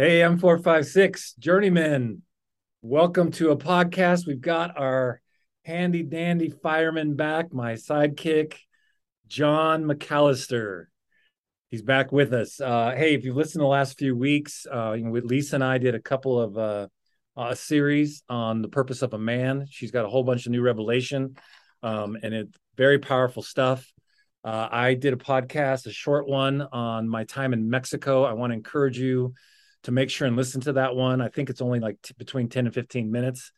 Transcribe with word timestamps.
Hey, 0.00 0.22
I'm 0.22 0.38
456 0.38 1.32
Journeyman. 1.40 2.22
Welcome 2.82 3.32
to 3.32 3.50
a 3.50 3.56
podcast. 3.56 4.28
We've 4.28 4.40
got 4.40 4.78
our 4.78 5.20
handy 5.64 6.04
dandy 6.04 6.50
fireman 6.50 7.16
back, 7.16 7.52
my 7.52 7.72
sidekick, 7.72 8.54
John 9.26 9.86
McAllister. 9.86 10.84
He's 11.72 11.82
back 11.82 12.12
with 12.12 12.32
us. 12.32 12.60
Uh, 12.60 12.94
hey, 12.96 13.14
if 13.14 13.24
you've 13.24 13.34
listened 13.34 13.60
the 13.60 13.66
last 13.66 13.98
few 13.98 14.14
weeks, 14.14 14.68
uh, 14.72 14.92
you 14.92 15.02
know, 15.02 15.10
Lisa 15.10 15.56
and 15.56 15.64
I 15.64 15.78
did 15.78 15.96
a 15.96 16.00
couple 16.00 16.40
of 16.40 16.56
uh, 16.56 16.86
a 17.36 17.56
series 17.56 18.22
on 18.28 18.62
the 18.62 18.68
purpose 18.68 19.02
of 19.02 19.14
a 19.14 19.18
man. 19.18 19.66
She's 19.68 19.90
got 19.90 20.04
a 20.04 20.08
whole 20.08 20.22
bunch 20.22 20.46
of 20.46 20.52
new 20.52 20.62
revelation, 20.62 21.34
um, 21.82 22.16
and 22.22 22.32
it's 22.34 22.56
very 22.76 23.00
powerful 23.00 23.42
stuff. 23.42 23.92
Uh, 24.44 24.68
I 24.70 24.94
did 24.94 25.12
a 25.12 25.16
podcast, 25.16 25.88
a 25.88 25.92
short 25.92 26.28
one 26.28 26.62
on 26.62 27.08
my 27.08 27.24
time 27.24 27.52
in 27.52 27.68
Mexico. 27.68 28.22
I 28.22 28.34
want 28.34 28.52
to 28.52 28.54
encourage 28.54 28.96
you 28.96 29.34
to 29.84 29.92
make 29.92 30.10
sure 30.10 30.26
and 30.26 30.36
listen 30.36 30.60
to 30.62 30.74
that 30.74 30.94
one. 30.94 31.20
I 31.20 31.28
think 31.28 31.50
it's 31.50 31.62
only 31.62 31.80
like 31.80 32.00
t- 32.02 32.14
between 32.18 32.48
10 32.48 32.66
and 32.66 32.74
15 32.74 33.10
minutes. 33.10 33.52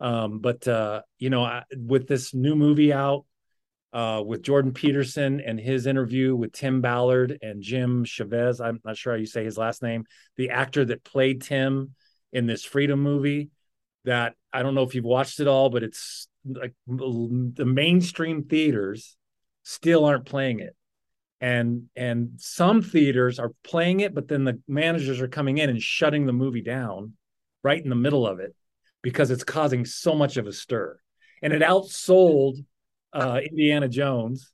Um, 0.00 0.38
but, 0.40 0.66
uh, 0.66 1.02
you 1.18 1.30
know, 1.30 1.44
I, 1.44 1.64
with 1.76 2.08
this 2.08 2.34
new 2.34 2.56
movie 2.56 2.92
out 2.92 3.26
uh, 3.92 4.22
with 4.24 4.42
Jordan 4.42 4.72
Peterson 4.72 5.40
and 5.40 5.60
his 5.60 5.86
interview 5.86 6.34
with 6.34 6.52
Tim 6.52 6.80
Ballard 6.80 7.38
and 7.42 7.62
Jim 7.62 8.04
Chavez, 8.04 8.60
I'm 8.60 8.80
not 8.84 8.96
sure 8.96 9.12
how 9.12 9.18
you 9.18 9.26
say 9.26 9.44
his 9.44 9.58
last 9.58 9.82
name, 9.82 10.04
the 10.36 10.50
actor 10.50 10.84
that 10.84 11.04
played 11.04 11.42
Tim 11.42 11.94
in 12.32 12.46
this 12.46 12.64
Freedom 12.64 13.00
movie, 13.00 13.50
that 14.04 14.34
I 14.52 14.62
don't 14.62 14.74
know 14.74 14.84
if 14.84 14.94
you've 14.94 15.04
watched 15.04 15.40
it 15.40 15.48
all, 15.48 15.68
but 15.68 15.82
it's 15.82 16.28
like 16.44 16.72
the 16.86 17.66
mainstream 17.66 18.44
theaters 18.44 19.16
still 19.62 20.06
aren't 20.06 20.24
playing 20.24 20.60
it 20.60 20.74
and 21.40 21.88
and 21.96 22.32
some 22.36 22.82
theaters 22.82 23.38
are 23.38 23.52
playing 23.64 24.00
it 24.00 24.14
but 24.14 24.28
then 24.28 24.44
the 24.44 24.60
managers 24.68 25.20
are 25.20 25.28
coming 25.28 25.58
in 25.58 25.70
and 25.70 25.82
shutting 25.82 26.26
the 26.26 26.32
movie 26.32 26.62
down 26.62 27.14
right 27.62 27.82
in 27.82 27.90
the 27.90 27.96
middle 27.96 28.26
of 28.26 28.40
it 28.40 28.54
because 29.02 29.30
it's 29.30 29.44
causing 29.44 29.84
so 29.84 30.14
much 30.14 30.36
of 30.36 30.46
a 30.46 30.52
stir. 30.52 30.98
And 31.42 31.52
it 31.52 31.62
outsold 31.62 32.64
uh, 33.12 33.40
indiana 33.42 33.88
jones. 33.88 34.52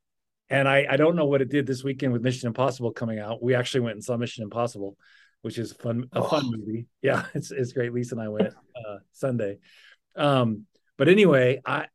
And 0.49 0.69
I, 0.69 0.87
I 0.89 0.97
don't 0.97 1.17
know 1.17 1.27
what 1.27 1.43
it 1.43 1.51
did 1.51 1.67
this 1.67 1.83
weekend 1.83 2.13
with 2.13 2.23
mission 2.23 2.47
impossible 2.47 2.93
coming 2.93 3.19
out. 3.19 3.43
We 3.43 3.55
actually 3.55 3.81
went 3.81 3.95
and 3.95 4.05
saw 4.05 4.17
mission 4.17 4.45
impossible 4.45 4.97
which 5.43 5.59
is 5.59 5.73
fun 5.75 6.09
a 6.13 6.27
fun 6.27 6.43
oh. 6.45 6.51
movie. 6.57 6.87
Yeah 7.03 7.27
it's, 7.35 7.51
it's 7.51 7.73
great. 7.73 7.93
Lisa 7.93 8.15
and 8.15 8.23
i 8.23 8.29
went 8.29 8.49
uh, 8.49 8.97
sunday. 9.13 9.59
Um, 10.17 10.67
but 10.97 11.09
anyway 11.09 11.61
i 11.65 11.87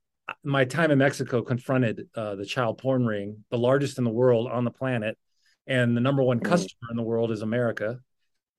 my 0.44 0.66
time 0.66 0.92
in 0.92 0.98
Mexico 0.98 1.42
confronted 1.42 2.08
uh, 2.16 2.36
the 2.36 2.46
child 2.46 2.78
porn 2.78 3.06
ring, 3.06 3.44
the 3.50 3.58
largest 3.58 3.98
in 3.98 4.04
the 4.04 4.10
world 4.10 4.50
on 4.52 4.64
the 4.64 4.72
planet, 4.72 5.18
and 5.68 5.96
the 5.96 6.02
number 6.02 6.24
one 6.24 6.40
mm. 6.40 6.46
customer 6.46 6.90
in 6.90 6.98
the 6.98 7.04
world 7.04 7.32
is 7.32 7.42
America. 7.42 8.00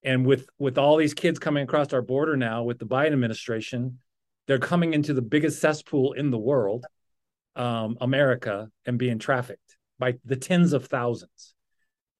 And 0.05 0.27
with 0.27 0.49
with 0.59 0.79
all 0.79 0.97
these 0.97 1.15
kids 1.15 1.39
coming 1.39 1.63
across 1.63 1.93
our 1.93 2.03
border 2.03 2.37
now, 2.37 2.65
with 2.65 2.79
the 2.79 2.87
Biden 2.87 3.13
administration, 3.13 3.99
they're 4.47 4.59
coming 4.59 4.95
into 4.95 5.15
the 5.15 5.23
biggest 5.23 5.61
cesspool 5.61 6.13
in 6.13 6.31
the 6.31 6.39
world, 6.39 6.85
um, 7.55 7.97
America, 8.01 8.69
and 8.85 8.99
being 8.99 9.19
trafficked 9.19 9.77
by 9.99 10.15
the 10.25 10.37
tens 10.37 10.73
of 10.73 10.87
thousands. 10.87 11.55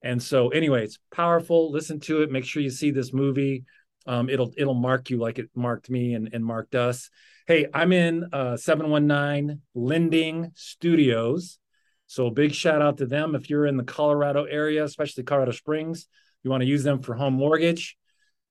And 0.03 0.23
so, 0.23 0.49
anyway, 0.49 0.85
it's 0.85 0.99
powerful. 1.13 1.73
Listen 1.73 2.01
to 2.01 2.23
it. 2.23 2.31
Make 2.31 2.45
sure 2.45 2.63
you 2.63 2.71
see 2.71 2.91
this 2.91 3.13
movie. 3.13 3.65
Um, 4.07 4.29
it'll 4.29 4.53
it'll 4.57 4.75
mark 4.75 5.11
you 5.11 5.19
like 5.19 5.39
it 5.39 5.51
marked 5.55 5.91
me 5.91 6.15
and, 6.15 6.29
and 6.33 6.45
marked 6.45 6.75
us. 6.75 7.11
Hey, 7.49 7.67
I'm 7.75 7.93
in 7.93 8.29
uh, 8.33 8.57
719 8.57 9.61
Lending 9.75 10.53
Studios. 10.55 11.59
So 12.07 12.31
big 12.31 12.55
shout 12.55 12.81
out 12.81 12.99
to 12.99 13.07
them. 13.07 13.35
If 13.35 13.51
you're 13.51 13.67
in 13.67 13.77
the 13.77 13.83
Colorado 13.83 14.45
area, 14.45 14.85
especially 14.85 15.25
Colorado 15.25 15.51
Springs, 15.51 16.07
you 16.45 16.51
want 16.51 16.61
to 16.61 16.69
use 16.69 16.85
them 16.85 17.03
for 17.03 17.15
home 17.15 17.35
mortgage. 17.35 17.97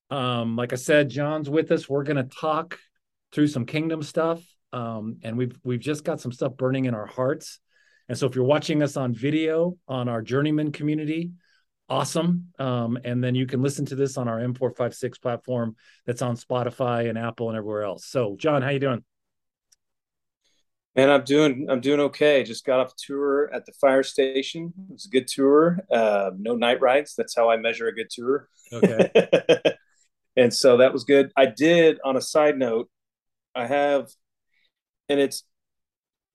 Um, 0.09 0.57
like 0.57 0.73
I 0.73 0.75
said, 0.75 1.07
John's 1.07 1.49
with 1.49 1.71
us. 1.71 1.87
We're 1.87 2.03
going 2.03 2.17
to 2.17 2.35
talk 2.35 2.79
through 3.31 3.47
some 3.47 3.65
kingdom 3.65 4.03
stuff. 4.03 4.43
Um, 4.73 5.19
and 5.23 5.37
we've 5.37 5.57
we've 5.63 5.79
just 5.79 6.03
got 6.03 6.19
some 6.19 6.33
stuff 6.33 6.57
burning 6.57 6.83
in 6.83 6.93
our 6.93 7.05
hearts. 7.05 7.61
And 8.09 8.17
so 8.17 8.27
if 8.27 8.35
you're 8.35 8.43
watching 8.43 8.83
us 8.83 8.97
on 8.97 9.13
video 9.13 9.77
on 9.87 10.09
our 10.09 10.21
journeyman 10.21 10.73
community, 10.73 11.31
awesome. 11.89 12.47
Um, 12.59 12.97
and 13.03 13.23
then 13.23 13.35
you 13.35 13.45
can 13.45 13.61
listen 13.61 13.85
to 13.87 13.95
this 13.95 14.17
on 14.17 14.27
our 14.27 14.39
M456 14.39 15.21
platform 15.21 15.75
that's 16.05 16.21
on 16.21 16.35
Spotify 16.35 17.09
and 17.09 17.17
Apple 17.17 17.49
and 17.49 17.57
everywhere 17.57 17.83
else. 17.83 18.05
So, 18.05 18.35
John, 18.37 18.61
how 18.61 18.69
you 18.69 18.79
doing? 18.79 19.03
Man, 20.95 21.09
I'm 21.09 21.23
doing 21.23 21.67
I'm 21.69 21.79
doing 21.79 22.01
okay. 22.01 22.43
Just 22.43 22.65
got 22.65 22.81
off 22.81 22.91
a 22.91 22.95
tour 22.97 23.49
at 23.53 23.65
the 23.65 23.71
fire 23.79 24.03
station. 24.03 24.73
It 24.89 24.93
was 24.93 25.05
a 25.05 25.09
good 25.09 25.27
tour. 25.27 25.79
Uh, 25.89 26.31
no 26.37 26.55
night 26.55 26.81
rides. 26.81 27.15
That's 27.15 27.35
how 27.35 27.49
I 27.49 27.55
measure 27.55 27.87
a 27.87 27.95
good 27.95 28.09
tour. 28.09 28.49
Okay. 28.73 29.09
and 30.35 30.53
so 30.53 30.77
that 30.77 30.91
was 30.91 31.05
good. 31.05 31.31
I 31.37 31.45
did 31.45 31.99
on 32.03 32.17
a 32.17 32.21
side 32.21 32.57
note, 32.57 32.89
I 33.55 33.67
have 33.67 34.09
and 35.07 35.19
it's 35.19 35.43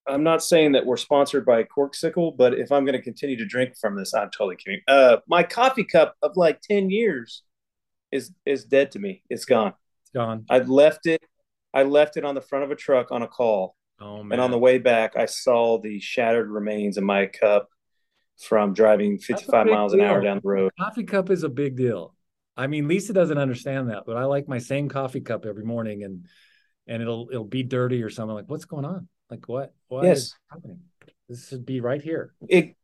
I'm 0.08 0.22
not 0.22 0.42
saying 0.42 0.72
that 0.72 0.86
we're 0.86 0.96
sponsored 0.96 1.44
by 1.44 1.64
Corksicle, 1.64 2.36
but 2.36 2.54
if 2.54 2.70
I'm 2.70 2.84
going 2.84 2.96
to 2.96 3.02
continue 3.02 3.36
to 3.36 3.46
drink 3.46 3.76
from 3.76 3.96
this, 3.96 4.14
I'm 4.14 4.30
totally 4.30 4.56
kidding. 4.56 4.80
Uh, 4.86 5.18
my 5.26 5.42
coffee 5.42 5.84
cup 5.84 6.16
of 6.22 6.36
like 6.36 6.60
ten 6.60 6.90
years 6.90 7.42
is 8.12 8.32
is 8.44 8.64
dead 8.64 8.92
to 8.92 8.98
me. 8.98 9.22
It's 9.28 9.44
gone. 9.44 9.74
It's 10.02 10.10
gone. 10.12 10.44
I 10.48 10.60
left 10.60 11.06
it. 11.06 11.22
I 11.74 11.82
left 11.82 12.16
it 12.16 12.24
on 12.24 12.34
the 12.34 12.40
front 12.40 12.64
of 12.64 12.70
a 12.70 12.76
truck 12.76 13.10
on 13.10 13.22
a 13.22 13.28
call. 13.28 13.76
Oh 14.00 14.22
man! 14.22 14.32
And 14.32 14.40
on 14.40 14.50
the 14.50 14.58
way 14.58 14.78
back, 14.78 15.16
I 15.16 15.26
saw 15.26 15.78
the 15.80 16.00
shattered 16.00 16.50
remains 16.50 16.96
of 16.96 17.04
my 17.04 17.26
cup 17.26 17.68
from 18.38 18.74
driving 18.74 19.18
55 19.18 19.66
miles 19.66 19.92
deal. 19.92 20.02
an 20.02 20.06
hour 20.06 20.20
down 20.20 20.40
the 20.42 20.48
road. 20.48 20.72
Coffee 20.78 21.04
cup 21.04 21.30
is 21.30 21.42
a 21.42 21.48
big 21.48 21.76
deal. 21.76 22.14
I 22.56 22.66
mean, 22.66 22.88
Lisa 22.88 23.12
doesn't 23.12 23.38
understand 23.38 23.90
that, 23.90 24.04
but 24.06 24.16
I 24.16 24.24
like 24.24 24.48
my 24.48 24.58
same 24.58 24.88
coffee 24.88 25.20
cup 25.20 25.44
every 25.44 25.64
morning, 25.64 26.04
and 26.04 26.26
and 26.86 27.02
it'll 27.02 27.28
it'll 27.30 27.44
be 27.44 27.62
dirty 27.62 28.02
or 28.02 28.10
something. 28.10 28.34
Like, 28.34 28.48
what's 28.48 28.64
going 28.64 28.84
on? 28.84 29.08
Like 29.30 29.48
what? 29.48 29.74
What 29.88 30.04
yes. 30.04 30.34
happening? 30.50 30.80
This 31.28 31.48
should 31.48 31.66
be 31.66 31.80
right 31.80 32.00
here. 32.00 32.32
It, 32.48 32.76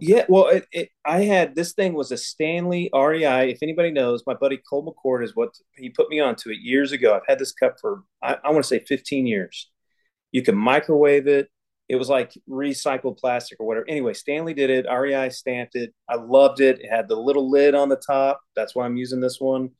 yeah, 0.00 0.24
well, 0.28 0.48
it, 0.48 0.66
it, 0.70 0.90
I 1.04 1.22
had 1.22 1.54
this 1.54 1.72
thing 1.72 1.94
was 1.94 2.12
a 2.12 2.16
Stanley 2.16 2.90
REI. 2.94 3.50
If 3.50 3.58
anybody 3.62 3.90
knows, 3.90 4.22
my 4.26 4.34
buddy 4.34 4.58
Cole 4.58 4.86
McCord 4.86 5.24
is 5.24 5.34
what 5.34 5.50
he 5.76 5.90
put 5.90 6.08
me 6.08 6.20
onto 6.20 6.50
it 6.50 6.58
years 6.60 6.92
ago. 6.92 7.14
I've 7.14 7.26
had 7.26 7.38
this 7.38 7.52
cup 7.52 7.76
for 7.80 8.04
I, 8.22 8.36
I 8.44 8.50
want 8.50 8.64
to 8.64 8.68
say 8.68 8.78
15 8.78 9.26
years. 9.26 9.70
You 10.32 10.42
can 10.42 10.56
microwave 10.56 11.26
it. 11.26 11.48
It 11.88 11.96
was 11.96 12.08
like 12.08 12.32
recycled 12.48 13.18
plastic 13.18 13.58
or 13.58 13.66
whatever. 13.66 13.86
Anyway, 13.88 14.14
Stanley 14.14 14.54
did 14.54 14.70
it. 14.70 14.86
REI 14.88 15.28
stamped 15.30 15.74
it. 15.74 15.92
I 16.08 16.14
loved 16.14 16.60
it. 16.60 16.80
It 16.80 16.88
had 16.88 17.08
the 17.08 17.16
little 17.16 17.50
lid 17.50 17.74
on 17.74 17.88
the 17.88 17.96
top. 17.96 18.40
That's 18.54 18.76
why 18.76 18.84
I'm 18.84 18.96
using 18.96 19.20
this 19.20 19.40
one, 19.40 19.70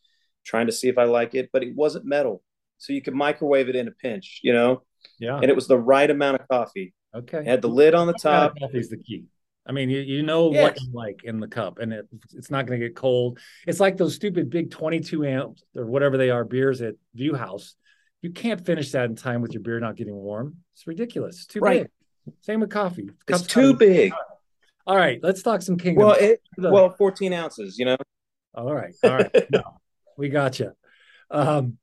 trying 0.44 0.66
to 0.66 0.72
see 0.72 0.88
if 0.88 0.98
I 0.98 1.04
like 1.04 1.36
it. 1.36 1.50
But 1.52 1.62
it 1.62 1.76
wasn't 1.76 2.06
metal, 2.06 2.42
so 2.78 2.92
you 2.92 3.00
could 3.00 3.14
microwave 3.14 3.68
it 3.68 3.76
in 3.76 3.86
a 3.86 3.92
pinch. 3.92 4.40
You 4.42 4.52
know, 4.54 4.82
yeah. 5.18 5.36
And 5.36 5.44
it 5.44 5.54
was 5.54 5.66
the 5.66 5.78
right 5.78 6.10
amount 6.10 6.40
of 6.40 6.48
coffee. 6.48 6.94
Okay. 7.14 7.38
It 7.38 7.46
had 7.46 7.62
the 7.62 7.68
lid 7.68 7.94
on 7.94 8.06
the 8.06 8.14
top. 8.14 8.58
Coffee 8.58 8.78
is 8.78 8.90
the 8.90 8.96
key. 8.96 9.24
I 9.66 9.72
mean, 9.72 9.90
you, 9.90 10.00
you 10.00 10.22
know 10.22 10.52
yes. 10.52 10.62
what 10.62 10.80
you 10.80 10.88
like 10.92 11.20
in 11.24 11.38
the 11.38 11.46
cup, 11.46 11.78
and 11.78 11.92
it, 11.92 12.08
it's 12.34 12.50
not 12.50 12.66
going 12.66 12.80
to 12.80 12.86
get 12.86 12.96
cold. 12.96 13.38
It's 13.66 13.78
like 13.78 13.96
those 13.96 14.14
stupid 14.14 14.50
big 14.50 14.70
22 14.70 15.24
amps 15.24 15.62
or 15.76 15.86
whatever 15.86 16.16
they 16.16 16.30
are 16.30 16.44
beers 16.44 16.80
at 16.82 16.94
View 17.14 17.34
House. 17.34 17.76
You 18.22 18.30
can't 18.30 18.64
finish 18.64 18.92
that 18.92 19.04
in 19.04 19.16
time 19.16 19.42
with 19.42 19.52
your 19.52 19.62
beer 19.62 19.78
not 19.78 19.96
getting 19.96 20.14
warm. 20.14 20.56
It's 20.74 20.86
ridiculous. 20.86 21.36
It's 21.36 21.46
too 21.46 21.60
right. 21.60 21.82
big. 22.26 22.34
Same 22.42 22.60
with 22.60 22.70
coffee. 22.70 23.10
Cup's 23.26 23.42
it's 23.42 23.52
too 23.52 23.74
big. 23.74 24.12
All 24.86 24.96
right, 24.96 25.20
let's 25.22 25.42
talk 25.42 25.62
some 25.62 25.76
kingdom. 25.76 26.06
Well, 26.06 26.16
it, 26.18 26.42
well, 26.56 26.90
14 26.90 27.32
ounces, 27.32 27.78
you 27.78 27.84
know. 27.84 27.96
All 28.54 28.74
right, 28.74 28.94
all 29.04 29.12
right. 29.12 29.46
no, 29.52 29.62
we 30.16 30.30
got 30.30 30.58
you. 30.58 30.72
Um, 31.30 31.78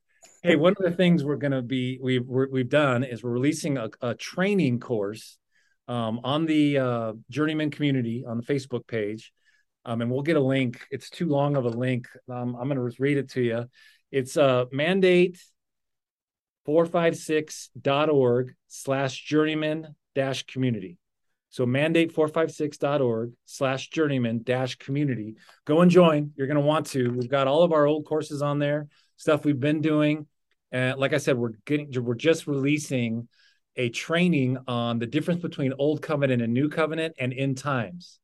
hey, 0.48 0.56
one 0.56 0.74
of 0.80 0.84
the 0.84 0.96
things 0.96 1.26
we're 1.26 1.36
going 1.36 1.52
to 1.52 1.62
be 1.62 2.00
we've 2.02 2.26
we 2.26 2.62
have 2.62 2.70
done 2.70 3.04
is 3.04 3.22
we're 3.22 3.32
releasing 3.32 3.78
a, 3.78 3.90
a 4.00 4.16
training 4.16 4.80
course 4.80 5.38
um, 5.90 6.22
on 6.24 6.46
the 6.46 6.78
uh, 6.78 7.14
Journeyman 7.30 7.70
community 7.70 8.24
on 8.26 8.38
the 8.38 8.44
Facebook 8.44 8.88
page, 8.88 9.34
um, 9.84 10.02
and 10.02 10.10
we'll 10.10 10.22
get 10.22 10.38
a 10.38 10.42
link. 10.42 10.88
It's 10.90 11.10
too 11.10 11.28
long 11.28 11.58
of 11.58 11.66
a 11.66 11.70
link. 11.70 12.08
Um, 12.30 12.56
I'm 12.56 12.70
going 12.70 12.78
to 12.78 12.96
read 12.98 13.18
it 13.18 13.32
to 13.32 13.42
you. 13.42 13.66
It's 14.10 14.38
uh, 14.38 14.66
mandate 14.72 15.38
456.org 16.66 18.56
slash 18.70 19.24
journeyman 19.26 19.96
dash 20.16 20.44
community. 20.44 20.98
So 21.50 21.66
mandate456.org 21.66 23.34
slash 23.46 23.90
journeyman 23.90 24.44
dash 24.44 24.76
community. 24.76 25.36
Go 25.66 25.82
and 25.82 25.92
join. 25.92 26.32
You're 26.38 26.48
going 26.48 26.56
to 26.56 26.62
want 26.62 26.86
to. 26.88 27.10
We've 27.10 27.30
got 27.30 27.48
all 27.48 27.64
of 27.64 27.74
our 27.74 27.86
old 27.86 28.06
courses 28.06 28.42
on 28.42 28.60
there, 28.60 28.88
stuff 29.18 29.44
we've 29.44 29.60
been 29.60 29.82
doing. 29.82 30.26
And 30.72 31.00
like 31.00 31.14
I 31.14 31.18
said, 31.18 31.38
we're 31.38 31.54
getting 31.66 31.92
we're 32.04 32.16
just 32.16 32.48
releasing 32.48 33.28
a 33.76 33.90
training 33.90 34.58
on 34.68 35.00
the 35.00 35.06
difference 35.06 35.42
between 35.42 35.74
old 35.78 36.02
covenant 36.02 36.42
and 36.42 36.54
new 36.54 36.70
covenant 36.70 37.16
and 37.20 37.34
end 37.34 37.58
times. 37.58 38.20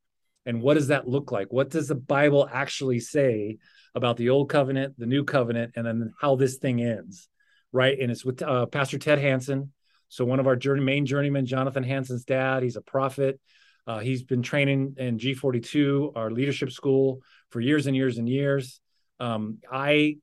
And 0.46 0.62
what 0.62 0.74
does 0.74 0.88
that 0.88 1.08
look 1.08 1.32
like? 1.32 1.54
What 1.54 1.70
does 1.70 1.88
the 1.88 1.96
Bible 1.96 2.50
actually 2.52 3.00
say 3.00 3.60
about 3.96 4.18
the 4.18 4.30
old 4.30 4.50
covenant, 4.50 4.96
the 4.98 5.06
new 5.06 5.24
covenant, 5.24 5.74
and 5.76 5.86
then 5.86 6.14
how 6.20 6.36
this 6.36 6.58
thing 6.58 6.82
ends? 6.82 7.30
Right. 7.72 7.98
And 8.00 8.12
it's 8.12 8.26
with 8.26 8.42
uh, 8.42 8.66
Pastor 8.66 8.98
Ted 8.98 9.20
Hanson. 9.20 9.72
So 10.10 10.26
one 10.26 10.40
of 10.40 10.48
our 10.48 10.56
journey, 10.56 10.82
main 10.82 11.06
journeymen, 11.06 11.46
Jonathan 11.46 11.84
Hanson's 11.84 12.26
dad, 12.26 12.62
he's 12.62 12.76
a 12.76 12.82
prophet. 12.82 13.40
Uh, 13.88 14.00
he's 14.00 14.24
been 14.24 14.42
training 14.42 14.96
in 14.98 15.18
G42, 15.18 16.16
our 16.16 16.32
leadership 16.32 16.72
school, 16.72 17.22
for 17.50 17.60
years 17.60 17.88
and 17.88 17.96
years 17.96 18.18
and 18.18 18.30
years. 18.30 18.80
Um, 19.20 19.60
I 19.72 20.18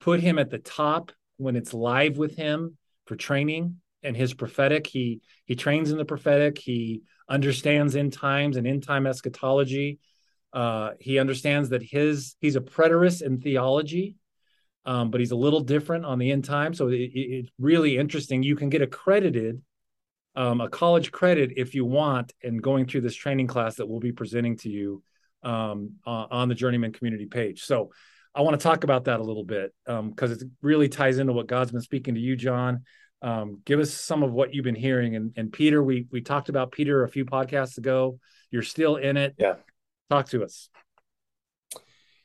put 0.00 0.20
him 0.20 0.38
at 0.38 0.50
the 0.50 0.58
top 0.58 1.12
when 1.36 1.56
it's 1.56 1.74
live 1.74 2.16
with 2.16 2.36
him 2.36 2.76
for 3.06 3.16
training 3.16 3.76
and 4.02 4.16
his 4.16 4.34
prophetic. 4.34 4.86
He 4.86 5.20
he 5.46 5.54
trains 5.54 5.90
in 5.90 5.98
the 5.98 6.04
prophetic. 6.04 6.58
He 6.58 7.02
understands 7.28 7.96
end 7.96 8.12
times 8.12 8.56
and 8.56 8.66
end 8.66 8.84
time 8.84 9.06
eschatology. 9.06 9.98
Uh, 10.52 10.92
he 11.00 11.18
understands 11.18 11.70
that 11.70 11.82
his 11.82 12.36
he's 12.40 12.56
a 12.56 12.60
preterist 12.60 13.22
in 13.22 13.40
theology, 13.40 14.16
um, 14.84 15.10
but 15.10 15.20
he's 15.20 15.32
a 15.32 15.36
little 15.36 15.60
different 15.60 16.04
on 16.04 16.18
the 16.18 16.30
end 16.30 16.44
time. 16.44 16.74
So 16.74 16.88
it, 16.88 17.00
it, 17.00 17.10
it's 17.14 17.50
really 17.58 17.98
interesting. 17.98 18.42
You 18.42 18.54
can 18.54 18.68
get 18.68 18.82
accredited, 18.82 19.62
um, 20.36 20.60
a 20.60 20.68
college 20.68 21.10
credit 21.10 21.54
if 21.56 21.74
you 21.74 21.84
want, 21.84 22.32
and 22.42 22.62
going 22.62 22.86
through 22.86 23.00
this 23.00 23.16
training 23.16 23.48
class 23.48 23.76
that 23.76 23.88
we'll 23.88 24.00
be 24.00 24.12
presenting 24.12 24.56
to 24.58 24.68
you 24.68 25.02
um, 25.42 25.94
uh, 26.06 26.26
on 26.30 26.48
the 26.48 26.54
Journeyman 26.54 26.92
Community 26.92 27.26
page. 27.26 27.62
So 27.64 27.90
I 28.34 28.42
want 28.42 28.58
to 28.58 28.62
talk 28.62 28.84
about 28.84 29.04
that 29.04 29.20
a 29.20 29.22
little 29.22 29.44
bit 29.44 29.72
because 29.86 29.98
um, 29.98 30.38
it 30.40 30.42
really 30.60 30.88
ties 30.88 31.18
into 31.18 31.32
what 31.32 31.46
God's 31.46 31.70
been 31.70 31.80
speaking 31.80 32.14
to 32.14 32.20
you, 32.20 32.36
John. 32.36 32.82
Um, 33.22 33.60
give 33.64 33.80
us 33.80 33.92
some 33.92 34.22
of 34.22 34.32
what 34.32 34.52
you've 34.52 34.64
been 34.64 34.74
hearing. 34.74 35.16
And, 35.16 35.32
and 35.36 35.52
Peter, 35.52 35.82
we 35.82 36.06
we 36.10 36.20
talked 36.20 36.48
about 36.48 36.72
Peter 36.72 37.04
a 37.04 37.08
few 37.08 37.24
podcasts 37.24 37.78
ago. 37.78 38.18
You're 38.50 38.62
still 38.62 38.96
in 38.96 39.16
it. 39.16 39.34
Yeah. 39.38 39.54
Talk 40.10 40.28
to 40.30 40.44
us. 40.44 40.68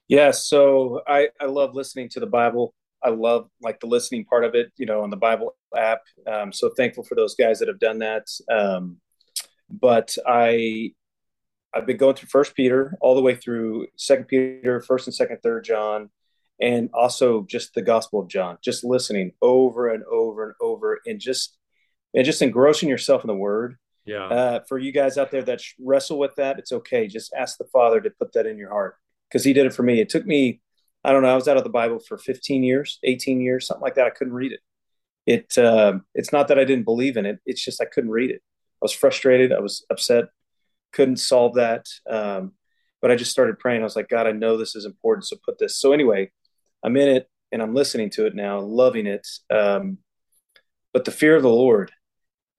Yeah, 0.08 0.32
so 0.32 1.02
I 1.08 1.30
I 1.40 1.46
love 1.46 1.76
listening 1.76 2.10
to 2.10 2.20
the 2.20 2.28
Bible. 2.28 2.74
I 3.04 3.10
love 3.10 3.48
like 3.62 3.80
the 3.80 3.88
listening 3.88 4.26
part 4.26 4.44
of 4.44 4.56
it, 4.56 4.74
you 4.76 4.86
know, 4.86 5.02
on 5.02 5.10
the 5.10 5.18
Bible 5.18 5.56
app. 5.78 6.02
Um, 6.28 6.52
so 6.52 6.70
thankful 6.76 7.04
for 7.04 7.16
those 7.16 7.36
guys 7.36 7.60
that 7.60 7.68
have 7.68 7.80
done 7.80 8.00
that. 8.00 8.28
Um, 8.52 8.98
but 9.70 10.16
I 10.28 10.92
I've 11.74 11.86
been 11.86 11.98
going 11.98 12.16
through 12.16 12.30
First 12.30 12.56
Peter 12.56 12.98
all 13.02 13.16
the 13.16 13.22
way 13.22 13.36
through 13.36 13.88
Second 13.96 14.26
Peter, 14.26 14.82
First 14.82 15.08
and 15.08 15.14
Second, 15.14 15.40
Third 15.44 15.64
John, 15.64 16.10
and 16.60 16.90
also 16.94 17.44
just 17.44 17.74
the 17.74 17.82
Gospel 17.82 18.20
of 18.20 18.28
John. 18.28 18.58
Just 18.62 18.84
listening 18.84 19.34
over 19.42 19.90
and 19.90 20.04
over 20.06 20.46
and 20.46 20.54
over, 20.62 21.00
and 21.06 21.20
just 21.20 21.58
and 22.14 22.26
just 22.26 22.42
engrossing 22.42 22.90
yourself 22.90 23.24
in 23.24 23.28
the 23.28 23.36
Word. 23.36 23.78
Yeah. 24.06 24.26
Uh, 24.26 24.60
for 24.68 24.80
you 24.80 24.92
guys 24.92 25.18
out 25.18 25.30
there 25.30 25.44
that 25.44 25.62
wrestle 25.80 26.18
with 26.18 26.36
that, 26.38 26.58
it's 26.58 26.72
okay. 26.72 27.08
Just 27.08 27.34
ask 27.34 27.58
the 27.58 27.66
Father 27.66 28.02
to 28.02 28.10
put 28.10 28.34
that 28.34 28.48
in 28.48 28.58
your 28.58 28.72
heart 28.72 28.96
because 29.30 29.44
He 29.44 29.54
did 29.54 29.68
it 29.68 29.74
for 29.74 29.84
me. 29.84 30.00
It 30.00 30.10
took 30.10 30.26
me, 30.26 30.62
I 31.04 31.12
don't 31.12 31.22
know, 31.22 31.30
I 31.30 31.36
was 31.36 31.48
out 31.48 31.58
of 31.58 31.64
the 31.64 31.70
Bible 31.70 32.00
for 32.00 32.18
15 32.18 32.64
years, 32.64 32.98
18 33.04 33.42
years, 33.42 33.68
something 33.68 33.84
like 33.84 33.96
that. 33.96 34.08
I 34.08 34.12
couldn't 34.12 34.34
read 34.34 34.54
it. 34.54 34.62
It 35.28 35.58
uh, 35.60 36.00
it's 36.16 36.32
not 36.32 36.48
that 36.48 36.58
I 36.58 36.66
didn't 36.66 36.86
believe 36.86 37.16
in 37.16 37.28
it. 37.28 37.38
It's 37.46 37.64
just 37.64 37.80
I 37.80 37.86
couldn't 37.86 38.10
read 38.10 38.32
it. 38.32 38.42
I 38.82 38.82
was 38.82 38.94
frustrated. 38.94 39.54
I 39.54 39.60
was 39.60 39.86
upset 39.92 40.26
couldn't 40.92 41.18
solve 41.18 41.56
that. 41.56 41.86
Um, 42.10 42.54
but 43.02 43.12
I 43.12 43.16
just 43.16 43.32
started 43.32 43.60
praying. 43.60 43.82
I 43.82 43.86
was 43.86 43.96
like, 43.96 44.10
God, 44.10 44.28
I 44.28 44.32
know 44.32 44.58
this 44.58 44.76
is 44.76 44.86
important. 44.86 45.26
So 45.26 45.38
put 45.44 45.58
this. 45.58 45.78
So 45.80 45.94
anyway, 45.94 46.32
I'm 46.84 46.98
in 46.98 47.08
it 47.10 47.30
and 47.52 47.62
I'm 47.62 47.74
listening 47.74 48.10
to 48.12 48.26
it 48.26 48.36
now, 48.36 48.60
loving 48.60 49.08
it. 49.08 49.28
Um, 49.50 50.00
but 50.94 51.06
the 51.06 51.12
fear 51.12 51.36
of 51.36 51.44
the 51.44 51.50
Lord 51.50 51.92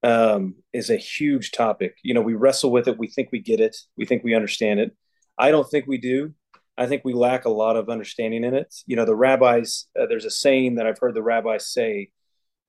um, 0.03 0.56
is 0.73 0.91
a 0.91 0.97
huge 0.97 1.53
topic. 1.53 1.97
You 2.03 2.15
know, 2.15 2.23
we 2.23 2.35
wrestle 2.35 2.71
with 2.71 2.88
it. 2.88 2.99
We 2.99 3.09
think 3.09 3.29
we 3.32 3.41
get 3.41 3.61
it. 3.61 3.77
We 3.97 4.06
think 4.06 4.25
we 4.25 4.35
understand 4.35 4.81
it. 4.81 4.97
I 5.37 5.50
don't 5.50 5.69
think 5.69 5.87
we 5.87 5.99
do. 5.99 6.35
I 6.79 6.87
think 6.87 7.05
we 7.05 7.12
lack 7.12 7.44
a 7.44 7.50
lot 7.50 7.77
of 7.77 7.91
understanding 7.91 8.44
in 8.44 8.55
it. 8.55 8.75
You 8.87 8.97
know, 8.97 9.05
the 9.05 9.17
rabbis, 9.17 9.87
uh, 9.99 10.06
there's 10.06 10.25
a 10.25 10.31
saying 10.31 10.77
that 10.77 10.87
I've 10.87 10.99
heard 10.99 11.15
the 11.15 11.23
rabbis 11.23 11.71
say 11.71 12.11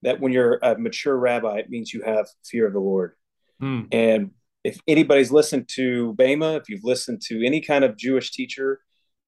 that 0.02 0.20
when 0.20 0.34
you're 0.34 0.60
a 0.62 0.78
mature 0.78 1.16
rabbi, 1.16 1.60
it 1.60 1.70
means 1.70 1.94
you 1.94 2.02
have 2.02 2.28
fear 2.44 2.68
of 2.68 2.74
the 2.74 2.80
Lord. 2.80 3.14
Hmm. 3.60 3.84
And 3.92 4.32
if 4.64 4.80
anybody's 4.88 5.32
listened 5.32 5.68
to 5.76 6.14
Bema, 6.14 6.56
if 6.56 6.70
you've 6.70 6.84
listened 6.84 7.22
to 7.24 7.46
any 7.46 7.62
kind 7.62 7.84
of 7.84 7.98
Jewish 7.98 8.32
teacher, 8.32 8.80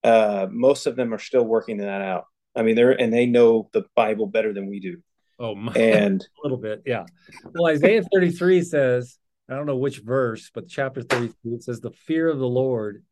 uh, 0.04 0.48
most 0.52 0.86
of 0.86 0.96
them 0.96 1.14
are 1.14 1.20
still 1.20 1.44
working 1.44 1.78
that 1.78 2.02
out. 2.02 2.26
I 2.56 2.62
mean, 2.62 2.76
they're 2.76 2.92
and 2.92 3.12
they 3.12 3.26
know 3.26 3.70
the 3.74 3.86
Bible 3.96 4.28
better 4.28 4.54
than 4.54 4.70
we 4.70 4.80
do. 4.80 5.02
Oh, 5.40 5.56
my, 5.56 5.74
and 5.74 6.22
a 6.44 6.44
little 6.44 6.58
bit, 6.58 6.84
yeah. 6.86 7.06
Well, 7.54 7.72
Isaiah 7.74 8.04
33 8.14 8.62
says, 8.62 9.18
I 9.50 9.56
don't 9.56 9.66
know 9.66 9.78
which 9.78 10.00
verse, 10.00 10.52
but 10.54 10.68
chapter 10.68 11.02
33 11.02 11.54
it 11.54 11.64
says, 11.64 11.82
"The 11.82 11.92
fear 11.92 12.30
of 12.30 12.40
the 12.40 12.48
Lord 12.48 13.04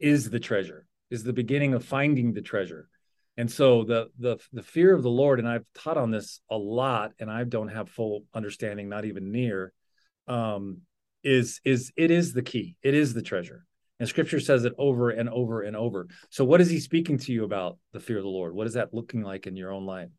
is 0.00 0.30
the 0.30 0.40
treasure, 0.40 0.86
is 1.10 1.22
the 1.22 1.32
beginning 1.32 1.74
of 1.74 1.84
finding 1.84 2.32
the 2.32 2.42
treasure." 2.42 2.88
And 3.36 3.50
so 3.50 3.84
the 3.84 4.08
the 4.18 4.38
the 4.52 4.62
fear 4.62 4.94
of 4.94 5.02
the 5.02 5.10
Lord, 5.10 5.38
and 5.38 5.48
I've 5.48 5.66
taught 5.74 5.98
on 5.98 6.10
this 6.10 6.40
a 6.50 6.56
lot, 6.56 7.12
and 7.18 7.30
I 7.30 7.44
don't 7.44 7.68
have 7.68 7.90
full 7.90 8.24
understanding, 8.34 8.88
not 8.88 9.04
even 9.04 9.30
near. 9.30 9.72
Um, 10.26 10.78
is 11.26 11.60
is 11.64 11.92
it 11.96 12.10
is 12.10 12.32
the 12.32 12.42
key. 12.42 12.76
It 12.82 12.94
is 12.94 13.12
the 13.12 13.20
treasure. 13.20 13.66
And 13.98 14.08
scripture 14.08 14.40
says 14.40 14.64
it 14.64 14.74
over 14.78 15.10
and 15.10 15.28
over 15.28 15.62
and 15.62 15.74
over. 15.74 16.06
So 16.30 16.44
what 16.44 16.60
is 16.60 16.70
he 16.70 16.78
speaking 16.78 17.18
to 17.18 17.32
you 17.32 17.44
about 17.44 17.78
the 17.92 18.00
fear 18.00 18.18
of 18.18 18.22
the 18.22 18.28
lord? 18.28 18.54
What 18.54 18.66
is 18.66 18.74
that 18.74 18.94
looking 18.94 19.22
like 19.22 19.46
in 19.46 19.56
your 19.56 19.72
own 19.72 19.86
life? 19.86 20.10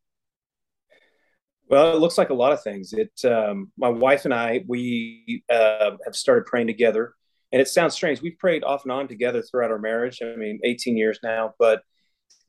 Well 1.69 1.95
it 1.95 1.99
looks 1.99 2.17
like 2.17 2.29
a 2.29 2.35
lot 2.35 2.51
of 2.51 2.61
things. 2.61 2.93
It 2.93 3.11
um, 3.23 3.71
my 3.77 3.89
wife 3.89 4.25
and 4.25 4.33
i 4.33 4.63
we 4.67 5.43
uh, 5.49 5.91
have 6.03 6.15
started 6.15 6.45
praying 6.45 6.67
together. 6.67 7.13
And 7.53 7.61
it 7.61 7.69
sounds 7.69 7.93
strange. 7.93 8.21
We've 8.21 8.37
prayed 8.37 8.65
off 8.65 8.83
and 8.83 8.91
on 8.91 9.07
together 9.07 9.41
throughout 9.41 9.71
our 9.71 9.79
marriage. 9.79 10.19
I 10.21 10.35
mean 10.35 10.59
18 10.63 10.97
years 10.97 11.19
now. 11.23 11.53
But 11.57 11.83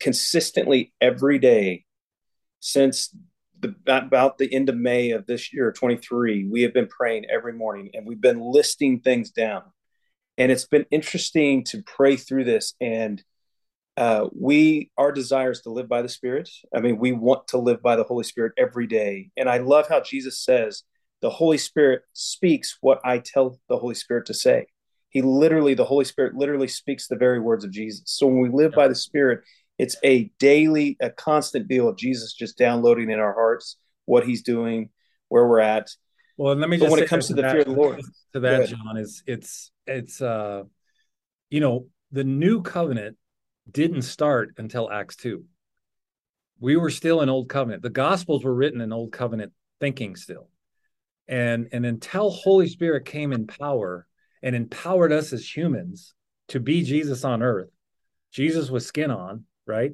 consistently 0.00 0.92
every 1.00 1.38
day 1.38 1.84
since 2.60 3.14
the, 3.60 3.74
about 3.86 4.38
the 4.38 4.52
end 4.52 4.68
of 4.68 4.76
May 4.76 5.10
of 5.10 5.26
this 5.26 5.52
year, 5.52 5.72
23, 5.72 6.48
we 6.48 6.62
have 6.62 6.72
been 6.72 6.86
praying 6.86 7.26
every 7.30 7.52
morning 7.52 7.90
and 7.94 8.06
we've 8.06 8.20
been 8.20 8.40
listing 8.40 9.00
things 9.00 9.30
down. 9.30 9.62
And 10.36 10.52
it's 10.52 10.66
been 10.66 10.86
interesting 10.90 11.64
to 11.64 11.82
pray 11.82 12.16
through 12.16 12.44
this. 12.44 12.74
And 12.80 13.22
uh, 13.96 14.28
we, 14.32 14.90
our 14.96 15.10
desire 15.10 15.50
is 15.50 15.62
to 15.62 15.70
live 15.70 15.88
by 15.88 16.02
the 16.02 16.08
Spirit. 16.08 16.48
I 16.74 16.80
mean, 16.80 16.98
we 16.98 17.12
want 17.12 17.48
to 17.48 17.58
live 17.58 17.82
by 17.82 17.96
the 17.96 18.04
Holy 18.04 18.24
Spirit 18.24 18.52
every 18.56 18.86
day. 18.86 19.30
And 19.36 19.48
I 19.48 19.58
love 19.58 19.88
how 19.88 20.00
Jesus 20.00 20.38
says, 20.38 20.84
the 21.20 21.30
Holy 21.30 21.58
Spirit 21.58 22.02
speaks 22.12 22.78
what 22.80 23.00
I 23.04 23.18
tell 23.18 23.58
the 23.68 23.78
Holy 23.78 23.96
Spirit 23.96 24.26
to 24.26 24.34
say. 24.34 24.66
He 25.10 25.22
literally, 25.22 25.74
the 25.74 25.84
Holy 25.84 26.04
Spirit 26.04 26.36
literally 26.36 26.68
speaks 26.68 27.08
the 27.08 27.16
very 27.16 27.40
words 27.40 27.64
of 27.64 27.72
Jesus. 27.72 28.02
So 28.06 28.28
when 28.28 28.40
we 28.40 28.50
live 28.50 28.72
by 28.72 28.86
the 28.86 28.94
Spirit, 28.94 29.42
it's 29.78 29.96
a 30.04 30.24
daily, 30.38 30.96
a 31.00 31.10
constant 31.10 31.68
deal 31.68 31.88
of 31.88 31.96
Jesus 31.96 32.34
just 32.34 32.58
downloading 32.58 33.10
in 33.10 33.20
our 33.20 33.32
hearts 33.32 33.76
what 34.04 34.26
He's 34.26 34.42
doing, 34.42 34.90
where 35.28 35.46
we're 35.46 35.60
at. 35.60 35.90
Well, 36.36 36.54
let 36.54 36.68
me 36.68 36.76
just 36.76 36.86
but 36.86 36.92
when 36.92 37.02
it 37.02 37.08
comes 37.08 37.28
to 37.28 37.34
the 37.34 37.42
that, 37.42 37.52
fear 37.52 37.60
of 37.60 37.66
the 37.68 37.72
Lord, 37.72 38.00
to 38.32 38.40
that, 38.40 38.68
John, 38.68 38.96
is 38.96 39.22
it's 39.26 39.70
it's 39.86 40.20
uh, 40.20 40.64
you 41.50 41.60
know, 41.60 41.86
the 42.12 42.24
new 42.24 42.62
covenant 42.62 43.16
didn't 43.70 44.02
start 44.02 44.54
until 44.58 44.90
Acts 44.90 45.16
two. 45.16 45.44
We 46.60 46.76
were 46.76 46.90
still 46.90 47.20
in 47.20 47.28
old 47.28 47.48
covenant. 47.48 47.82
The 47.82 47.90
Gospels 47.90 48.44
were 48.44 48.54
written 48.54 48.80
in 48.80 48.92
old 48.92 49.12
covenant 49.12 49.52
thinking 49.80 50.16
still, 50.16 50.48
and 51.28 51.68
and 51.72 51.86
until 51.86 52.30
Holy 52.30 52.68
Spirit 52.68 53.04
came 53.04 53.32
in 53.32 53.46
power 53.46 54.06
and 54.42 54.54
empowered 54.54 55.12
us 55.12 55.32
as 55.32 55.56
humans 55.56 56.14
to 56.48 56.60
be 56.60 56.82
Jesus 56.82 57.24
on 57.24 57.42
earth, 57.42 57.70
Jesus 58.32 58.70
with 58.70 58.84
skin 58.84 59.10
on, 59.10 59.44
right? 59.68 59.92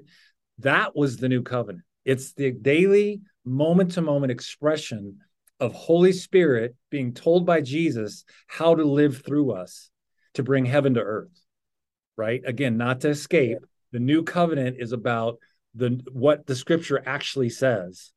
That 0.58 0.96
was 0.96 1.16
the 1.16 1.28
new 1.28 1.42
covenant. 1.42 1.84
It's 2.04 2.32
the 2.32 2.52
daily, 2.52 3.20
moment 3.44 3.92
to 3.92 4.02
moment 4.02 4.32
expression 4.32 5.18
of 5.60 5.72
Holy 5.72 6.12
Spirit 6.12 6.74
being 6.90 7.12
told 7.12 7.44
by 7.44 7.60
Jesus 7.60 8.24
how 8.46 8.74
to 8.74 8.84
live 8.84 9.22
through 9.24 9.52
us 9.52 9.90
to 10.34 10.42
bring 10.42 10.64
heaven 10.64 10.94
to 10.94 11.00
earth, 11.00 11.40
right? 12.16 12.42
Again, 12.44 12.76
not 12.76 13.00
to 13.02 13.10
escape. 13.10 13.58
The 13.92 14.00
new 14.00 14.22
covenant 14.22 14.76
is 14.78 14.92
about 14.92 15.38
the 15.74 16.00
what 16.12 16.46
the 16.46 16.56
scripture 16.56 17.02
actually 17.04 17.50
says 17.50 18.12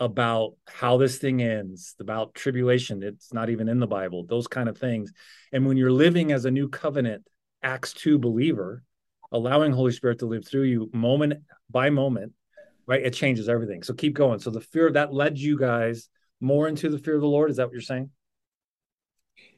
about 0.00 0.54
how 0.66 0.96
this 0.96 1.18
thing 1.18 1.42
ends, 1.42 1.94
about 2.00 2.34
tribulation. 2.34 3.02
It's 3.02 3.32
not 3.32 3.48
even 3.48 3.68
in 3.68 3.78
the 3.78 3.86
Bible, 3.86 4.24
those 4.26 4.48
kind 4.48 4.68
of 4.68 4.76
things. 4.76 5.12
And 5.52 5.66
when 5.66 5.76
you're 5.76 5.92
living 5.92 6.32
as 6.32 6.44
a 6.44 6.50
new 6.50 6.68
covenant, 6.68 7.24
Acts 7.62 7.92
2 7.94 8.18
believer, 8.18 8.82
allowing 9.34 9.72
Holy 9.72 9.92
Spirit 9.92 10.20
to 10.20 10.26
live 10.26 10.46
through 10.46 10.62
you 10.62 10.88
moment 10.94 11.42
by 11.68 11.90
moment, 11.90 12.32
right? 12.86 13.04
It 13.04 13.12
changes 13.12 13.48
everything. 13.48 13.82
So 13.82 13.92
keep 13.92 14.14
going. 14.14 14.38
So 14.38 14.50
the 14.50 14.60
fear 14.60 14.90
that 14.92 15.12
led 15.12 15.36
you 15.36 15.58
guys 15.58 16.08
more 16.40 16.68
into 16.68 16.88
the 16.88 16.98
fear 16.98 17.16
of 17.16 17.20
the 17.20 17.26
Lord. 17.26 17.50
Is 17.50 17.56
that 17.56 17.66
what 17.66 17.72
you're 17.72 17.82
saying? 17.82 18.10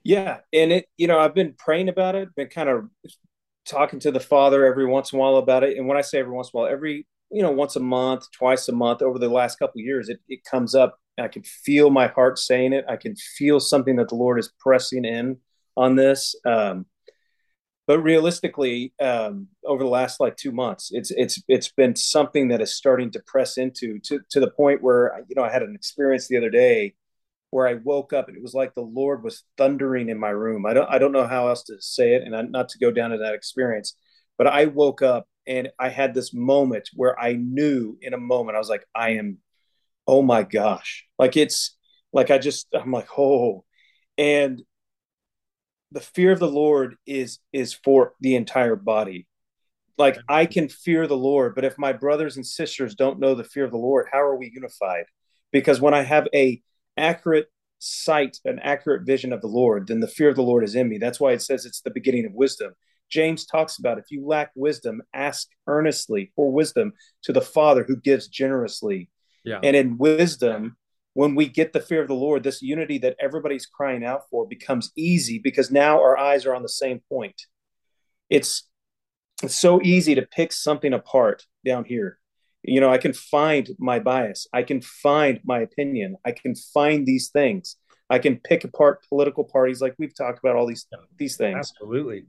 Yeah. 0.02 0.38
And 0.52 0.73
it, 0.73 0.87
you 0.97 1.06
know, 1.06 1.18
I've 1.18 1.35
been 1.35 1.54
praying 1.59 1.88
about 1.88 2.14
it, 2.14 2.35
been 2.35 2.49
kind 2.49 2.68
of 2.68 2.85
talking 3.66 4.00
to 4.00 4.11
the 4.11 4.21
Father 4.21 4.64
every 4.64 4.87
once 4.87 5.12
in 5.12 5.18
a 5.18 5.21
while 5.21 5.37
about 5.37 5.62
it. 5.62 5.76
And 5.76 5.87
when 5.87 5.99
I 5.99 6.00
say 6.00 6.18
every 6.18 6.33
once 6.33 6.50
in 6.54 6.59
a 6.59 6.62
while, 6.62 6.73
every, 6.73 7.06
you 7.30 7.42
know, 7.42 7.50
once 7.50 7.76
a 7.76 7.80
month, 7.80 8.30
twice 8.30 8.68
a 8.68 8.73
month 8.73 9.02
over 9.02 9.18
the 9.18 9.28
last 9.28 9.59
couple 9.59 9.80
years, 9.80 10.09
it, 10.09 10.21
it 10.28 10.45
comes 10.45 10.75
up. 10.75 10.99
I 11.18 11.28
can 11.28 11.42
feel 11.42 11.90
my 11.90 12.06
heart 12.06 12.38
saying 12.38 12.73
it. 12.73 12.85
I 12.88 12.97
can 12.97 13.14
feel 13.16 13.59
something 13.61 13.97
that 13.97 14.09
the 14.09 14.14
Lord 14.14 14.38
is 14.38 14.52
pressing 14.59 15.04
in 15.04 15.38
on 15.76 15.97
this. 15.97 16.35
Um, 16.47 16.87
but 17.87 18.00
realistically, 18.00 18.93
um, 19.00 19.49
over 19.64 19.85
the 19.85 19.88
last 19.88 20.19
like 20.19 20.37
two 20.37 20.52
months, 20.52 20.90
it's 20.93 21.11
it's 21.12 21.43
it's 21.49 21.71
been 21.71 21.95
something 21.95 22.49
that 22.49 22.61
is 22.61 22.75
starting 22.75 23.11
to 23.12 23.21
press 23.26 23.59
into 23.59 23.99
to 24.00 24.21
to 24.31 24.40
the 24.40 24.50
point 24.50 24.83
where 24.83 25.25
you 25.28 25.37
know 25.37 25.45
I 25.45 25.52
had 25.52 25.62
an 25.62 25.75
experience 25.75 26.26
the 26.26 26.37
other 26.37 26.50
day 26.50 26.95
where 27.50 27.69
I 27.69 27.75
woke 27.75 28.12
up 28.12 28.28
and 28.28 28.37
it 28.37 28.43
was 28.43 28.55
like 28.55 28.75
the 28.75 28.81
Lord 28.83 29.23
was 29.23 29.45
thundering 29.57 30.09
in 30.09 30.19
my 30.19 30.31
room. 30.31 30.66
I 30.66 30.75
don't 30.75 30.90
I 30.90 30.99
don't 30.99 31.12
know 31.12 31.26
how 31.28 31.49
else 31.49 31.62
to 31.64 31.81
say 31.81 32.14
it, 32.14 32.23
and 32.23 32.52
not 32.52 32.69
to 32.71 32.78
go 32.78 32.90
down 32.90 33.11
to 33.11 33.19
that 33.19 33.35
experience, 33.35 33.97
but 34.37 34.49
I 34.49 34.66
woke 34.66 35.02
up 35.02 35.28
and 35.47 35.71
I 35.78 35.88
had 35.88 36.12
this 36.12 36.35
moment 36.35 36.90
where 36.95 37.19
I 37.19 37.35
knew 37.35 37.97
in 38.02 38.14
a 38.14 38.19
moment 38.19 38.57
I 38.57 38.59
was 38.59 38.69
like, 38.69 38.85
I 38.97 39.11
am, 39.11 39.38
oh 40.09 40.23
my 40.23 40.43
gosh, 40.43 41.05
like 41.21 41.37
it's 41.37 41.76
like 42.12 42.31
I 42.33 42.38
just 42.38 42.66
I'm 42.75 42.90
like 42.90 43.09
oh, 43.16 43.64
and 44.19 44.62
the 45.93 46.00
fear 46.00 46.33
of 46.33 46.38
the 46.38 46.49
Lord 46.50 46.97
is 47.07 47.38
is 47.52 47.73
for 47.73 48.14
the 48.21 48.37
entire 48.37 48.76
body. 48.76 49.26
Like 49.99 50.19
I 50.28 50.45
can 50.47 50.69
fear 50.69 51.07
the 51.07 51.16
Lord, 51.16 51.55
but 51.55 51.64
if 51.64 51.78
my 51.78 51.93
brothers 51.93 52.37
and 52.37 52.47
sisters 52.47 52.95
don't 52.95 53.19
know 53.19 53.35
the 53.35 53.45
fear 53.45 53.64
of 53.64 53.71
the 53.71 53.78
Lord, 53.78 54.07
how 54.12 54.21
are 54.21 54.37
we 54.37 54.50
unified? 54.52 55.05
Because 55.52 55.81
when 55.81 55.95
I 55.95 56.02
have 56.02 56.28
a 56.35 56.62
accurate 56.99 57.47
sight, 57.78 58.38
an 58.45 58.59
accurate 58.59 59.07
vision 59.07 59.33
of 59.33 59.40
the 59.40 59.47
Lord, 59.47 59.87
then 59.87 60.00
the 60.00 60.09
fear 60.09 60.28
of 60.28 60.37
the 60.37 60.43
Lord 60.43 60.64
is 60.64 60.75
in 60.75 60.88
me. 60.88 60.99
That's 60.99 61.21
why 61.21 61.33
it 61.33 61.43
says 61.43 61.64
it's 61.64 61.81
the 61.81 61.90
beginning 61.90 62.26
of 62.26 62.33
wisdom. 62.33 62.75
James 63.09 63.47
talks 63.47 63.78
about 63.78 63.99
if 63.99 64.11
you 64.11 64.26
lack 64.26 64.50
wisdom, 64.55 65.00
ask 65.14 65.49
earnestly 65.66 66.33
for 66.35 66.50
wisdom 66.50 66.93
to 67.23 67.33
the 67.33 67.40
Father 67.40 67.85
who 67.85 67.97
gives 67.97 68.28
generously. 68.28 69.11
Yeah. 69.45 69.61
And 69.62 69.76
in 69.76 69.97
wisdom, 69.97 70.76
when 71.16 71.35
we 71.35 71.49
get 71.49 71.73
the 71.73 71.80
fear 71.80 72.02
of 72.02 72.08
the 72.08 72.14
Lord, 72.14 72.42
this 72.42 72.61
unity 72.61 72.99
that 72.99 73.16
everybody's 73.18 73.64
crying 73.64 74.04
out 74.04 74.28
for 74.30 74.46
becomes 74.46 74.92
easy 74.99 75.38
because 75.38 75.70
now 75.70 75.96
our 75.99 76.18
eyes 76.18 76.44
are 76.44 76.54
on 76.54 76.61
the 76.61 76.68
same 76.68 77.00
point. 77.11 77.40
It's 78.28 78.68
it's 79.42 79.56
so 79.56 79.80
easy 79.82 80.14
to 80.14 80.20
pick 80.20 80.52
something 80.52 80.92
apart 80.92 81.46
down 81.64 81.87
here. 81.87 82.18
You 82.62 82.82
know, 82.82 82.90
I 82.90 82.99
can 82.99 83.14
find 83.14 83.70
my 83.78 83.99
bias, 83.99 84.46
I 84.52 84.62
can 84.62 84.82
find 84.82 85.40
my 85.42 85.61
opinion, 85.61 86.16
I 86.23 86.32
can 86.32 86.54
find 86.54 87.06
these 87.06 87.30
things. 87.30 87.76
I 88.11 88.18
can 88.18 88.37
pick 88.37 88.64
apart 88.64 89.02
political 89.08 89.42
parties 89.42 89.80
like 89.80 89.94
we've 89.99 90.14
talked 90.14 90.38
about 90.38 90.54
all 90.54 90.66
these 90.66 90.87
these 91.16 91.38
things. 91.38 91.56
Absolutely. 91.56 92.26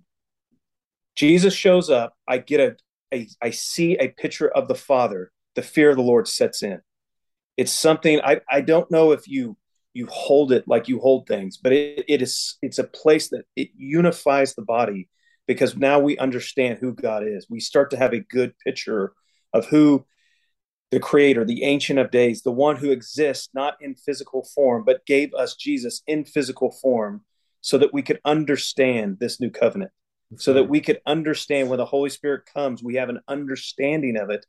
Jesus 1.13 1.53
shows 1.53 1.89
up, 1.89 2.13
I 2.25 2.38
get 2.38 2.62
a, 2.62 2.77
a 3.13 3.27
I 3.41 3.50
see 3.50 3.98
a 3.98 4.08
picture 4.08 4.48
of 4.48 4.70
the 4.70 4.75
Father, 4.75 5.34
the 5.56 5.62
fear 5.62 5.89
of 5.89 5.98
the 5.98 6.03
Lord 6.03 6.29
sets 6.29 6.63
in 6.63 6.79
it's 7.58 7.74
something 7.74 8.22
I, 8.22 8.40
I 8.50 8.62
don't 8.62 8.90
know 8.90 9.12
if 9.12 9.28
you 9.28 9.58
you 9.94 10.06
hold 10.12 10.52
it 10.52 10.68
like 10.68 10.88
you 10.88 11.00
hold 11.00 11.28
things, 11.28 11.58
but 11.58 11.74
it, 11.74 12.06
it 12.08 12.22
is 12.22 12.58
it's 12.62 12.80
a 12.80 12.84
place 12.84 13.30
that 13.30 13.46
it 13.56 13.70
unifies 13.76 14.54
the 14.54 14.62
body 14.62 15.10
because 15.48 15.76
now 15.76 16.00
we 16.00 16.18
understand 16.18 16.78
who 16.80 16.94
God 16.94 17.24
is. 17.26 17.48
We 17.50 17.60
start 17.60 17.90
to 17.92 17.98
have 17.98 18.14
a 18.14 18.20
good 18.20 18.54
picture 18.60 19.14
of 19.54 19.66
who 19.66 20.06
the 20.92 21.00
creator, 21.00 21.44
the 21.44 21.64
ancient 21.64 22.00
of 22.00 22.12
days, 22.12 22.44
the 22.44 22.52
one 22.52 22.78
who 22.78 22.92
exists 22.92 23.50
not 23.54 23.76
in 23.82 23.96
physical 23.96 24.48
form, 24.56 24.84
but 24.86 25.06
gave 25.06 25.34
us 25.34 25.56
Jesus 25.56 26.02
in 26.08 26.24
physical 26.24 26.72
form 26.72 27.22
so 27.62 27.78
that 27.78 27.94
we 27.94 28.02
could 28.02 28.20
understand 28.24 29.18
this 29.20 29.42
new 29.42 29.50
covenant, 29.50 29.92
so 30.38 30.54
that 30.54 30.70
we 30.70 30.80
could 30.80 31.02
understand 31.06 31.70
when 31.70 31.78
the 31.78 31.86
Holy 31.86 32.10
Spirit 32.10 32.44
comes, 32.54 32.84
we 32.84 32.96
have 32.96 33.10
an 33.10 33.20
understanding 33.28 34.16
of 34.16 34.30
it 34.30 34.46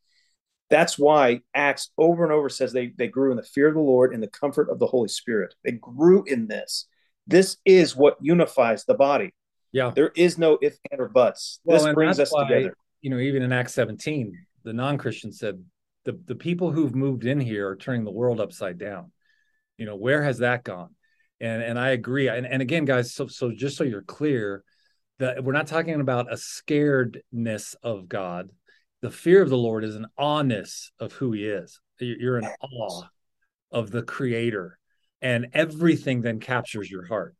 that's 0.70 0.98
why 0.98 1.40
Acts 1.54 1.90
over 1.96 2.24
and 2.24 2.32
over 2.32 2.48
says 2.48 2.72
they, 2.72 2.92
they 2.96 3.08
grew 3.08 3.30
in 3.30 3.36
the 3.36 3.42
fear 3.42 3.68
of 3.68 3.74
the 3.74 3.80
Lord 3.80 4.12
and 4.12 4.22
the 4.22 4.28
comfort 4.28 4.68
of 4.70 4.78
the 4.78 4.86
Holy 4.86 5.08
Spirit. 5.08 5.54
They 5.64 5.72
grew 5.72 6.24
in 6.24 6.46
this. 6.46 6.86
This 7.26 7.56
is 7.64 7.96
what 7.96 8.16
unifies 8.20 8.84
the 8.84 8.94
body. 8.94 9.34
Yeah. 9.72 9.92
There 9.94 10.12
is 10.16 10.38
no 10.38 10.58
if, 10.60 10.76
and, 10.90 11.00
or 11.00 11.08
buts. 11.08 11.60
Well, 11.64 11.84
this 11.84 11.94
brings 11.94 12.18
us 12.18 12.32
why, 12.32 12.48
together. 12.48 12.74
You 13.00 13.10
know, 13.10 13.18
even 13.18 13.42
in 13.42 13.52
Acts 13.52 13.74
17, 13.74 14.32
the 14.64 14.72
non-Christian 14.72 15.32
said, 15.32 15.62
the, 16.04 16.18
the 16.26 16.34
people 16.34 16.72
who've 16.72 16.94
moved 16.94 17.24
in 17.24 17.40
here 17.40 17.68
are 17.68 17.76
turning 17.76 18.04
the 18.04 18.10
world 18.10 18.40
upside 18.40 18.78
down. 18.78 19.12
You 19.76 19.86
know, 19.86 19.96
where 19.96 20.22
has 20.22 20.38
that 20.38 20.64
gone? 20.64 20.94
And 21.40 21.62
and 21.62 21.78
I 21.78 21.90
agree. 21.90 22.28
And, 22.28 22.46
and 22.46 22.60
again, 22.60 22.84
guys, 22.84 23.14
so 23.14 23.28
so 23.28 23.52
just 23.52 23.76
so 23.76 23.84
you're 23.84 24.02
clear, 24.02 24.64
that 25.18 25.44
we're 25.44 25.52
not 25.52 25.66
talking 25.66 26.00
about 26.00 26.32
a 26.32 26.36
scaredness 26.36 27.74
of 27.82 28.08
God 28.08 28.50
the 29.00 29.10
fear 29.10 29.42
of 29.42 29.48
the 29.48 29.56
Lord 29.56 29.84
is 29.84 29.96
an 29.96 30.06
awness 30.16 30.90
of 30.98 31.12
who 31.12 31.32
he 31.32 31.46
is. 31.46 31.80
You're 32.00 32.38
in 32.38 32.48
awe 32.60 33.02
of 33.70 33.90
the 33.90 34.02
creator 34.02 34.78
and 35.20 35.48
everything 35.52 36.22
then 36.22 36.40
captures 36.40 36.90
your 36.90 37.06
heart. 37.06 37.34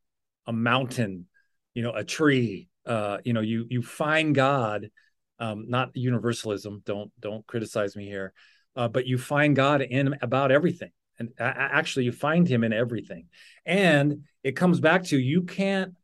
A 0.46 0.52
mountain, 0.52 1.26
you 1.74 1.82
know, 1.82 1.92
a 1.92 2.04
tree, 2.04 2.68
uh, 2.86 3.18
you 3.24 3.32
know, 3.32 3.40
you 3.40 3.66
you 3.68 3.82
find 3.82 4.34
God, 4.34 4.90
um, 5.38 5.66
not 5.68 5.90
universalism, 5.94 6.82
don't 6.84 7.12
don't 7.20 7.46
criticize 7.46 7.94
me 7.94 8.06
here, 8.06 8.32
uh, 8.76 8.88
but 8.88 9.06
you 9.06 9.18
find 9.18 9.54
God 9.54 9.82
in 9.82 10.16
about 10.22 10.50
everything. 10.50 10.90
And 11.18 11.30
actually 11.38 12.04
you 12.04 12.12
find 12.12 12.46
him 12.46 12.62
in 12.62 12.72
everything. 12.72 13.26
And 13.66 14.24
it 14.44 14.52
comes 14.52 14.78
back 14.78 15.04
to 15.04 15.18
you 15.18 15.42
can't 15.42 15.94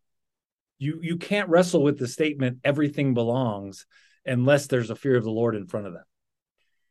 you 0.79 0.99
you 1.03 1.17
can't 1.17 1.49
wrestle 1.49 1.83
with 1.83 1.99
the 1.99 2.09
statement 2.09 2.59
everything 2.65 3.15
belongs 3.15 3.87
unless 4.27 4.67
there's 4.67 4.91
a 4.91 4.97
fear 4.97 5.17
of 5.17 5.25
the 5.25 5.31
Lord 5.31 5.55
in 5.55 5.67
front 5.67 5.87
of 5.87 5.93
them. 5.93 6.05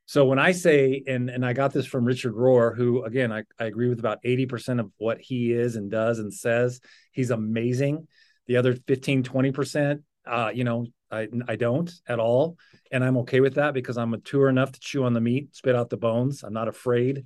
So 0.05 0.25
when 0.25 0.39
I 0.39 0.51
say, 0.51 1.01
and 1.07 1.29
and 1.29 1.45
I 1.45 1.53
got 1.53 1.71
this 1.71 1.85
from 1.85 2.05
Richard 2.05 2.33
Rohr, 2.33 2.75
who 2.75 3.03
again 3.03 3.31
I, 3.31 3.43
I 3.59 3.65
agree 3.65 3.87
with 3.87 3.99
about 3.99 4.21
80% 4.23 4.79
of 4.79 4.91
what 4.97 5.21
he 5.21 5.53
is 5.53 5.75
and 5.75 5.89
does 5.89 6.19
and 6.19 6.33
says. 6.33 6.81
He's 7.11 7.31
amazing. 7.31 8.07
The 8.47 8.57
other 8.57 8.75
15, 8.75 9.23
20%, 9.23 10.03
uh, 10.27 10.51
you 10.53 10.65
know, 10.65 10.87
I 11.09 11.29
I 11.47 11.55
don't 11.55 11.91
at 12.07 12.19
all. 12.19 12.57
And 12.91 13.03
I'm 13.03 13.17
okay 13.19 13.39
with 13.39 13.55
that 13.55 13.73
because 13.73 13.97
I'm 13.97 14.09
mature 14.09 14.49
enough 14.49 14.73
to 14.73 14.79
chew 14.79 15.05
on 15.05 15.13
the 15.13 15.21
meat, 15.21 15.55
spit 15.55 15.75
out 15.75 15.89
the 15.89 15.97
bones. 15.97 16.43
I'm 16.43 16.53
not 16.53 16.67
afraid 16.67 17.25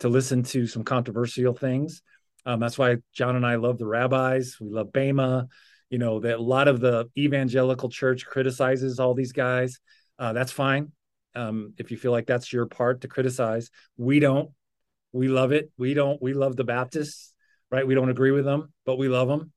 to 0.00 0.08
listen 0.08 0.42
to 0.42 0.66
some 0.66 0.82
controversial 0.82 1.54
things. 1.54 2.02
Um, 2.44 2.60
that's 2.60 2.78
why 2.78 2.96
John 3.12 3.36
and 3.36 3.46
I 3.46 3.56
love 3.56 3.78
the 3.78 3.86
rabbis. 3.86 4.56
We 4.60 4.70
love 4.70 4.92
Bema 4.92 5.48
you 5.90 5.98
know 5.98 6.20
that 6.20 6.38
a 6.38 6.42
lot 6.42 6.68
of 6.68 6.80
the 6.80 7.08
evangelical 7.16 7.88
church 7.88 8.26
criticizes 8.26 8.98
all 8.98 9.14
these 9.14 9.32
guys 9.32 9.78
uh, 10.18 10.32
that's 10.32 10.52
fine. 10.52 10.92
Um, 11.34 11.74
if 11.76 11.90
you 11.90 11.98
feel 11.98 12.12
like 12.12 12.26
that's 12.26 12.50
your 12.52 12.66
part 12.66 13.02
to 13.02 13.08
criticize 13.08 13.70
we 13.96 14.20
don't. 14.20 14.50
We 15.12 15.28
love 15.28 15.52
it. 15.52 15.70
We 15.76 15.94
don't 15.94 16.20
we 16.20 16.34
love 16.34 16.56
the 16.56 16.64
baptists 16.64 17.32
right? 17.70 17.86
We 17.86 17.94
don't 17.94 18.10
agree 18.10 18.30
with 18.30 18.44
them 18.44 18.72
but 18.84 18.96
we 18.96 19.08
love 19.08 19.28
them. 19.28 19.52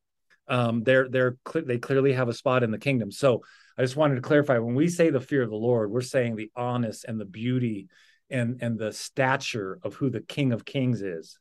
Um, 0.47 0.83
they're 0.83 1.07
they're 1.09 1.37
they 1.53 1.77
clearly 1.77 2.13
have 2.13 2.27
a 2.27 2.33
spot 2.33 2.63
in 2.63 2.71
the 2.71 2.77
kingdom. 2.77 3.11
So 3.11 3.43
i 3.77 3.81
just 3.81 3.95
wanted 3.95 4.15
to 4.15 4.21
clarify 4.21 4.57
when 4.57 4.75
we 4.75 4.89
say 4.89 5.09
the 5.09 5.21
fear 5.21 5.41
of 5.41 5.49
the 5.49 5.55
lord 5.55 5.89
we're 5.89 6.01
saying 6.01 6.35
the 6.35 6.51
honest 6.53 7.05
and 7.05 7.19
the 7.19 7.25
beauty 7.25 7.87
and 8.29 8.61
and 8.61 8.77
the 8.77 8.91
stature 8.91 9.79
of 9.83 9.95
who 9.95 10.09
the 10.09 10.19
king 10.19 10.51
of 10.51 10.65
kings 10.65 11.01
is 11.01 11.39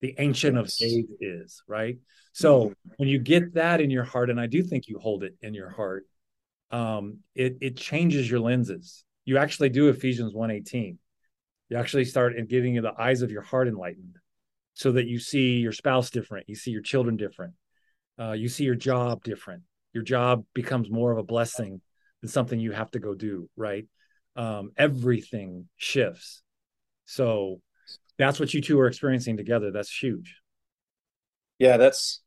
the 0.00 0.14
ancient 0.18 0.56
yes. 0.56 0.72
of 0.72 0.78
days 0.78 1.06
is 1.20 1.62
right 1.66 1.98
so 2.38 2.60
mm-hmm. 2.60 2.90
when 2.98 3.08
you 3.08 3.18
get 3.18 3.54
that 3.54 3.80
in 3.80 3.90
your 3.90 4.04
heart, 4.04 4.30
and 4.30 4.40
I 4.40 4.46
do 4.46 4.62
think 4.62 4.86
you 4.86 5.00
hold 5.00 5.24
it 5.24 5.34
in 5.42 5.54
your 5.54 5.70
heart, 5.70 6.04
um, 6.70 7.18
it 7.34 7.58
it 7.60 7.76
changes 7.76 8.30
your 8.30 8.38
lenses. 8.38 9.04
You 9.24 9.38
actually 9.38 9.70
do 9.70 9.88
Ephesians 9.88 10.34
1:18. 10.34 10.98
You 11.68 11.76
actually 11.76 12.04
start 12.04 12.36
in 12.36 12.46
getting 12.46 12.80
the 12.80 12.92
eyes 12.96 13.22
of 13.22 13.32
your 13.32 13.42
heart 13.42 13.66
enlightened 13.66 14.18
so 14.74 14.92
that 14.92 15.08
you 15.08 15.18
see 15.18 15.56
your 15.56 15.72
spouse 15.72 16.10
different, 16.10 16.48
you 16.48 16.54
see 16.54 16.70
your 16.70 16.80
children 16.80 17.16
different, 17.16 17.54
uh, 18.20 18.32
you 18.32 18.48
see 18.48 18.62
your 18.62 18.76
job 18.76 19.24
different. 19.24 19.64
Your 19.92 20.04
job 20.04 20.44
becomes 20.54 20.88
more 20.88 21.10
of 21.10 21.18
a 21.18 21.24
blessing 21.24 21.80
than 22.20 22.30
something 22.30 22.60
you 22.60 22.70
have 22.70 22.92
to 22.92 23.00
go 23.00 23.16
do, 23.16 23.50
right? 23.56 23.86
Um, 24.36 24.70
everything 24.76 25.68
shifts. 25.76 26.42
So 27.04 27.60
that's 28.18 28.40
what 28.40 28.52
you 28.52 28.60
two 28.60 28.78
are 28.80 28.86
experiencing 28.86 29.36
together. 29.36 29.70
That's 29.70 29.90
huge. 29.90 30.36
Yeah, 31.58 31.76
that's 31.76 32.20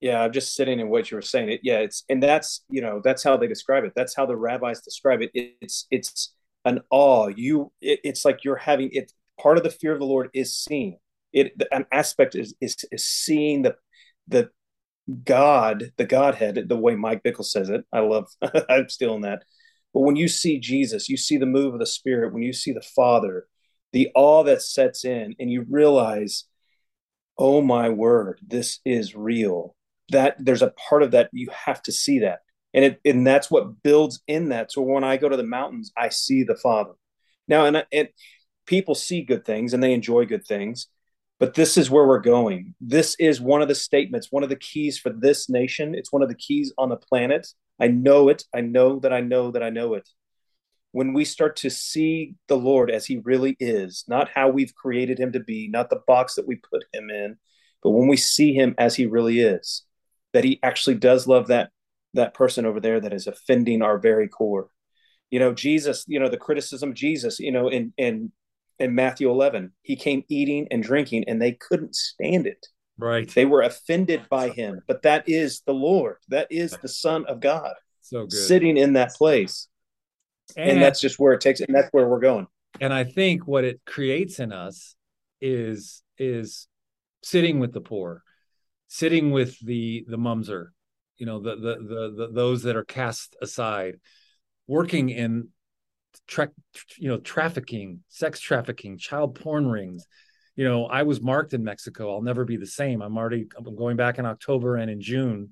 yeah, 0.00 0.22
I'm 0.22 0.32
just 0.32 0.54
sitting 0.54 0.80
in 0.80 0.88
what 0.88 1.10
you 1.10 1.16
were 1.16 1.22
saying. 1.22 1.50
It, 1.50 1.60
yeah, 1.62 1.78
it's 1.78 2.04
and 2.08 2.22
that's 2.22 2.64
you 2.70 2.80
know 2.80 3.00
that's 3.04 3.22
how 3.22 3.36
they 3.36 3.46
describe 3.46 3.84
it. 3.84 3.92
That's 3.94 4.14
how 4.14 4.26
the 4.26 4.36
rabbis 4.36 4.80
describe 4.80 5.20
it. 5.22 5.30
it 5.34 5.56
it's 5.60 5.86
it's 5.90 6.32
an 6.64 6.80
awe. 6.90 7.28
You, 7.28 7.72
it, 7.80 8.00
it's 8.04 8.24
like 8.24 8.44
you're 8.44 8.56
having 8.56 8.90
it. 8.92 9.12
Part 9.40 9.56
of 9.56 9.64
the 9.64 9.70
fear 9.70 9.92
of 9.92 9.98
the 9.98 10.06
Lord 10.06 10.30
is 10.34 10.54
seeing 10.56 10.98
it. 11.32 11.52
An 11.70 11.86
aspect 11.92 12.34
is 12.34 12.54
is, 12.60 12.76
is 12.90 13.06
seeing 13.06 13.62
the 13.62 13.76
the 14.28 14.50
God, 15.24 15.92
the 15.96 16.04
Godhead, 16.04 16.66
the 16.68 16.76
way 16.76 16.94
Mike 16.94 17.22
Bickle 17.22 17.44
says 17.44 17.68
it. 17.68 17.84
I 17.92 18.00
love. 18.00 18.28
I'm 18.68 18.88
stealing 18.88 19.22
that. 19.22 19.44
But 19.92 20.00
when 20.00 20.16
you 20.16 20.28
see 20.28 20.60
Jesus, 20.60 21.08
you 21.08 21.16
see 21.16 21.36
the 21.36 21.46
move 21.46 21.74
of 21.74 21.80
the 21.80 21.86
Spirit. 21.86 22.32
When 22.32 22.42
you 22.42 22.52
see 22.52 22.72
the 22.72 22.80
Father, 22.80 23.46
the 23.92 24.10
awe 24.14 24.44
that 24.44 24.62
sets 24.62 25.04
in, 25.04 25.34
and 25.38 25.50
you 25.50 25.66
realize, 25.68 26.44
oh 27.38 27.60
my 27.60 27.88
word, 27.88 28.38
this 28.46 28.80
is 28.84 29.16
real. 29.16 29.74
That 30.10 30.36
there's 30.38 30.62
a 30.62 30.74
part 30.88 31.02
of 31.02 31.12
that 31.12 31.30
you 31.32 31.48
have 31.66 31.82
to 31.82 31.92
see 31.92 32.20
that. 32.20 32.40
And 32.74 32.84
it 32.84 33.00
and 33.04 33.26
that's 33.26 33.50
what 33.50 33.82
builds 33.82 34.20
in 34.28 34.50
that. 34.50 34.70
So 34.72 34.82
when 34.82 35.04
i 35.04 35.16
go 35.16 35.28
to 35.28 35.36
the 35.36 35.42
mountains 35.42 35.92
i 35.96 36.08
see 36.08 36.44
the 36.44 36.56
father. 36.56 36.92
Now 37.48 37.64
and, 37.64 37.84
and 37.92 38.08
people 38.66 38.94
see 38.94 39.22
good 39.22 39.44
things 39.44 39.74
and 39.74 39.82
they 39.82 39.92
enjoy 39.92 40.26
good 40.26 40.46
things 40.46 40.86
but 41.40 41.54
this 41.54 41.78
is 41.78 41.90
where 41.90 42.06
we're 42.06 42.20
going. 42.20 42.74
This 42.82 43.16
is 43.18 43.40
one 43.40 43.62
of 43.62 43.68
the 43.68 43.74
statements 43.74 44.28
one 44.30 44.42
of 44.42 44.50
the 44.50 44.56
keys 44.56 44.98
for 44.98 45.10
this 45.10 45.48
nation. 45.48 45.94
It's 45.94 46.12
one 46.12 46.22
of 46.22 46.28
the 46.28 46.34
keys 46.34 46.72
on 46.78 46.90
the 46.90 46.96
planet. 46.96 47.48
I 47.80 47.88
know 47.88 48.28
it. 48.28 48.44
I 48.54 48.60
know 48.60 48.98
that 49.00 49.12
i 49.12 49.20
know 49.20 49.50
that 49.50 49.62
i 49.62 49.70
know 49.70 49.94
it 49.94 50.08
when 50.92 51.12
we 51.12 51.24
start 51.24 51.56
to 51.56 51.70
see 51.70 52.34
the 52.48 52.56
lord 52.56 52.90
as 52.90 53.06
he 53.06 53.18
really 53.24 53.56
is 53.60 54.04
not 54.08 54.28
how 54.28 54.48
we've 54.48 54.74
created 54.74 55.18
him 55.18 55.32
to 55.32 55.40
be 55.40 55.68
not 55.68 55.90
the 55.90 56.00
box 56.06 56.34
that 56.34 56.46
we 56.46 56.56
put 56.56 56.84
him 56.92 57.10
in 57.10 57.36
but 57.82 57.90
when 57.90 58.08
we 58.08 58.16
see 58.16 58.52
him 58.52 58.74
as 58.78 58.96
he 58.96 59.06
really 59.06 59.40
is 59.40 59.84
that 60.32 60.44
he 60.44 60.58
actually 60.62 60.96
does 60.96 61.26
love 61.26 61.48
that 61.48 61.70
that 62.14 62.34
person 62.34 62.66
over 62.66 62.80
there 62.80 63.00
that 63.00 63.12
is 63.12 63.26
offending 63.26 63.82
our 63.82 63.98
very 63.98 64.28
core 64.28 64.68
You 65.30 65.38
know, 65.38 65.54
Jesus, 65.54 66.04
you 66.08 66.18
know, 66.18 66.28
the 66.28 66.36
criticism 66.36 66.90
of 66.90 66.96
Jesus, 66.96 67.38
you 67.38 67.52
know, 67.52 67.68
in 67.68 67.92
in 67.96 68.32
in 68.80 68.94
Matthew 68.94 69.30
11, 69.30 69.72
he 69.82 69.94
came 69.94 70.24
eating 70.28 70.66
and 70.72 70.82
drinking 70.82 71.24
and 71.28 71.40
they 71.40 71.52
couldn't 71.52 71.94
stand 71.94 72.46
it. 72.46 72.66
Right. 72.98 73.28
They 73.32 73.44
were 73.44 73.62
offended 73.62 74.22
by 74.28 74.48
him, 74.48 74.80
but 74.88 75.02
that 75.02 75.28
is 75.28 75.62
the 75.66 75.72
Lord. 75.72 76.16
That 76.28 76.48
is 76.50 76.76
the 76.82 76.88
Son 76.88 77.24
of 77.26 77.38
God. 77.38 77.74
So 78.00 78.26
good. 78.26 78.32
Sitting 78.32 78.76
in 78.76 78.94
that 78.94 79.14
place. 79.14 79.68
And, 80.56 80.70
and 80.70 80.82
that's 80.82 81.00
just 81.00 81.18
where 81.18 81.32
it 81.32 81.40
takes 81.40 81.60
and 81.60 81.74
that's 81.74 81.88
where 81.92 82.06
we're 82.08 82.20
going. 82.20 82.46
And 82.80 82.92
I 82.92 83.04
think 83.04 83.46
what 83.46 83.64
it 83.64 83.80
creates 83.86 84.38
in 84.38 84.52
us 84.52 84.94
is 85.40 86.02
is 86.18 86.68
sitting 87.22 87.58
with 87.58 87.72
the 87.72 87.80
poor, 87.80 88.22
sitting 88.88 89.30
with 89.30 89.58
the 89.60 90.04
the 90.08 90.18
mumser, 90.18 90.68
you 91.18 91.26
know, 91.26 91.40
the 91.40 91.56
the 91.56 91.74
the, 91.76 92.14
the 92.16 92.32
those 92.32 92.62
that 92.62 92.76
are 92.76 92.84
cast 92.84 93.36
aside, 93.42 93.96
working 94.66 95.10
in 95.10 95.48
tra- 96.26 96.50
you 96.96 97.08
know 97.08 97.18
trafficking, 97.18 98.00
sex 98.08 98.40
trafficking, 98.40 98.98
child 98.98 99.34
porn 99.34 99.66
rings. 99.66 100.06
You 100.56 100.64
know, 100.64 100.86
I 100.86 101.04
was 101.04 101.20
marked 101.20 101.54
in 101.54 101.64
Mexico. 101.64 102.12
I'll 102.12 102.22
never 102.22 102.44
be 102.44 102.56
the 102.56 102.66
same. 102.66 103.02
I'm 103.02 103.16
already 103.16 103.46
I'm 103.56 103.76
going 103.76 103.96
back 103.96 104.18
in 104.18 104.26
October 104.26 104.76
and 104.76 104.90
in 104.90 105.00
June 105.00 105.50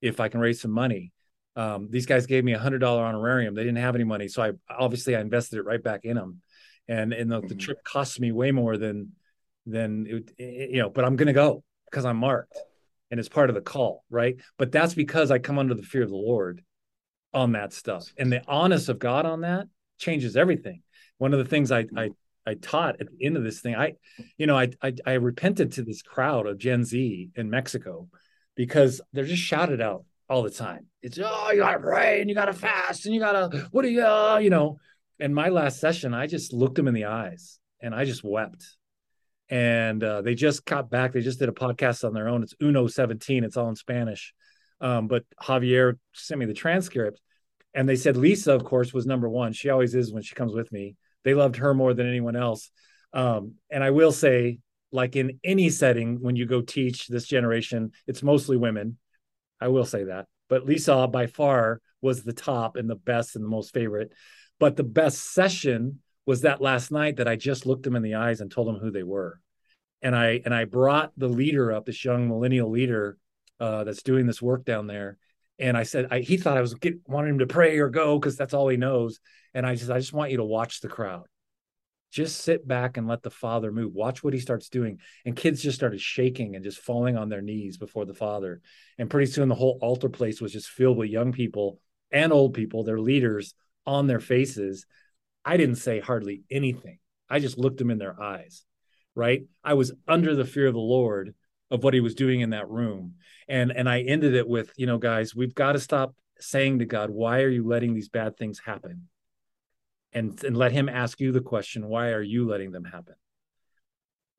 if 0.00 0.20
I 0.20 0.28
can 0.28 0.40
raise 0.40 0.60
some 0.60 0.70
money. 0.70 1.12
Um, 1.58 1.88
these 1.90 2.06
guys 2.06 2.26
gave 2.26 2.44
me 2.44 2.52
a 2.52 2.58
hundred 2.58 2.78
dollar 2.78 3.04
honorarium. 3.04 3.56
They 3.56 3.64
didn't 3.64 3.78
have 3.78 3.96
any 3.96 4.04
money, 4.04 4.28
so 4.28 4.42
I 4.42 4.52
obviously 4.70 5.16
I 5.16 5.20
invested 5.20 5.58
it 5.58 5.64
right 5.64 5.82
back 5.82 6.04
in 6.04 6.14
them, 6.14 6.40
and 6.86 7.12
and 7.12 7.28
the, 7.28 7.38
mm-hmm. 7.38 7.48
the 7.48 7.56
trip 7.56 7.82
cost 7.82 8.20
me 8.20 8.30
way 8.30 8.52
more 8.52 8.76
than 8.76 9.12
than 9.66 10.06
it, 10.06 10.30
it, 10.38 10.70
you 10.70 10.78
know. 10.78 10.88
But 10.88 11.04
I'm 11.04 11.16
gonna 11.16 11.32
go 11.32 11.64
because 11.90 12.04
I'm 12.04 12.18
marked, 12.18 12.56
and 13.10 13.18
it's 13.18 13.28
part 13.28 13.50
of 13.50 13.56
the 13.56 13.60
call, 13.60 14.04
right? 14.08 14.36
But 14.56 14.70
that's 14.70 14.94
because 14.94 15.32
I 15.32 15.40
come 15.40 15.58
under 15.58 15.74
the 15.74 15.82
fear 15.82 16.04
of 16.04 16.10
the 16.10 16.14
Lord 16.14 16.62
on 17.34 17.52
that 17.52 17.72
stuff, 17.72 18.06
and 18.16 18.30
the 18.30 18.42
honest 18.46 18.88
of 18.88 19.00
God 19.00 19.26
on 19.26 19.40
that 19.40 19.66
changes 19.98 20.36
everything. 20.36 20.82
One 21.16 21.32
of 21.32 21.40
the 21.40 21.44
things 21.44 21.72
I 21.72 21.86
I 21.96 22.10
I 22.46 22.54
taught 22.54 23.00
at 23.00 23.08
the 23.10 23.26
end 23.26 23.36
of 23.36 23.42
this 23.42 23.60
thing, 23.60 23.74
I, 23.74 23.94
you 24.38 24.46
know, 24.46 24.56
I, 24.56 24.70
I, 24.80 24.94
I 25.04 25.12
repented 25.14 25.72
to 25.72 25.82
this 25.82 26.02
crowd 26.02 26.46
of 26.46 26.56
Gen 26.56 26.84
Z 26.84 27.30
in 27.34 27.50
Mexico 27.50 28.08
because 28.54 29.02
they're 29.12 29.24
just 29.24 29.42
shouted 29.42 29.82
out 29.82 30.04
all 30.28 30.42
the 30.42 30.50
time. 30.50 30.86
It's 31.02 31.18
oh, 31.22 31.50
you 31.52 31.58
gotta 31.58 31.80
pray 31.80 32.20
and 32.20 32.28
you 32.28 32.34
gotta 32.34 32.52
fast 32.52 33.06
and 33.06 33.14
you 33.14 33.20
gotta 33.20 33.68
what 33.70 33.82
do 33.82 33.88
you, 33.88 34.04
uh, 34.04 34.38
you 34.38 34.50
know? 34.50 34.78
And 35.20 35.34
my 35.34 35.48
last 35.48 35.80
session, 35.80 36.14
I 36.14 36.26
just 36.26 36.52
looked 36.52 36.76
them 36.76 36.88
in 36.88 36.94
the 36.94 37.06
eyes 37.06 37.58
and 37.80 37.94
I 37.94 38.04
just 38.04 38.22
wept. 38.22 38.64
And 39.50 40.04
uh, 40.04 40.20
they 40.20 40.34
just 40.34 40.64
got 40.64 40.90
back. 40.90 41.12
They 41.12 41.22
just 41.22 41.38
did 41.38 41.48
a 41.48 41.52
podcast 41.52 42.04
on 42.04 42.12
their 42.12 42.28
own. 42.28 42.42
It's 42.42 42.54
Uno 42.62 42.86
17. 42.86 43.44
It's 43.44 43.56
all 43.56 43.68
in 43.70 43.76
Spanish. 43.76 44.34
Um, 44.80 45.08
but 45.08 45.24
Javier 45.42 45.94
sent 46.12 46.38
me 46.38 46.46
the 46.46 46.54
transcript 46.54 47.20
and 47.74 47.88
they 47.88 47.96
said 47.96 48.16
Lisa, 48.16 48.52
of 48.52 48.64
course, 48.64 48.92
was 48.92 49.06
number 49.06 49.28
one. 49.28 49.52
She 49.52 49.70
always 49.70 49.94
is 49.94 50.12
when 50.12 50.22
she 50.22 50.34
comes 50.34 50.54
with 50.54 50.70
me. 50.70 50.96
They 51.24 51.34
loved 51.34 51.56
her 51.56 51.74
more 51.74 51.94
than 51.94 52.08
anyone 52.08 52.36
else. 52.36 52.70
Um, 53.12 53.54
and 53.70 53.82
I 53.82 53.90
will 53.90 54.12
say, 54.12 54.60
like 54.92 55.16
in 55.16 55.38
any 55.44 55.70
setting, 55.70 56.20
when 56.20 56.36
you 56.36 56.46
go 56.46 56.60
teach 56.60 57.08
this 57.08 57.26
generation, 57.26 57.92
it's 58.06 58.22
mostly 58.22 58.56
women. 58.56 58.98
I 59.60 59.68
will 59.68 59.84
say 59.84 60.04
that. 60.04 60.26
But 60.48 60.66
Lisa 60.66 61.06
by 61.08 61.26
far 61.26 61.80
was 62.00 62.22
the 62.22 62.32
top 62.32 62.76
and 62.76 62.88
the 62.88 62.96
best 62.96 63.36
and 63.36 63.44
the 63.44 63.48
most 63.48 63.72
favorite. 63.74 64.12
But 64.58 64.76
the 64.76 64.84
best 64.84 65.32
session 65.32 66.00
was 66.26 66.42
that 66.42 66.60
last 66.60 66.90
night 66.90 67.16
that 67.16 67.28
I 67.28 67.36
just 67.36 67.66
looked 67.66 67.84
them 67.84 67.96
in 67.96 68.02
the 68.02 68.16
eyes 68.16 68.40
and 68.40 68.50
told 68.50 68.68
them 68.68 68.76
who 68.76 68.90
they 68.90 69.02
were. 69.02 69.40
And 70.02 70.14
I 70.14 70.40
and 70.44 70.54
I 70.54 70.64
brought 70.64 71.12
the 71.16 71.28
leader 71.28 71.72
up, 71.72 71.86
this 71.86 72.04
young 72.04 72.28
millennial 72.28 72.70
leader 72.70 73.16
uh, 73.58 73.84
that's 73.84 74.02
doing 74.02 74.26
this 74.26 74.40
work 74.40 74.64
down 74.64 74.86
there, 74.86 75.16
and 75.58 75.76
I 75.76 75.82
said 75.82 76.08
I, 76.10 76.20
he 76.20 76.36
thought 76.36 76.56
I 76.56 76.60
was 76.60 76.74
get, 76.74 76.96
wanting 77.06 77.30
him 77.30 77.38
to 77.40 77.46
pray 77.46 77.78
or 77.78 77.88
go 77.88 78.18
because 78.18 78.36
that's 78.36 78.54
all 78.54 78.68
he 78.68 78.76
knows. 78.76 79.18
And 79.54 79.66
I 79.66 79.74
just 79.74 79.90
I 79.90 79.98
just 79.98 80.12
want 80.12 80.30
you 80.30 80.36
to 80.36 80.44
watch 80.44 80.80
the 80.80 80.88
crowd. 80.88 81.26
Just 82.10 82.40
sit 82.40 82.66
back 82.66 82.96
and 82.96 83.06
let 83.06 83.22
the 83.22 83.30
father 83.30 83.70
move. 83.70 83.94
Watch 83.94 84.24
what 84.24 84.32
he 84.32 84.40
starts 84.40 84.68
doing. 84.68 85.00
And 85.24 85.36
kids 85.36 85.62
just 85.62 85.76
started 85.76 86.00
shaking 86.00 86.54
and 86.54 86.64
just 86.64 86.78
falling 86.78 87.16
on 87.16 87.28
their 87.28 87.42
knees 87.42 87.76
before 87.76 88.06
the 88.06 88.14
father. 88.14 88.60
And 88.96 89.10
pretty 89.10 89.30
soon 89.30 89.48
the 89.48 89.54
whole 89.54 89.78
altar 89.82 90.08
place 90.08 90.40
was 90.40 90.52
just 90.52 90.68
filled 90.68 90.96
with 90.96 91.10
young 91.10 91.32
people 91.32 91.80
and 92.10 92.32
old 92.32 92.54
people, 92.54 92.84
their 92.84 93.00
leaders 93.00 93.54
on 93.86 94.06
their 94.06 94.20
faces. 94.20 94.86
I 95.44 95.56
didn't 95.56 95.76
say 95.76 96.00
hardly 96.00 96.42
anything. 96.50 96.98
I 97.28 97.40
just 97.40 97.58
looked 97.58 97.78
them 97.78 97.90
in 97.90 97.98
their 97.98 98.20
eyes. 98.20 98.64
Right. 99.14 99.42
I 99.62 99.74
was 99.74 99.92
under 100.06 100.34
the 100.34 100.44
fear 100.44 100.68
of 100.68 100.74
the 100.74 100.80
Lord 100.80 101.34
of 101.70 101.82
what 101.82 101.94
he 101.94 102.00
was 102.00 102.14
doing 102.14 102.40
in 102.40 102.50
that 102.50 102.68
room 102.68 103.14
and 103.48 103.70
and 103.72 103.88
i 103.88 104.00
ended 104.00 104.34
it 104.34 104.48
with 104.48 104.72
you 104.76 104.86
know 104.86 104.98
guys 104.98 105.34
we've 105.34 105.54
got 105.54 105.72
to 105.72 105.80
stop 105.80 106.14
saying 106.40 106.78
to 106.78 106.84
god 106.84 107.10
why 107.10 107.42
are 107.42 107.48
you 107.48 107.66
letting 107.66 107.94
these 107.94 108.08
bad 108.08 108.36
things 108.36 108.58
happen 108.58 109.08
and 110.12 110.42
and 110.44 110.56
let 110.56 110.72
him 110.72 110.88
ask 110.88 111.20
you 111.20 111.32
the 111.32 111.40
question 111.40 111.88
why 111.88 112.08
are 112.08 112.22
you 112.22 112.46
letting 112.46 112.72
them 112.72 112.84
happen? 112.84 113.14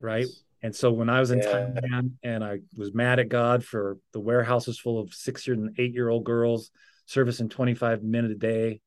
Right? 0.00 0.26
And 0.62 0.74
so 0.74 0.92
when 0.92 1.08
i 1.08 1.20
was 1.20 1.30
in 1.30 1.38
yeah. 1.38 1.44
thailand 1.44 2.12
and 2.22 2.44
i 2.44 2.58
was 2.76 2.92
mad 2.92 3.18
at 3.18 3.30
god 3.30 3.64
for 3.64 3.96
the 4.12 4.20
warehouses 4.20 4.78
full 4.78 5.00
of 5.00 5.14
six 5.14 5.46
year 5.46 5.56
and 5.56 5.74
eight 5.78 5.94
year 5.94 6.08
old 6.08 6.24
girls 6.24 6.70
servicing 7.06 7.48
25 7.48 8.04
minutes 8.04 8.34
a 8.34 8.38
day. 8.38 8.80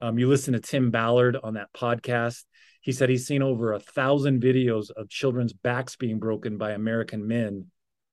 Um, 0.00 0.18
you 0.18 0.28
listen 0.28 0.52
to 0.52 0.60
tim 0.60 0.90
ballard 0.90 1.36
on 1.42 1.54
that 1.54 1.72
podcast. 1.72 2.44
He 2.80 2.90
said 2.90 3.08
he's 3.08 3.26
seen 3.26 3.42
over 3.42 3.72
a 3.72 3.78
thousand 3.78 4.42
videos 4.42 4.90
of 4.90 5.08
children's 5.08 5.52
backs 5.52 5.94
being 5.96 6.18
broken 6.18 6.58
by 6.58 6.72
american 6.72 7.26
men. 7.26 7.66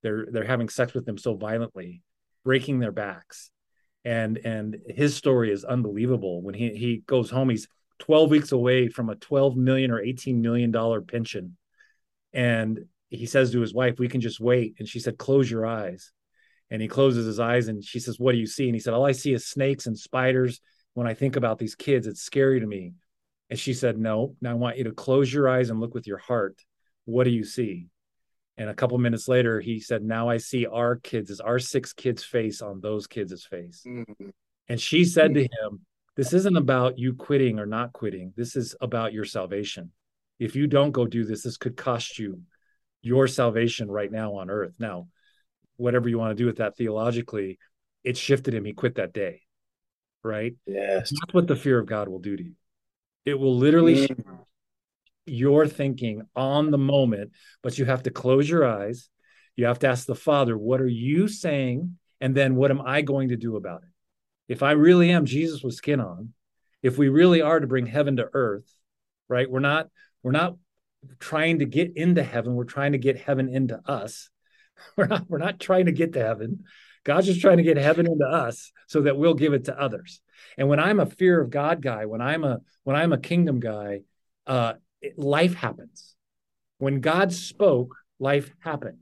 They're 0.03 0.27
they're 0.31 0.45
having 0.45 0.69
sex 0.69 0.93
with 0.93 1.05
them 1.05 1.17
so 1.17 1.35
violently 1.35 2.03
breaking 2.45 2.79
their 2.79 2.91
backs. 2.91 3.51
And 4.05 4.37
and 4.37 4.77
his 4.87 5.15
story 5.15 5.51
is 5.51 5.65
unbelievable. 5.65 6.41
When 6.41 6.55
he 6.55 6.75
he 6.75 7.03
goes 7.05 7.29
home 7.29 7.49
he's 7.49 7.67
12 7.99 8.29
weeks 8.29 8.51
away 8.51 8.87
from 8.87 9.09
a 9.09 9.15
12 9.15 9.55
million 9.55 9.91
or 9.91 9.99
18 9.99 10.41
million 10.41 10.71
dollar 10.71 11.01
pension. 11.01 11.57
And 12.33 12.85
he 13.09 13.25
says 13.25 13.51
to 13.51 13.61
his 13.61 13.73
wife 13.73 13.99
we 13.99 14.07
can 14.07 14.21
just 14.21 14.39
wait. 14.39 14.75
And 14.79 14.87
she 14.87 14.99
said 14.99 15.17
close 15.17 15.49
your 15.49 15.65
eyes. 15.65 16.11
And 16.71 16.81
he 16.81 16.87
closes 16.87 17.25
his 17.25 17.39
eyes 17.39 17.67
and 17.67 17.83
she 17.83 17.99
says 17.99 18.19
what 18.19 18.33
do 18.33 18.37
you 18.37 18.47
see? 18.47 18.65
And 18.65 18.75
he 18.75 18.79
said 18.79 18.93
all 18.93 19.05
i 19.05 19.11
see 19.11 19.33
is 19.33 19.47
snakes 19.47 19.85
and 19.85 19.97
spiders. 19.97 20.61
When 20.93 21.07
i 21.07 21.13
think 21.13 21.35
about 21.35 21.59
these 21.59 21.75
kids 21.75 22.07
it's 22.07 22.21
scary 22.21 22.59
to 22.59 22.67
me. 22.67 22.93
And 23.49 23.59
she 23.59 23.73
said 23.73 23.97
no 23.97 24.35
now 24.41 24.51
i 24.51 24.55
want 24.55 24.77
you 24.77 24.83
to 24.85 24.91
close 24.91 25.31
your 25.31 25.49
eyes 25.49 25.69
and 25.69 25.79
look 25.79 25.93
with 25.93 26.07
your 26.07 26.17
heart. 26.17 26.59
What 27.05 27.23
do 27.23 27.31
you 27.31 27.43
see? 27.43 27.87
And 28.59 28.69
a 28.69 28.73
couple 28.73 28.97
minutes 28.97 29.29
later, 29.29 29.61
he 29.61 29.79
said, 29.79 30.03
Now 30.03 30.27
I 30.27 30.35
see 30.35 30.65
our 30.65 30.97
kids, 30.97 31.31
is 31.31 31.39
our 31.39 31.59
six 31.59 31.93
kids' 31.93 32.25
face 32.25 32.61
on 32.61 32.81
those 32.81 33.07
kids' 33.07 33.45
face. 33.45 33.83
Mm-hmm. 33.87 34.29
And 34.67 34.79
she 34.79 35.05
said 35.05 35.33
to 35.33 35.43
him, 35.43 35.79
This 36.19 36.33
isn't 36.33 36.57
about 36.57 36.99
you 36.99 37.13
quitting 37.13 37.59
or 37.59 37.65
not 37.65 37.93
quitting. 37.93 38.33
This 38.35 38.57
is 38.57 38.75
about 38.81 39.13
your 39.13 39.23
salvation. 39.23 39.93
If 40.37 40.53
you 40.53 40.67
don't 40.67 40.91
go 40.91 41.07
do 41.07 41.23
this, 41.23 41.43
this 41.43 41.55
could 41.55 41.77
cost 41.77 42.19
you 42.19 42.41
your 43.01 43.25
salvation 43.25 43.89
right 43.89 44.11
now 44.11 44.33
on 44.33 44.49
earth. 44.49 44.73
Now, 44.77 45.07
whatever 45.77 46.09
you 46.09 46.19
want 46.19 46.31
to 46.31 46.43
do 46.43 46.45
with 46.45 46.57
that 46.57 46.75
theologically, 46.75 47.57
it 48.03 48.17
shifted 48.17 48.53
him. 48.53 48.65
He 48.65 48.73
quit 48.73 48.95
that 48.95 49.13
day. 49.13 49.43
Right? 50.21 50.55
Yes. 50.65 51.11
That's 51.11 51.33
what 51.33 51.47
the 51.47 51.55
fear 51.55 51.79
of 51.79 51.85
God 51.85 52.09
will 52.09 52.19
do 52.19 52.35
to 52.35 52.43
you. 52.43 52.55
It 53.23 53.39
will 53.39 53.55
literally 53.55 54.09
mm 54.09 54.23
your 55.25 55.67
thinking 55.67 56.23
on 56.35 56.71
the 56.71 56.77
moment, 56.77 57.31
but 57.61 57.77
you 57.77 57.85
have 57.85 58.03
to 58.03 58.11
close 58.11 58.49
your 58.49 58.65
eyes. 58.65 59.09
You 59.55 59.67
have 59.67 59.79
to 59.79 59.87
ask 59.87 60.05
the 60.05 60.15
Father, 60.15 60.57
what 60.57 60.81
are 60.81 60.87
you 60.87 61.29
saying? 61.29 61.97
And 62.19 62.35
then 62.35 62.55
what 62.55 62.71
am 62.71 62.81
I 62.81 63.03
going 63.03 63.29
to 63.29 63.37
do 63.37 63.55
about 63.55 63.83
it? 63.83 63.88
If 64.49 64.61
I 64.63 64.71
really 64.71 65.11
am 65.11 65.25
Jesus 65.25 65.63
with 65.63 65.75
skin 65.75 66.01
on, 66.01 66.33
if 66.83 66.97
we 66.97 67.07
really 67.07 67.41
are 67.41 67.59
to 67.59 67.67
bring 67.67 67.85
heaven 67.85 68.17
to 68.17 68.29
earth, 68.33 68.69
right? 69.29 69.49
We're 69.49 69.59
not, 69.59 69.87
we're 70.23 70.31
not 70.31 70.55
trying 71.19 71.59
to 71.59 71.65
get 71.65 71.95
into 71.95 72.23
heaven. 72.23 72.55
We're 72.55 72.65
trying 72.65 72.91
to 72.91 72.97
get 72.97 73.17
heaven 73.17 73.47
into 73.47 73.79
us. 73.89 74.29
We're 74.95 75.07
not, 75.07 75.29
we're 75.29 75.39
not 75.39 75.59
trying 75.59 75.87
to 75.87 75.91
get 75.91 76.13
to 76.13 76.21
heaven. 76.21 76.63
God's 77.03 77.25
just 77.27 77.41
trying 77.41 77.57
to 77.57 77.63
get 77.63 77.75
heaven 77.75 78.07
into 78.07 78.25
us 78.25 78.71
so 78.87 79.01
that 79.01 79.17
we'll 79.17 79.33
give 79.33 79.51
it 79.51 79.65
to 79.65 79.77
others. 79.77 80.21
And 80.57 80.69
when 80.69 80.79
I'm 80.79 81.01
a 81.01 81.05
fear 81.05 81.41
of 81.41 81.49
God 81.49 81.81
guy, 81.81 82.05
when 82.05 82.21
I'm 82.21 82.45
a 82.45 82.59
when 82.85 82.95
I'm 82.95 83.11
a 83.11 83.17
kingdom 83.17 83.59
guy, 83.59 84.03
uh, 84.47 84.75
life 85.17 85.53
happens. 85.53 86.15
When 86.77 87.01
God 87.01 87.33
spoke, 87.33 87.95
life 88.19 88.53
happened. 88.59 88.99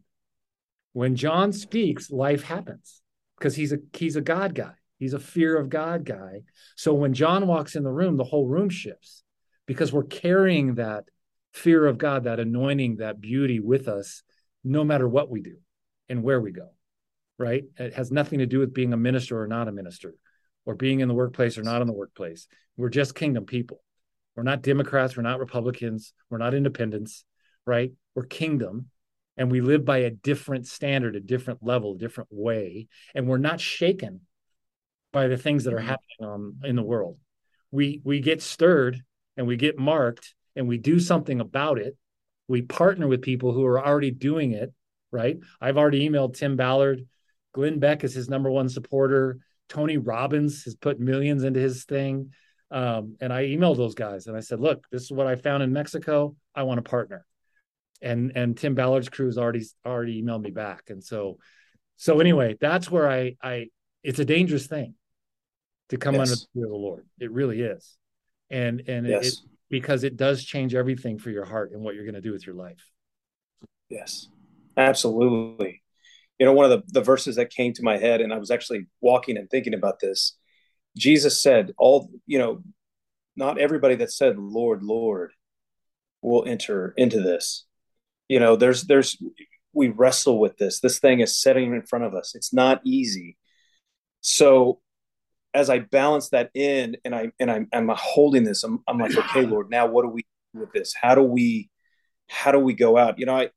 When 0.93 1.15
John 1.15 1.53
speaks, 1.53 2.09
life 2.09 2.41
happens 2.43 3.03
because 3.37 3.55
he's 3.55 3.71
a 3.71 3.77
he's 3.93 4.15
a 4.15 4.21
God 4.21 4.55
guy. 4.55 4.73
He's 4.97 5.13
a 5.13 5.19
fear 5.19 5.57
of 5.57 5.69
God 5.69 6.05
guy. 6.05 6.41
So 6.75 6.93
when 6.93 7.13
John 7.13 7.47
walks 7.47 7.75
in 7.75 7.83
the 7.83 7.91
room, 7.91 8.17
the 8.17 8.23
whole 8.23 8.47
room 8.47 8.69
shifts 8.69 9.23
because 9.65 9.93
we're 9.93 10.03
carrying 10.03 10.75
that 10.75 11.05
fear 11.53 11.85
of 11.85 11.97
God, 11.97 12.23
that 12.23 12.39
anointing, 12.39 12.97
that 12.97 13.21
beauty 13.21 13.59
with 13.59 13.87
us, 13.87 14.23
no 14.63 14.83
matter 14.83 15.07
what 15.07 15.29
we 15.29 15.41
do 15.41 15.57
and 16.09 16.23
where 16.23 16.41
we 16.41 16.51
go. 16.51 16.69
Right? 17.39 17.65
It 17.77 17.93
has 17.93 18.11
nothing 18.11 18.39
to 18.39 18.47
do 18.47 18.59
with 18.59 18.73
being 18.73 18.93
a 18.93 18.97
minister 18.97 19.39
or 19.39 19.47
not 19.47 19.67
a 19.67 19.71
minister, 19.71 20.15
or 20.65 20.73
being 20.73 20.99
in 21.01 21.07
the 21.07 21.13
workplace 21.13 21.57
or 21.57 21.63
not 21.63 21.81
in 21.81 21.87
the 21.87 21.93
workplace. 21.93 22.47
We're 22.75 22.89
just 22.89 23.13
kingdom 23.13 23.45
people. 23.45 23.83
We're 24.35 24.43
not 24.43 24.63
Democrats. 24.63 25.15
We're 25.15 25.23
not 25.23 25.39
Republicans. 25.39 26.13
We're 26.29 26.39
not 26.39 26.53
independents, 26.53 27.25
right? 27.65 27.91
We're 28.15 28.25
kingdom. 28.25 28.87
And 29.37 29.51
we 29.51 29.61
live 29.61 29.85
by 29.85 29.99
a 29.99 30.09
different 30.09 30.65
standard, 30.67 31.15
a 31.15 31.19
different 31.19 31.61
level, 31.61 31.93
a 31.93 31.97
different 31.97 32.29
way. 32.31 32.87
And 33.13 33.27
we're 33.27 33.37
not 33.37 33.61
shaken 33.61 34.21
by 35.13 35.27
the 35.27 35.37
things 35.37 35.63
that 35.63 35.73
are 35.73 35.77
mm-hmm. 35.77 35.87
happening 35.87 36.33
um, 36.33 36.55
in 36.63 36.75
the 36.75 36.83
world. 36.83 37.17
we 37.71 38.01
we 38.03 38.19
get 38.19 38.41
stirred 38.41 39.01
and 39.35 39.47
we 39.47 39.55
get 39.55 39.77
marked 39.77 40.33
and 40.55 40.67
we 40.67 40.77
do 40.77 40.99
something 40.99 41.39
about 41.39 41.77
it. 41.77 41.95
We 42.47 42.61
partner 42.61 43.07
with 43.07 43.21
people 43.21 43.51
who 43.51 43.65
are 43.65 43.83
already 43.85 44.11
doing 44.11 44.53
it, 44.53 44.73
right? 45.11 45.37
I've 45.61 45.77
already 45.77 46.07
emailed 46.07 46.35
Tim 46.35 46.55
Ballard. 46.55 47.05
Glenn 47.53 47.79
Beck 47.79 48.03
is 48.03 48.13
his 48.13 48.29
number 48.29 48.49
one 48.49 48.69
supporter. 48.69 49.39
Tony 49.69 49.97
Robbins 49.97 50.63
has 50.63 50.75
put 50.75 50.99
millions 50.99 51.43
into 51.43 51.59
his 51.59 51.83
thing. 51.83 52.31
Um, 52.71 53.17
and 53.21 53.31
I 53.31 53.45
emailed 53.45 53.77
those 53.77 53.95
guys 53.95 54.27
and 54.27 54.35
I 54.35 54.41
said, 54.41 54.59
look, 54.59 54.85
this 54.91 55.03
is 55.03 55.11
what 55.11 55.27
I 55.27 55.35
found 55.35 55.63
in 55.63 55.71
Mexico. 55.71 56.35
I 56.55 56.63
want 56.63 56.83
to 56.83 56.89
partner. 56.89 57.25
And 58.01 58.31
and 58.35 58.57
Tim 58.57 58.75
Ballard's 58.75 59.09
crew 59.09 59.25
has 59.25 59.37
already 59.37 59.63
already 59.85 60.21
emailed 60.21 60.41
me 60.41 60.51
back. 60.51 60.83
And 60.89 61.03
so 61.03 61.37
so 61.95 62.19
anyway, 62.19 62.55
that's 62.59 62.91
where 62.91 63.09
I 63.09 63.35
I 63.41 63.67
it's 64.07 64.19
a 64.19 64.25
dangerous 64.25 64.67
thing 64.67 64.93
to 65.89 65.97
come 65.97 66.15
yes. 66.15 66.21
under 66.21 66.35
the 66.35 66.45
fear 66.53 66.63
of 66.63 66.71
the 66.71 66.77
Lord. 66.77 67.05
It 67.19 67.29
really 67.29 67.61
is. 67.61 67.97
And 68.49 68.81
and 68.87 69.05
yes. 69.05 69.27
it, 69.27 69.33
because 69.69 70.05
it 70.05 70.15
does 70.15 70.45
change 70.45 70.73
everything 70.73 71.19
for 71.19 71.29
your 71.29 71.43
heart 71.43 71.73
and 71.73 71.81
what 71.81 71.93
you're 71.93 72.05
going 72.05 72.15
to 72.15 72.21
do 72.21 72.31
with 72.31 72.47
your 72.47 72.55
life. 72.55 72.89
Yes. 73.89 74.29
Absolutely. 74.77 75.83
You 76.39 76.45
know, 76.45 76.53
one 76.53 76.71
of 76.71 76.71
the, 76.71 76.83
the 76.93 77.03
verses 77.03 77.35
that 77.35 77.49
came 77.49 77.73
to 77.73 77.83
my 77.83 77.97
head, 77.97 78.21
and 78.21 78.31
I 78.31 78.37
was 78.37 78.49
actually 78.49 78.87
walking 79.01 79.35
and 79.35 79.49
thinking 79.49 79.73
about 79.73 79.99
this. 79.99 80.37
Jesus 80.95 81.43
said, 81.43 81.73
All, 81.77 82.09
you 82.25 82.39
know, 82.39 82.61
not 83.35 83.59
everybody 83.59 83.95
that 83.95 84.13
said, 84.13 84.37
Lord, 84.37 84.83
Lord, 84.83 85.31
will 86.21 86.45
enter 86.47 86.93
into 86.95 87.19
this. 87.21 87.65
You 88.29 88.39
know, 88.39 88.55
there's, 88.55 88.83
there's, 88.83 89.17
we 89.73 89.89
wrestle 89.89 90.39
with 90.39 90.57
this. 90.57 90.79
This 90.79 90.99
thing 90.99 91.19
is 91.19 91.37
setting 91.37 91.73
in 91.73 91.81
front 91.81 92.05
of 92.05 92.15
us. 92.15 92.35
It's 92.35 92.53
not 92.53 92.79
easy. 92.85 93.35
So 94.21 94.79
as 95.53 95.69
I 95.69 95.79
balance 95.79 96.29
that 96.29 96.51
in 96.53 96.97
and 97.05 97.15
I 97.15 97.31
and 97.39 97.49
I'm 97.49 97.67
I'm 97.73 97.89
holding 97.95 98.43
this, 98.43 98.63
I'm, 98.63 98.83
I'm 98.87 98.99
like, 98.99 99.15
okay, 99.15 99.45
Lord, 99.45 99.69
now 99.69 99.87
what 99.87 100.03
do 100.03 100.09
we 100.09 100.23
do 100.53 100.61
with 100.61 100.71
this? 100.71 100.93
How 100.99 101.15
do 101.15 101.21
we 101.21 101.69
how 102.29 102.51
do 102.51 102.59
we 102.59 102.73
go 102.73 102.97
out? 102.97 103.19
You 103.19 103.25
know, 103.25 103.35
I 103.37 103.49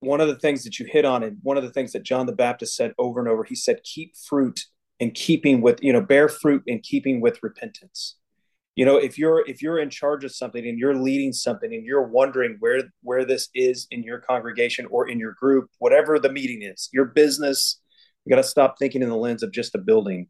one 0.00 0.20
of 0.20 0.28
the 0.28 0.36
things 0.36 0.64
that 0.64 0.78
you 0.78 0.86
hit 0.86 1.04
on, 1.04 1.22
and 1.22 1.38
one 1.42 1.56
of 1.56 1.62
the 1.62 1.70
things 1.70 1.92
that 1.92 2.02
John 2.02 2.26
the 2.26 2.32
Baptist 2.32 2.76
said 2.76 2.92
over 2.98 3.20
and 3.20 3.28
over, 3.28 3.44
he 3.44 3.54
said, 3.54 3.82
keep 3.82 4.16
fruit 4.16 4.60
in 4.98 5.10
keeping 5.10 5.60
with, 5.60 5.82
you 5.82 5.92
know, 5.92 6.00
bear 6.00 6.28
fruit 6.28 6.62
in 6.66 6.80
keeping 6.80 7.20
with 7.20 7.42
repentance. 7.42 8.16
You 8.74 8.84
know, 8.84 8.98
if 8.98 9.18
you're 9.18 9.42
if 9.48 9.62
you're 9.62 9.78
in 9.78 9.88
charge 9.88 10.22
of 10.24 10.34
something 10.34 10.66
and 10.66 10.78
you're 10.78 10.94
leading 10.94 11.32
something 11.32 11.72
and 11.72 11.84
you're 11.84 12.06
wondering 12.06 12.56
where 12.60 12.82
where 13.02 13.24
this 13.24 13.48
is 13.54 13.86
in 13.90 14.02
your 14.02 14.18
congregation 14.18 14.86
or 14.90 15.08
in 15.08 15.18
your 15.18 15.32
group, 15.32 15.70
whatever 15.78 16.18
the 16.18 16.30
meeting 16.30 16.62
is, 16.62 16.90
your 16.92 17.06
business, 17.06 17.80
you 18.26 18.30
got 18.30 18.42
to 18.42 18.48
stop 18.48 18.76
thinking 18.78 19.02
in 19.02 19.08
the 19.08 19.16
lens 19.16 19.42
of 19.42 19.52
just 19.52 19.74
a 19.74 19.78
building. 19.78 20.26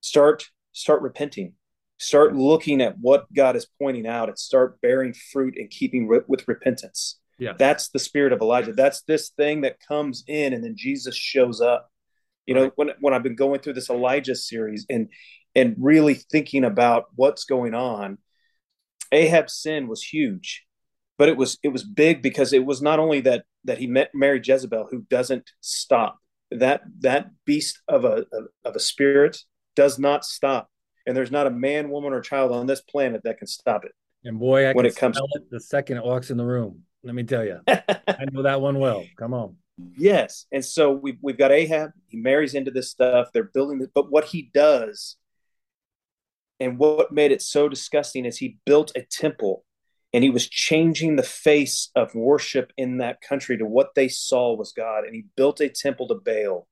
Start 0.00 0.44
start 0.72 1.02
repenting. 1.02 1.52
Start 1.98 2.34
looking 2.34 2.80
at 2.80 2.96
what 3.00 3.32
God 3.32 3.54
is 3.54 3.68
pointing 3.80 4.06
out 4.06 4.28
and 4.28 4.36
start 4.36 4.80
bearing 4.80 5.14
fruit 5.32 5.54
and 5.56 5.70
keeping 5.70 6.08
re- 6.08 6.22
with 6.26 6.48
repentance 6.48 7.18
yeah. 7.38 7.52
That's 7.58 7.88
the 7.88 7.98
spirit 7.98 8.32
of 8.32 8.40
Elijah. 8.40 8.72
That's 8.72 9.02
this 9.02 9.30
thing 9.30 9.62
that 9.62 9.80
comes 9.86 10.24
in 10.26 10.52
and 10.52 10.62
then 10.62 10.76
Jesus 10.76 11.16
shows 11.16 11.60
up. 11.60 11.90
You 12.46 12.54
know, 12.54 12.72
when 12.76 12.90
when 13.00 13.14
I've 13.14 13.22
been 13.22 13.36
going 13.36 13.60
through 13.60 13.72
this 13.72 13.90
Elijah 13.90 14.34
series 14.34 14.84
and 14.90 15.08
and 15.54 15.76
really 15.78 16.14
thinking 16.14 16.64
about 16.64 17.06
what's 17.14 17.44
going 17.44 17.74
on, 17.74 18.18
Ahab's 19.12 19.54
sin 19.54 19.88
was 19.88 20.02
huge, 20.02 20.64
but 21.16 21.28
it 21.28 21.36
was 21.36 21.58
it 21.62 21.68
was 21.68 21.82
big 21.82 22.22
because 22.22 22.52
it 22.52 22.66
was 22.66 22.82
not 22.82 22.98
only 22.98 23.20
that 23.22 23.44
that 23.64 23.78
he 23.78 23.86
met 23.86 24.10
married 24.14 24.46
Jezebel 24.46 24.88
who 24.90 25.02
doesn't 25.08 25.50
stop. 25.60 26.18
That 26.50 26.82
that 27.00 27.30
beast 27.44 27.80
of 27.88 28.04
a 28.04 28.26
of 28.64 28.76
a 28.76 28.80
spirit 28.80 29.38
does 29.74 29.98
not 29.98 30.24
stop. 30.24 30.70
And 31.06 31.16
there's 31.16 31.30
not 31.30 31.46
a 31.46 31.50
man, 31.50 31.90
woman, 31.90 32.12
or 32.12 32.20
child 32.20 32.52
on 32.52 32.66
this 32.66 32.80
planet 32.80 33.22
that 33.24 33.38
can 33.38 33.46
stop 33.46 33.84
it. 33.84 33.92
And 34.24 34.38
boy, 34.38 34.66
I 34.66 34.72
when 34.72 34.86
it 34.86 34.96
comes 34.96 35.18
it 35.34 35.50
the 35.50 35.60
second 35.60 35.98
it 35.98 36.04
walks 36.04 36.30
in 36.30 36.36
the 36.36 36.46
room. 36.46 36.82
Let 37.02 37.14
me 37.14 37.22
tell 37.24 37.44
you, 37.44 37.60
I 37.68 38.24
know 38.32 38.42
that 38.42 38.60
one 38.60 38.78
well. 38.78 39.04
Come 39.18 39.34
on. 39.34 39.56
Yes, 39.96 40.46
and 40.52 40.64
so 40.64 40.92
we've 40.92 41.18
we've 41.20 41.36
got 41.36 41.52
Ahab. 41.52 41.90
He 42.08 42.16
marries 42.16 42.54
into 42.54 42.70
this 42.70 42.90
stuff. 42.90 43.28
They're 43.32 43.44
building 43.44 43.78
this, 43.78 43.88
but 43.94 44.10
what 44.10 44.24
he 44.24 44.50
does, 44.54 45.16
and 46.60 46.78
what 46.78 47.12
made 47.12 47.32
it 47.32 47.42
so 47.42 47.68
disgusting, 47.68 48.24
is 48.24 48.38
he 48.38 48.58
built 48.64 48.92
a 48.96 49.02
temple, 49.02 49.64
and 50.14 50.22
he 50.22 50.30
was 50.30 50.48
changing 50.48 51.16
the 51.16 51.24
face 51.24 51.90
of 51.96 52.14
worship 52.14 52.72
in 52.76 52.98
that 52.98 53.20
country 53.20 53.58
to 53.58 53.66
what 53.66 53.96
they 53.96 54.06
saw 54.06 54.54
was 54.54 54.72
God, 54.72 55.04
and 55.04 55.14
he 55.14 55.24
built 55.36 55.60
a 55.60 55.68
temple 55.68 56.06
to 56.06 56.14
Baal, 56.14 56.68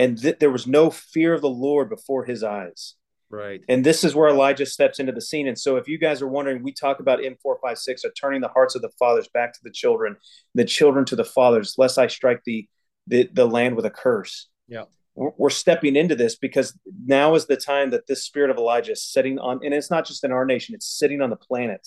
and 0.00 0.20
th- 0.20 0.40
there 0.40 0.50
was 0.50 0.66
no 0.66 0.90
fear 0.90 1.32
of 1.32 1.42
the 1.42 1.48
Lord 1.48 1.88
before 1.88 2.24
his 2.24 2.42
eyes. 2.42 2.96
Right. 3.30 3.62
And 3.68 3.86
this 3.86 4.02
is 4.02 4.14
where 4.14 4.28
Elijah 4.28 4.66
steps 4.66 4.98
into 4.98 5.12
the 5.12 5.22
scene. 5.22 5.46
And 5.46 5.58
so, 5.58 5.76
if 5.76 5.88
you 5.88 5.96
guys 5.96 6.20
are 6.20 6.28
wondering, 6.28 6.62
we 6.62 6.72
talk 6.72 6.98
about 7.00 7.20
M456 7.20 8.04
of 8.04 8.12
turning 8.14 8.42
the 8.42 8.48
hearts 8.48 8.74
of 8.74 8.82
the 8.82 8.90
fathers 8.98 9.28
back 9.32 9.54
to 9.54 9.60
the 9.62 9.70
children, 9.70 10.16
the 10.54 10.66
children 10.66 11.06
to 11.06 11.16
the 11.16 11.24
fathers, 11.24 11.76
lest 11.78 11.98
I 11.98 12.08
strike 12.08 12.42
the 12.44 12.68
the, 13.06 13.30
the 13.32 13.46
land 13.46 13.76
with 13.76 13.86
a 13.86 13.90
curse. 13.90 14.48
Yeah. 14.68 14.84
We're, 15.14 15.50
stepping 15.50 15.94
into 15.94 16.14
this 16.14 16.36
because 16.36 16.78
now 17.04 17.34
is 17.34 17.46
the 17.46 17.56
time 17.56 17.90
that 17.90 18.06
this 18.06 18.24
spirit 18.24 18.50
of 18.50 18.56
Elijah 18.56 18.92
is 18.92 19.04
sitting 19.04 19.38
on, 19.38 19.60
and 19.62 19.74
it's 19.74 19.90
not 19.90 20.06
just 20.06 20.24
in 20.24 20.32
our 20.32 20.46
nation, 20.46 20.74
it's 20.74 20.86
sitting 20.86 21.20
on 21.20 21.28
the 21.28 21.36
planet. 21.36 21.86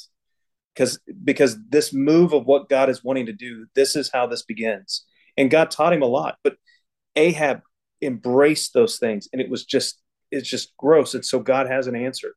Because 0.76 1.00
because 1.24 1.58
this 1.70 1.94
move 1.94 2.34
of 2.34 2.46
what 2.46 2.70
God 2.70 2.90
is 2.90 3.04
wanting 3.04 3.28
to 3.28 3.34
do, 3.34 3.66
this 3.76 3.96
is 3.96 4.12
how 4.12 4.28
this 4.28 4.44
begins. 4.44 5.06
And 5.38 5.50
God 5.50 5.72
taught 5.72 5.94
him 5.94 6.02
a 6.02 6.08
lot, 6.08 6.38
but 6.44 6.56
Ahab 7.16 7.62
embraced 8.02 8.74
those 8.74 9.00
things, 9.00 9.30
and 9.32 9.42
it 9.42 9.50
was 9.50 9.66
just 9.66 10.02
it's 10.32 10.50
just 10.50 10.76
gross. 10.78 11.14
And 11.14 11.26
so 11.26 11.40
God 11.40 11.68
has 11.68 11.88
an 11.88 11.96
answer. 11.96 12.36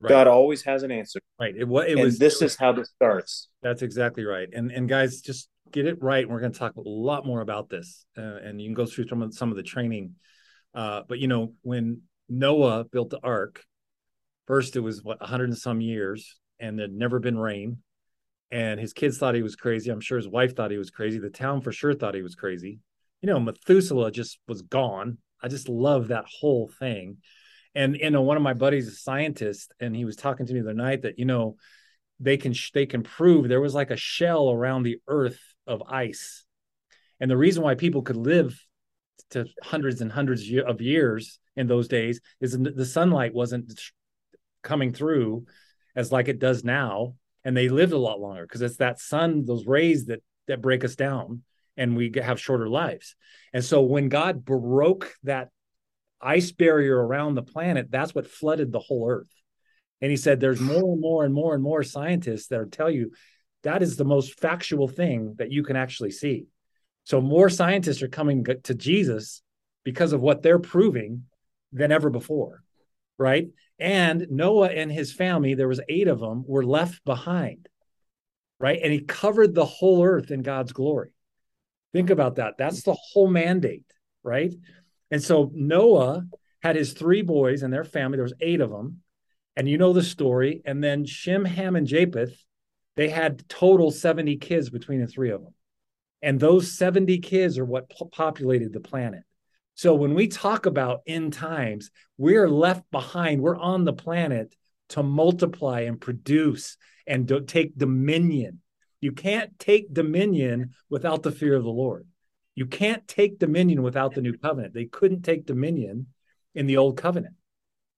Right. 0.00 0.10
God 0.10 0.26
always 0.26 0.62
has 0.64 0.82
an 0.82 0.90
answer. 0.90 1.20
Right. 1.40 1.54
It, 1.56 1.68
it 1.68 1.92
and 1.92 2.00
was. 2.00 2.18
This 2.18 2.42
is 2.42 2.56
how 2.56 2.72
this 2.72 2.90
starts. 2.96 3.48
That's 3.62 3.82
exactly 3.82 4.24
right. 4.24 4.48
And 4.52 4.70
and 4.70 4.88
guys, 4.88 5.20
just 5.20 5.48
get 5.70 5.86
it 5.86 6.02
right. 6.02 6.28
We're 6.28 6.40
going 6.40 6.52
to 6.52 6.58
talk 6.58 6.76
a 6.76 6.82
lot 6.84 7.26
more 7.26 7.40
about 7.40 7.68
this, 7.68 8.04
uh, 8.16 8.20
and 8.42 8.60
you 8.60 8.68
can 8.68 8.74
go 8.74 8.86
through 8.86 9.08
some 9.08 9.22
of 9.22 9.34
some 9.34 9.50
of 9.50 9.56
the 9.56 9.62
training. 9.62 10.14
Uh, 10.74 11.02
but 11.08 11.18
you 11.18 11.28
know, 11.28 11.54
when 11.62 12.02
Noah 12.28 12.84
built 12.84 13.10
the 13.10 13.20
ark, 13.22 13.62
first 14.46 14.76
it 14.76 14.80
was 14.80 15.02
what 15.02 15.20
100 15.20 15.48
and 15.48 15.58
some 15.58 15.80
years, 15.80 16.38
and 16.60 16.78
there'd 16.78 16.92
never 16.92 17.18
been 17.18 17.38
rain, 17.38 17.78
and 18.50 18.78
his 18.80 18.92
kids 18.92 19.18
thought 19.18 19.34
he 19.34 19.42
was 19.42 19.56
crazy. 19.56 19.90
I'm 19.90 20.00
sure 20.00 20.18
his 20.18 20.28
wife 20.28 20.54
thought 20.54 20.70
he 20.70 20.78
was 20.78 20.90
crazy. 20.90 21.18
The 21.18 21.30
town 21.30 21.60
for 21.60 21.72
sure 21.72 21.94
thought 21.94 22.14
he 22.14 22.22
was 22.22 22.34
crazy. 22.34 22.78
You 23.22 23.28
know, 23.28 23.40
Methuselah 23.40 24.12
just 24.12 24.38
was 24.46 24.62
gone. 24.62 25.18
I 25.42 25.48
just 25.48 25.68
love 25.68 26.08
that 26.08 26.26
whole 26.26 26.70
thing. 26.78 27.18
And 27.74 27.96
you 27.96 28.10
know, 28.10 28.22
one 28.22 28.36
of 28.36 28.42
my 28.42 28.54
buddies 28.54 28.88
a 28.88 28.92
scientist, 28.92 29.72
and 29.80 29.94
he 29.94 30.04
was 30.04 30.16
talking 30.16 30.46
to 30.46 30.54
me 30.54 30.60
the 30.60 30.70
other 30.70 30.74
night 30.74 31.02
that 31.02 31.18
you 31.18 31.24
know 31.24 31.56
they 32.20 32.36
can 32.36 32.54
they 32.72 32.86
can 32.86 33.02
prove 33.02 33.48
there 33.48 33.60
was 33.60 33.74
like 33.74 33.90
a 33.90 33.96
shell 33.96 34.50
around 34.50 34.82
the 34.82 34.98
Earth 35.06 35.40
of 35.66 35.82
ice, 35.88 36.44
and 37.20 37.30
the 37.30 37.36
reason 37.36 37.62
why 37.62 37.74
people 37.74 38.02
could 38.02 38.16
live 38.16 38.58
to 39.30 39.46
hundreds 39.62 40.00
and 40.00 40.12
hundreds 40.12 40.50
of 40.66 40.80
years 40.80 41.38
in 41.56 41.66
those 41.66 41.88
days 41.88 42.20
is 42.40 42.56
the 42.58 42.84
sunlight 42.84 43.34
wasn't 43.34 43.72
coming 44.62 44.92
through 44.92 45.44
as 45.96 46.12
like 46.12 46.28
it 46.28 46.38
does 46.38 46.62
now 46.62 47.14
and 47.44 47.56
they 47.56 47.68
lived 47.68 47.92
a 47.92 47.98
lot 47.98 48.20
longer 48.20 48.42
because 48.42 48.62
it's 48.62 48.76
that 48.76 49.00
sun 49.00 49.44
those 49.44 49.66
rays 49.66 50.06
that 50.06 50.20
that 50.46 50.62
break 50.62 50.84
us 50.84 50.94
down 50.94 51.42
and 51.76 51.96
we 51.96 52.12
have 52.22 52.40
shorter 52.40 52.68
lives. 52.68 53.14
And 53.52 53.64
so 53.64 53.82
when 53.82 54.08
God 54.08 54.44
broke 54.44 55.14
that 55.24 55.48
ice 56.20 56.52
barrier 56.52 56.96
around 56.96 57.34
the 57.34 57.42
planet, 57.42 57.90
that's 57.90 58.14
what 58.14 58.26
flooded 58.26 58.72
the 58.72 58.80
whole 58.80 59.08
earth. 59.10 59.32
And 60.00 60.10
he 60.10 60.16
said, 60.16 60.40
There's 60.40 60.60
more 60.60 60.92
and 60.92 61.00
more 61.00 61.24
and 61.24 61.34
more 61.34 61.54
and 61.54 61.62
more 61.62 61.82
scientists 61.82 62.48
that 62.48 62.70
tell 62.72 62.90
you 62.90 63.12
that 63.62 63.82
is 63.82 63.96
the 63.96 64.04
most 64.04 64.38
factual 64.38 64.88
thing 64.88 65.34
that 65.38 65.50
you 65.50 65.62
can 65.62 65.76
actually 65.76 66.12
see. 66.12 66.46
So 67.04 67.20
more 67.20 67.48
scientists 67.48 68.02
are 68.02 68.08
coming 68.08 68.44
to 68.44 68.74
Jesus 68.74 69.42
because 69.84 70.12
of 70.12 70.20
what 70.20 70.42
they're 70.42 70.58
proving 70.58 71.24
than 71.72 71.92
ever 71.92 72.10
before. 72.10 72.62
Right. 73.18 73.48
And 73.78 74.26
Noah 74.30 74.68
and 74.68 74.90
his 74.90 75.12
family, 75.12 75.54
there 75.54 75.68
was 75.68 75.80
eight 75.88 76.08
of 76.08 76.20
them, 76.20 76.44
were 76.46 76.64
left 76.64 77.04
behind. 77.04 77.68
Right. 78.58 78.80
And 78.82 78.92
he 78.92 79.00
covered 79.00 79.54
the 79.54 79.66
whole 79.66 80.02
earth 80.02 80.30
in 80.30 80.42
God's 80.42 80.72
glory. 80.72 81.10
Think 81.92 82.10
about 82.10 82.36
that. 82.36 82.54
That's 82.58 82.82
the 82.82 82.96
whole 82.98 83.28
mandate, 83.28 83.84
right? 84.22 84.54
And 85.10 85.22
so 85.22 85.50
Noah 85.54 86.24
had 86.62 86.76
his 86.76 86.92
three 86.92 87.22
boys 87.22 87.62
and 87.62 87.72
their 87.72 87.84
family. 87.84 88.16
There 88.16 88.24
was 88.24 88.32
eight 88.40 88.60
of 88.60 88.70
them, 88.70 89.02
and 89.56 89.68
you 89.68 89.78
know 89.78 89.92
the 89.92 90.02
story. 90.02 90.62
And 90.64 90.82
then 90.82 91.04
Shem, 91.04 91.44
Ham, 91.44 91.76
and 91.76 91.86
Japheth, 91.86 92.36
they 92.96 93.08
had 93.08 93.48
total 93.48 93.90
seventy 93.90 94.36
kids 94.36 94.68
between 94.68 95.00
the 95.00 95.06
three 95.06 95.30
of 95.30 95.42
them, 95.42 95.54
and 96.22 96.40
those 96.40 96.72
seventy 96.72 97.18
kids 97.18 97.58
are 97.58 97.64
what 97.64 97.92
populated 98.12 98.72
the 98.72 98.80
planet. 98.80 99.22
So 99.76 99.94
when 99.94 100.14
we 100.14 100.26
talk 100.26 100.66
about 100.66 101.02
end 101.06 101.32
times, 101.32 101.90
we're 102.18 102.48
left 102.48 102.90
behind. 102.90 103.40
We're 103.40 103.56
on 103.56 103.84
the 103.84 103.92
planet 103.92 104.54
to 104.90 105.02
multiply 105.04 105.82
and 105.82 106.00
produce 106.00 106.76
and 107.06 107.26
do- 107.28 107.44
take 107.44 107.78
dominion 107.78 108.60
you 109.00 109.12
can't 109.12 109.56
take 109.58 109.92
dominion 109.92 110.74
without 110.88 111.22
the 111.22 111.30
fear 111.30 111.54
of 111.54 111.64
the 111.64 111.70
Lord. 111.70 112.06
You 112.54 112.66
can't 112.66 113.06
take 113.06 113.38
dominion 113.38 113.82
without 113.82 114.14
the 114.14 114.22
new 114.22 114.36
covenant. 114.36 114.74
They 114.74 114.86
couldn't 114.86 115.22
take 115.22 115.46
dominion 115.46 116.06
in 116.54 116.66
the 116.66 116.78
old 116.78 116.96
covenant. 116.96 117.34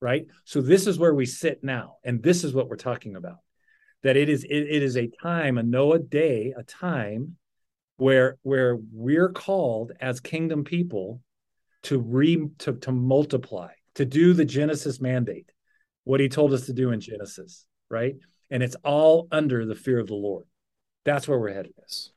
right? 0.01 0.27
So 0.45 0.61
this 0.61 0.87
is 0.87 0.99
where 0.99 1.14
we 1.14 1.27
sit 1.27 1.64
now, 1.64 1.97
and 2.05 2.23
this 2.23 2.45
is 2.45 2.55
what 2.55 2.69
we're 2.69 2.77
talking 2.77 3.17
about. 3.17 3.38
That 4.03 4.17
it 4.17 4.29
is 4.29 4.45
it, 4.45 4.51
it 4.51 4.83
is 4.83 4.97
a 4.97 5.09
time, 5.23 5.59
a 5.59 5.62
Noah 5.62 5.99
day, 5.99 6.55
a 6.57 6.62
time 6.62 7.37
where 7.97 8.38
where 8.43 8.79
we're 8.93 9.31
called 9.31 9.93
as 10.01 10.21
kingdom 10.21 10.62
people 10.62 11.21
to 11.85 11.99
re 11.99 12.49
to, 12.59 12.75
to 12.75 12.93
multiply, 12.93 13.73
to 13.95 14.05
do 14.05 14.35
the 14.35 14.45
Genesis 14.45 15.01
mandate, 15.01 15.51
what 16.05 16.21
he 16.21 16.29
told 16.29 16.53
us 16.53 16.67
to 16.67 16.73
do 16.73 16.91
in 16.91 17.01
Genesis, 17.01 17.67
right? 17.91 18.17
And 18.51 18.62
it's 18.62 18.77
all 18.85 19.29
under 19.31 19.67
the 19.67 19.75
fear 19.75 19.99
of 19.99 20.07
the 20.07 20.14
Lord. 20.14 20.45
That's 21.05 21.29
where 21.29 21.38
we're 21.38 21.55
headed. 21.55 21.75
Yes. 21.79 22.11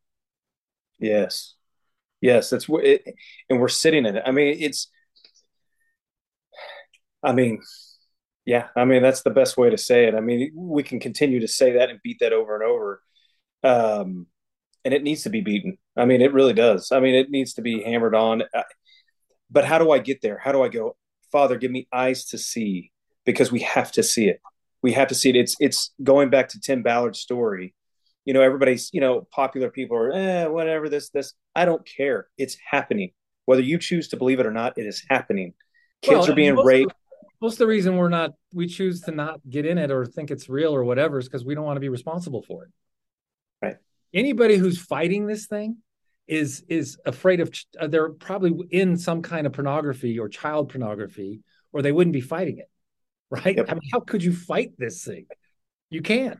Yes. 0.99 1.55
Yes. 2.21 2.49
That's 2.49 2.69
what 2.69 2.85
it, 2.85 3.03
and 3.49 3.59
we're 3.59 3.67
sitting 3.67 4.05
in 4.05 4.15
it. 4.15 4.23
I 4.25 4.31
mean, 4.31 4.57
it's, 4.59 4.89
I 7.23 7.33
mean, 7.33 7.61
yeah, 8.45 8.67
I 8.75 8.85
mean, 8.85 9.03
that's 9.03 9.21
the 9.21 9.29
best 9.29 9.57
way 9.57 9.69
to 9.69 9.77
say 9.77 10.07
it. 10.07 10.15
I 10.15 10.19
mean, 10.21 10.51
we 10.55 10.83
can 10.83 10.99
continue 10.99 11.41
to 11.41 11.47
say 11.47 11.73
that 11.73 11.89
and 11.89 11.99
beat 12.03 12.17
that 12.21 12.33
over 12.33 12.55
and 12.55 12.63
over. 12.63 13.01
Um, 13.63 14.27
and 14.83 14.93
it 14.93 15.03
needs 15.03 15.23
to 15.23 15.29
be 15.29 15.41
beaten. 15.41 15.77
I 15.95 16.05
mean, 16.05 16.21
it 16.21 16.33
really 16.33 16.53
does. 16.53 16.91
I 16.91 16.99
mean, 16.99 17.13
it 17.13 17.29
needs 17.29 17.53
to 17.53 17.61
be 17.61 17.83
hammered 17.83 18.15
on. 18.15 18.43
But 19.51 19.65
how 19.65 19.77
do 19.77 19.91
I 19.91 19.99
get 19.99 20.21
there? 20.21 20.37
How 20.37 20.51
do 20.51 20.63
I 20.63 20.69
go, 20.69 20.95
Father, 21.31 21.57
give 21.57 21.71
me 21.71 21.87
eyes 21.91 22.25
to 22.25 22.37
see 22.37 22.91
because 23.25 23.51
we 23.51 23.59
have 23.59 23.91
to 23.93 24.03
see 24.03 24.27
it. 24.29 24.39
We 24.81 24.93
have 24.93 25.09
to 25.09 25.15
see 25.15 25.29
it. 25.29 25.35
It's 25.35 25.55
it's 25.59 25.91
going 26.01 26.29
back 26.29 26.49
to 26.49 26.59
Tim 26.59 26.81
Ballard's 26.81 27.19
story. 27.19 27.75
You 28.25 28.33
know 28.33 28.41
everybody's 28.41 28.89
you 28.93 29.01
know 29.01 29.27
popular 29.31 29.69
people 29.69 29.97
are 29.97 30.11
eh, 30.11 30.45
whatever 30.45 30.89
this 30.89 31.09
this. 31.09 31.33
I 31.55 31.65
don't 31.65 31.85
care. 31.85 32.27
It's 32.37 32.57
happening. 32.69 33.11
Whether 33.45 33.61
you 33.61 33.77
choose 33.77 34.07
to 34.09 34.17
believe 34.17 34.39
it 34.39 34.45
or 34.45 34.51
not 34.51 34.77
it 34.77 34.85
is 34.85 35.03
happening. 35.09 35.53
Kids 36.01 36.21
well, 36.21 36.31
are 36.31 36.35
being 36.35 36.55
most 36.55 36.65
raped. 36.65 36.91
of, 36.91 36.97
most 37.41 37.53
of 37.53 37.59
the 37.59 37.67
reason 37.67 37.97
we're 37.97 38.09
not 38.09 38.31
we 38.53 38.67
choose 38.67 39.01
to 39.01 39.11
not 39.11 39.39
get 39.49 39.65
in 39.65 39.77
it 39.77 39.91
or 39.91 40.05
think 40.05 40.31
it's 40.31 40.49
real 40.49 40.73
or 40.73 40.83
whatever 40.83 41.19
is 41.19 41.25
because 41.25 41.45
we 41.45 41.53
don't 41.53 41.65
want 41.65 41.75
to 41.75 41.81
be 41.81 41.89
responsible 41.89 42.41
for 42.41 42.63
it. 42.63 42.71
Right. 43.61 43.77
Anybody 44.13 44.57
who's 44.57 44.79
fighting 44.79 45.27
this 45.27 45.45
thing 45.45 45.77
is 46.31 46.63
is 46.67 46.97
afraid 47.05 47.39
of 47.39 47.53
uh, 47.79 47.85
they're 47.85 48.09
probably 48.09 48.53
in 48.71 48.97
some 48.97 49.21
kind 49.21 49.45
of 49.45 49.53
pornography 49.53 50.17
or 50.17 50.27
child 50.27 50.69
pornography 50.69 51.41
or 51.73 51.83
they 51.83 51.91
wouldn't 51.91 52.13
be 52.13 52.21
fighting 52.21 52.57
it 52.57 52.69
right 53.29 53.57
yep. 53.57 53.69
i 53.69 53.73
mean 53.73 53.81
how 53.91 53.99
could 53.99 54.23
you 54.23 54.33
fight 54.33 54.71
this 54.79 55.03
thing 55.03 55.25
you 55.89 56.01
can't 56.01 56.39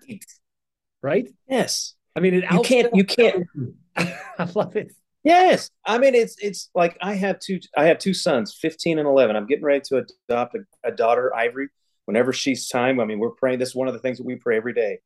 right? 1.01 1.27
Yes. 1.47 1.95
I 2.15 2.19
mean, 2.19 2.35
it 2.35 2.43
you 2.51 2.61
can't. 2.61 2.95
You 2.95 3.05
can't. 3.05 3.47
I 3.95 4.49
love 4.55 4.75
it. 4.75 4.93
Yes, 5.23 5.69
I 5.85 5.99
mean 5.99 6.15
it's 6.15 6.35
it's 6.39 6.71
like 6.73 6.97
I 6.99 7.13
have 7.13 7.39
two 7.39 7.59
I 7.77 7.85
have 7.85 7.99
two 7.99 8.13
sons, 8.13 8.55
fifteen 8.59 8.97
and 8.97 9.07
eleven. 9.07 9.35
I'm 9.35 9.45
getting 9.45 9.63
ready 9.63 9.81
to 9.89 10.03
adopt 10.27 10.55
a, 10.55 10.59
a 10.83 10.91
daughter, 10.91 11.33
Ivory. 11.35 11.69
Whenever 12.05 12.33
she's 12.33 12.67
time, 12.67 12.99
I 12.99 13.05
mean, 13.05 13.19
we're 13.19 13.29
praying. 13.29 13.59
This 13.59 13.69
is 13.69 13.75
one 13.75 13.87
of 13.87 13.93
the 13.93 13.99
things 13.99 14.17
that 14.17 14.25
we 14.25 14.35
pray 14.35 14.57
every 14.57 14.73
day. 14.73 14.99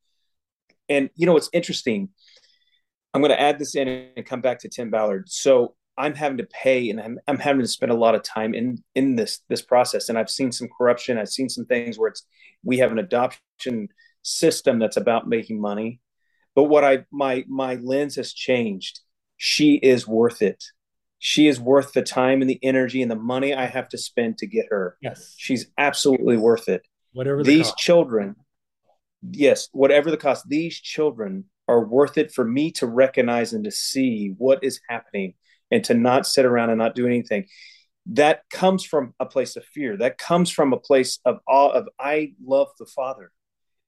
And 0.88 1.10
you 1.16 1.26
know 1.26 1.36
it's 1.36 1.50
interesting? 1.52 2.08
I'm 3.16 3.22
going 3.22 3.32
to 3.32 3.40
add 3.40 3.58
this 3.58 3.74
in 3.74 3.88
and 4.16 4.26
come 4.26 4.42
back 4.42 4.58
to 4.60 4.68
Tim 4.68 4.90
Ballard. 4.90 5.28
So 5.28 5.74
I'm 5.96 6.14
having 6.14 6.36
to 6.38 6.44
pay, 6.44 6.90
and 6.90 7.00
I'm, 7.00 7.18
I'm 7.26 7.38
having 7.38 7.62
to 7.62 7.68
spend 7.68 7.90
a 7.90 7.96
lot 7.96 8.14
of 8.14 8.22
time 8.22 8.54
in 8.54 8.82
in 8.94 9.16
this 9.16 9.40
this 9.48 9.62
process. 9.62 10.08
And 10.08 10.18
I've 10.18 10.30
seen 10.30 10.52
some 10.52 10.68
corruption. 10.76 11.18
I've 11.18 11.30
seen 11.30 11.48
some 11.48 11.64
things 11.64 11.98
where 11.98 12.10
it's 12.10 12.26
we 12.62 12.78
have 12.78 12.92
an 12.92 12.98
adoption 12.98 13.88
system 14.22 14.78
that's 14.78 14.96
about 14.98 15.28
making 15.28 15.60
money. 15.60 16.00
But 16.54 16.64
what 16.64 16.84
I 16.84 17.06
my 17.10 17.44
my 17.48 17.76
lens 17.76 18.16
has 18.16 18.32
changed. 18.32 19.00
She 19.38 19.74
is 19.74 20.06
worth 20.06 20.42
it. 20.42 20.62
She 21.18 21.48
is 21.48 21.58
worth 21.58 21.92
the 21.92 22.02
time 22.02 22.42
and 22.42 22.50
the 22.50 22.60
energy 22.62 23.00
and 23.00 23.10
the 23.10 23.16
money 23.16 23.54
I 23.54 23.64
have 23.64 23.88
to 23.90 23.98
spend 23.98 24.38
to 24.38 24.46
get 24.46 24.66
her. 24.68 24.96
Yes. 25.00 25.34
She's 25.38 25.66
absolutely 25.78 26.36
worth 26.36 26.68
it. 26.68 26.82
Whatever 27.14 27.42
the 27.42 27.50
these 27.50 27.68
cost. 27.68 27.78
children, 27.78 28.36
yes, 29.30 29.68
whatever 29.72 30.10
the 30.10 30.18
cost, 30.18 30.46
these 30.48 30.78
children 30.78 31.44
are 31.68 31.84
worth 31.84 32.18
it 32.18 32.32
for 32.32 32.44
me 32.44 32.70
to 32.72 32.86
recognize 32.86 33.52
and 33.52 33.64
to 33.64 33.70
see 33.70 34.34
what 34.38 34.62
is 34.62 34.80
happening 34.88 35.34
and 35.70 35.84
to 35.84 35.94
not 35.94 36.26
sit 36.26 36.44
around 36.44 36.70
and 36.70 36.78
not 36.78 36.94
do 36.94 37.06
anything 37.06 37.46
that 38.08 38.42
comes 38.50 38.84
from 38.84 39.12
a 39.18 39.26
place 39.26 39.56
of 39.56 39.64
fear 39.64 39.96
that 39.96 40.16
comes 40.16 40.50
from 40.50 40.72
a 40.72 40.78
place 40.78 41.18
of 41.24 41.40
awe 41.48 41.70
of 41.70 41.88
i 41.98 42.32
love 42.44 42.68
the 42.78 42.86
father 42.86 43.32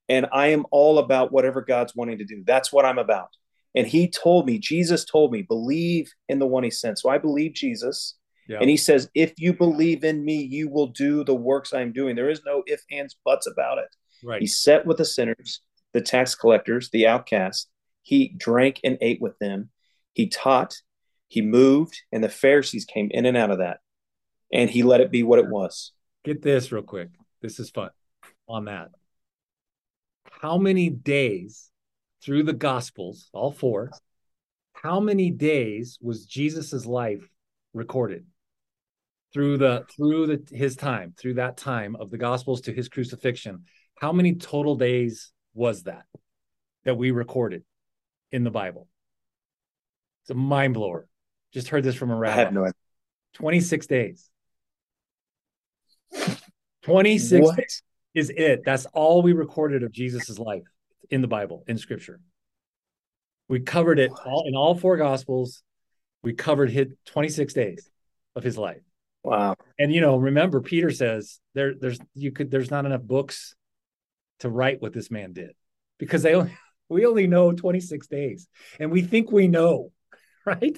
and 0.09 0.25
I 0.33 0.47
am 0.47 0.65
all 0.71 0.97
about 0.97 1.31
whatever 1.31 1.61
God's 1.61 1.95
wanting 1.95 2.17
to 2.17 2.25
do. 2.25 2.43
That's 2.45 2.73
what 2.73 2.83
I'm 2.83 2.97
about. 2.97 3.29
And 3.75 3.85
he 3.85 4.09
told 4.09 4.47
me, 4.47 4.57
Jesus 4.57 5.05
told 5.05 5.31
me, 5.31 5.43
believe 5.43 6.11
in 6.27 6.39
the 6.39 6.47
one 6.47 6.63
he 6.63 6.71
sent. 6.71 6.97
So 6.97 7.09
I 7.09 7.19
believe 7.19 7.53
Jesus. 7.53 8.17
Yeah. 8.47 8.57
And 8.59 8.69
he 8.69 8.77
says, 8.77 9.09
if 9.13 9.33
you 9.37 9.53
believe 9.53 10.03
in 10.03 10.25
me, 10.25 10.41
you 10.41 10.67
will 10.67 10.87
do 10.87 11.23
the 11.23 11.35
works 11.35 11.71
I'm 11.71 11.93
doing. 11.93 12.15
There 12.15 12.31
is 12.31 12.41
no 12.43 12.63
if 12.65 12.81
ands, 12.91 13.15
buts 13.23 13.45
about 13.45 13.77
it. 13.77 13.95
Right. 14.23 14.41
He 14.41 14.47
sat 14.47 14.87
with 14.87 14.97
the 14.97 15.05
sinners, 15.05 15.61
the 15.93 16.01
tax 16.01 16.35
collectors, 16.35 16.89
the 16.89 17.07
outcasts. 17.07 17.67
He 18.01 18.29
drank 18.29 18.79
and 18.83 18.97
ate 19.01 19.21
with 19.21 19.37
them. 19.39 19.69
He 20.13 20.27
taught, 20.27 20.75
he 21.27 21.41
moved, 21.41 22.01
and 22.11 22.23
the 22.23 22.29
Pharisees 22.29 22.85
came 22.85 23.09
in 23.11 23.25
and 23.25 23.37
out 23.37 23.51
of 23.51 23.59
that. 23.59 23.79
And 24.51 24.69
he 24.69 24.83
let 24.83 25.01
it 25.01 25.11
be 25.11 25.23
what 25.23 25.39
it 25.39 25.47
was. 25.47 25.91
Get 26.23 26.41
this 26.41 26.71
real 26.71 26.81
quick. 26.83 27.09
This 27.41 27.59
is 27.59 27.69
fun 27.69 27.91
on 28.49 28.65
that 28.65 28.89
how 30.41 30.57
many 30.57 30.89
days 30.89 31.69
through 32.23 32.43
the 32.43 32.53
gospels 32.53 33.29
all 33.33 33.51
four 33.51 33.91
how 34.73 34.99
many 34.99 35.29
days 35.29 35.97
was 36.01 36.25
jesus's 36.25 36.85
life 36.85 37.27
recorded 37.73 38.25
through 39.33 39.57
the 39.57 39.85
through 39.95 40.25
the 40.27 40.55
his 40.55 40.75
time 40.75 41.13
through 41.17 41.35
that 41.35 41.57
time 41.57 41.95
of 41.97 42.09
the 42.09 42.17
gospels 42.17 42.61
to 42.61 42.73
his 42.73 42.89
crucifixion 42.89 43.63
how 43.99 44.11
many 44.11 44.35
total 44.35 44.75
days 44.75 45.31
was 45.59 45.83
that 45.83 46.05
that 46.85 46.95
we 46.95 47.11
recorded 47.11 47.63
in 48.31 48.43
the 48.43 48.51
bible 48.51 48.87
it's 50.23 50.31
a 50.31 50.33
mind 50.33 50.73
blower 50.73 51.07
just 51.53 51.67
heard 51.67 51.83
this 51.83 51.95
from 51.95 52.11
a 52.11 52.15
rabbi 52.15 52.33
i 52.33 52.39
have 52.45 52.53
no 52.53 52.61
idea 52.61 52.73
26 53.33 53.87
days 53.87 54.29
26 56.83 57.45
what? 57.45 57.59
is 58.15 58.31
it. 58.35 58.61
That's 58.65 58.85
all 58.87 59.21
we 59.21 59.33
recorded 59.33 59.83
of 59.83 59.91
Jesus's 59.91 60.39
life 60.39 60.63
in 61.09 61.21
the 61.21 61.27
Bible, 61.27 61.63
in 61.67 61.77
Scripture. 61.77 62.19
We 63.47 63.61
covered 63.61 63.99
it 63.99 64.11
all 64.25 64.45
in 64.47 64.55
all 64.55 64.75
four 64.75 64.97
Gospels. 64.97 65.63
We 66.21 66.33
covered 66.33 66.69
his 66.69 66.87
26 67.07 67.53
days 67.53 67.89
of 68.35 68.43
his 68.43 68.57
life. 68.57 68.81
Wow. 69.23 69.55
And 69.77 69.93
you 69.93 70.01
know, 70.01 70.17
remember, 70.17 70.61
Peter 70.61 70.91
says 70.91 71.39
there, 71.53 71.73
there's 71.79 71.99
you 72.13 72.31
could 72.31 72.51
there's 72.51 72.71
not 72.71 72.85
enough 72.85 73.01
books 73.01 73.55
to 74.39 74.49
write 74.49 74.81
what 74.81 74.93
this 74.93 75.11
man 75.11 75.33
did 75.33 75.51
because 75.97 76.23
they 76.23 76.35
only, 76.35 76.57
we 76.89 77.05
only 77.05 77.27
know 77.27 77.51
26 77.51 78.07
days, 78.07 78.47
and 78.79 78.91
we 78.91 79.01
think 79.01 79.31
we 79.31 79.47
know, 79.47 79.91
right? 80.45 80.77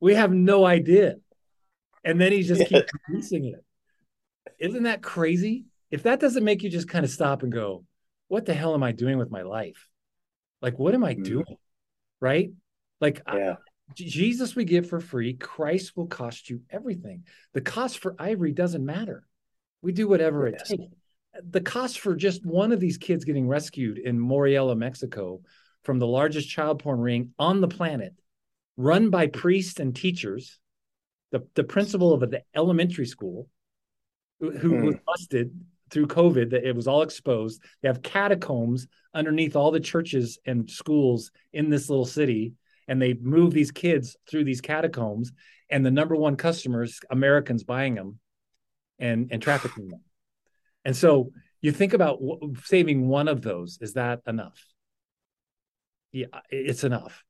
We 0.00 0.14
have 0.14 0.32
no 0.32 0.64
idea, 0.66 1.16
and 2.04 2.20
then 2.20 2.32
he 2.32 2.42
just 2.42 2.60
yeah. 2.62 2.66
keeps 2.66 2.92
releasing 3.08 3.46
it. 3.46 3.64
Isn't 4.58 4.84
that 4.84 5.02
crazy? 5.02 5.64
if 5.94 6.02
that 6.02 6.18
doesn't 6.18 6.42
make 6.42 6.64
you 6.64 6.70
just 6.70 6.88
kind 6.88 7.04
of 7.04 7.10
stop 7.12 7.44
and 7.44 7.52
go, 7.52 7.84
what 8.26 8.46
the 8.46 8.52
hell 8.52 8.74
am 8.74 8.82
I 8.82 8.90
doing 8.90 9.16
with 9.16 9.30
my 9.30 9.42
life? 9.42 9.88
Like, 10.60 10.76
what 10.76 10.92
am 10.92 11.04
I 11.04 11.14
mm. 11.14 11.22
doing? 11.22 11.56
Right? 12.20 12.50
Like, 13.00 13.22
yeah. 13.32 13.52
I, 13.52 13.92
Jesus 13.94 14.56
we 14.56 14.64
give 14.64 14.88
for 14.88 14.98
free. 14.98 15.34
Christ 15.34 15.92
will 15.94 16.08
cost 16.08 16.50
you 16.50 16.62
everything. 16.68 17.26
The 17.52 17.60
cost 17.60 17.98
for 17.98 18.16
Ivory 18.18 18.50
doesn't 18.50 18.84
matter. 18.84 19.22
We 19.82 19.92
do 19.92 20.08
whatever 20.08 20.48
yes. 20.48 20.68
it 20.68 20.78
takes. 20.78 20.92
The 21.42 21.60
cost 21.60 21.98
for 21.98 22.14
just 22.14 22.44
one 22.44 22.72
of 22.72 22.80
these 22.80 22.98
kids 22.98 23.24
getting 23.24 23.48
rescued 23.48 23.98
in 23.98 24.20
Morelia, 24.20 24.74
Mexico, 24.74 25.40
from 25.82 25.98
the 25.98 26.06
largest 26.06 26.48
child 26.48 26.82
porn 26.82 27.00
ring 27.00 27.32
on 27.38 27.60
the 27.60 27.68
planet, 27.68 28.14
run 28.76 29.10
by 29.10 29.26
priests 29.26 29.80
and 29.80 29.94
teachers, 29.94 30.58
the, 31.30 31.46
the 31.54 31.64
principal 31.64 32.12
of 32.12 32.20
the 32.30 32.42
elementary 32.54 33.06
school, 33.06 33.48
who, 34.40 34.50
who 34.50 34.70
mm. 34.72 34.84
was 34.84 34.96
busted 35.06 35.52
through 35.90 36.06
COVID 36.06 36.50
that 36.50 36.66
it 36.66 36.74
was 36.74 36.86
all 36.86 37.02
exposed. 37.02 37.62
They 37.82 37.88
have 37.88 38.02
catacombs 38.02 38.86
underneath 39.12 39.56
all 39.56 39.70
the 39.70 39.80
churches 39.80 40.38
and 40.46 40.68
schools 40.70 41.30
in 41.52 41.70
this 41.70 41.88
little 41.88 42.06
city, 42.06 42.54
and 42.88 43.00
they 43.00 43.14
move 43.14 43.52
these 43.52 43.70
kids 43.70 44.16
through 44.28 44.44
these 44.44 44.60
catacombs. 44.60 45.32
And 45.70 45.84
the 45.84 45.90
number 45.90 46.16
one 46.16 46.36
customers, 46.36 47.00
Americans 47.10 47.64
buying 47.64 47.94
them 47.94 48.18
and 48.98 49.28
and 49.30 49.40
trafficking 49.42 49.88
them. 49.88 50.00
And 50.84 50.96
so 50.96 51.30
you 51.60 51.72
think 51.72 51.94
about 51.94 52.20
saving 52.64 53.08
one 53.08 53.28
of 53.28 53.42
those. 53.42 53.78
Is 53.80 53.94
that 53.94 54.20
enough? 54.26 54.62
Yeah, 56.12 56.26
it's 56.50 56.84
enough. 56.84 57.24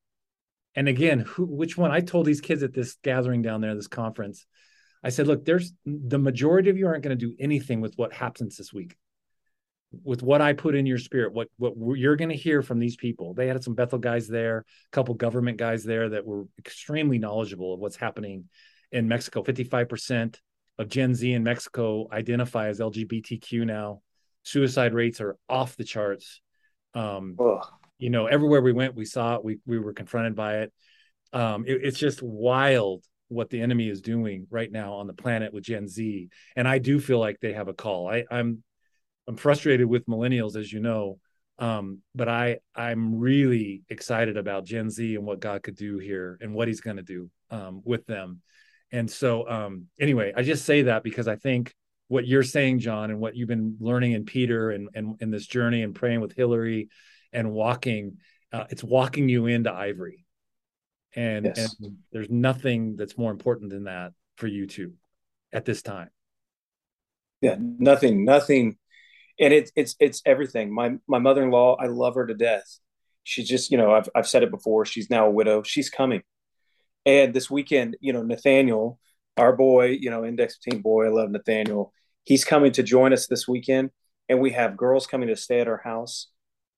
And 0.75 0.89
again, 0.89 1.19
who, 1.21 1.45
which 1.45 1.77
one? 1.77 1.91
I 1.91 2.01
told 2.01 2.25
these 2.25 2.41
kids 2.41 2.61
at 2.61 2.73
this 2.73 2.97
gathering 3.01 3.41
down 3.41 3.61
there, 3.61 3.73
this 3.73 3.87
conference, 3.87 4.45
I 5.03 5.09
said, 5.09 5.27
look, 5.27 5.45
there's 5.45 5.71
the 5.85 6.19
majority 6.19 6.69
of 6.69 6.77
you 6.77 6.87
aren't 6.87 7.03
going 7.03 7.17
to 7.17 7.25
do 7.25 7.35
anything 7.39 7.79
with 7.79 7.93
what 7.95 8.11
happens 8.11 8.57
this 8.57 8.73
week. 8.73 8.95
With 10.03 10.21
what 10.21 10.41
I 10.41 10.51
put 10.51 10.75
in 10.75 10.85
your 10.85 10.97
spirit, 10.97 11.31
what 11.31 11.47
what 11.57 11.75
you're 11.97 12.17
going 12.17 12.31
to 12.31 12.35
hear 12.35 12.61
from 12.61 12.79
these 12.79 12.97
people. 12.97 13.33
They 13.33 13.47
had 13.47 13.63
some 13.63 13.75
Bethel 13.75 13.99
guys 13.99 14.27
there, 14.27 14.57
a 14.57 14.63
couple 14.91 15.13
government 15.13 15.57
guys 15.57 15.85
there 15.85 16.09
that 16.09 16.25
were 16.25 16.45
extremely 16.59 17.17
knowledgeable 17.17 17.73
of 17.73 17.79
what's 17.79 17.95
happening 17.95 18.45
in 18.91 19.07
Mexico. 19.07 19.41
55% 19.41 20.37
of 20.77 20.89
Gen 20.89 21.15
Z 21.15 21.31
in 21.31 21.43
Mexico 21.43 22.07
identify 22.11 22.67
as 22.67 22.79
LGBTQ 22.79 23.65
now. 23.65 24.01
Suicide 24.43 24.93
rates 24.93 25.21
are 25.21 25.37
off 25.49 25.75
the 25.75 25.83
charts. 25.83 26.41
Um, 26.93 27.35
you 27.97 28.09
know, 28.09 28.27
everywhere 28.27 28.61
we 28.61 28.73
went, 28.73 28.95
we 28.95 29.05
saw 29.05 29.35
it. 29.35 29.43
We 29.43 29.59
we 29.65 29.79
were 29.79 29.93
confronted 29.93 30.35
by 30.35 30.59
it. 30.59 30.73
Um, 31.33 31.65
it 31.65 31.79
it's 31.83 31.99
just 31.99 32.21
wild 32.21 33.03
what 33.27 33.49
the 33.49 33.61
enemy 33.61 33.89
is 33.89 34.01
doing 34.01 34.45
right 34.51 34.71
now 34.71 34.93
on 34.93 35.07
the 35.07 35.13
planet 35.13 35.53
with 35.53 35.63
Gen 35.63 35.87
Z, 35.87 36.29
and 36.55 36.67
I 36.67 36.77
do 36.77 36.99
feel 36.99 37.19
like 37.19 37.39
they 37.39 37.53
have 37.53 37.67
a 37.67 37.73
call. 37.73 38.09
I, 38.09 38.25
I'm 38.29 38.63
I'm 39.27 39.37
frustrated 39.37 39.87
with 39.87 40.05
millennials, 40.05 40.55
as 40.55 40.71
you 40.71 40.79
know, 40.79 41.19
um, 41.57 41.99
but 42.13 42.29
I 42.29 42.59
I'm 42.75 43.17
really 43.17 43.81
excited 43.89 44.37
about 44.37 44.65
Gen 44.65 44.89
Z 44.89 45.15
and 45.15 45.25
what 45.25 45.39
God 45.39 45.63
could 45.63 45.75
do 45.75 45.97
here 45.97 46.37
and 46.41 46.53
what 46.53 46.67
He's 46.67 46.81
going 46.81 46.97
to 46.97 47.03
do 47.03 47.29
um, 47.49 47.81
with 47.83 48.05
them. 48.05 48.41
And 48.91 49.09
so, 49.09 49.49
um, 49.49 49.87
anyway, 49.99 50.33
I 50.35 50.43
just 50.43 50.65
say 50.65 50.83
that 50.83 51.03
because 51.03 51.27
I 51.27 51.35
think 51.35 51.73
what 52.07 52.27
you're 52.27 52.43
saying, 52.43 52.79
John, 52.79 53.09
and 53.09 53.19
what 53.19 53.35
you've 53.35 53.47
been 53.47 53.77
learning 53.79 54.13
in 54.13 54.25
Peter 54.25 54.71
and 54.71 54.89
and 54.93 55.15
in 55.21 55.31
this 55.31 55.47
journey 55.47 55.81
and 55.81 55.95
praying 55.95 56.21
with 56.21 56.35
Hillary 56.35 56.89
and 57.33 57.51
walking, 57.51 58.17
uh, 58.51 58.65
it's 58.69 58.83
walking 58.83 59.27
you 59.27 59.47
into 59.47 59.71
ivory. 59.71 60.25
And, 61.17 61.45
yes. 61.45 61.75
and 61.81 61.97
there's 62.11 62.29
nothing 62.29 62.97
that's 62.97 63.17
more 63.17 63.31
important 63.31 63.71
than 63.71 63.85
that 63.85 64.11
for 64.35 64.47
you 64.47 64.67
too 64.67 64.93
at 65.53 65.63
this 65.63 65.81
time. 65.81 66.09
Yeah, 67.41 67.55
nothing, 67.59 68.25
nothing 68.25 68.77
and 69.39 69.53
it's 69.53 69.71
it's 69.75 69.95
it's 69.99 70.21
everything. 70.25 70.73
My 70.73 70.95
my 71.07 71.19
mother 71.19 71.43
in 71.43 71.51
law, 71.51 71.75
I 71.75 71.87
love 71.87 72.15
her 72.15 72.25
to 72.25 72.33
death. 72.33 72.79
She's 73.23 73.47
just, 73.47 73.71
you 73.71 73.77
know, 73.77 73.91
I've 73.91 74.09
I've 74.15 74.27
said 74.27 74.43
it 74.43 74.51
before. 74.51 74.85
She's 74.85 75.09
now 75.09 75.27
a 75.27 75.31
widow. 75.31 75.63
She's 75.63 75.89
coming, 75.89 76.23
and 77.05 77.33
this 77.33 77.49
weekend, 77.49 77.97
you 78.01 78.13
know, 78.13 78.23
Nathaniel, 78.23 78.99
our 79.37 79.55
boy, 79.55 79.97
you 79.99 80.09
know, 80.09 80.25
index 80.25 80.57
team 80.57 80.81
boy, 80.81 81.05
I 81.05 81.09
love 81.09 81.29
Nathaniel. 81.29 81.93
He's 82.23 82.45
coming 82.45 82.71
to 82.73 82.83
join 82.83 83.13
us 83.13 83.27
this 83.27 83.47
weekend, 83.47 83.91
and 84.29 84.39
we 84.39 84.51
have 84.51 84.77
girls 84.77 85.07
coming 85.07 85.27
to 85.27 85.35
stay 85.35 85.59
at 85.59 85.67
our 85.67 85.81
house. 85.83 86.27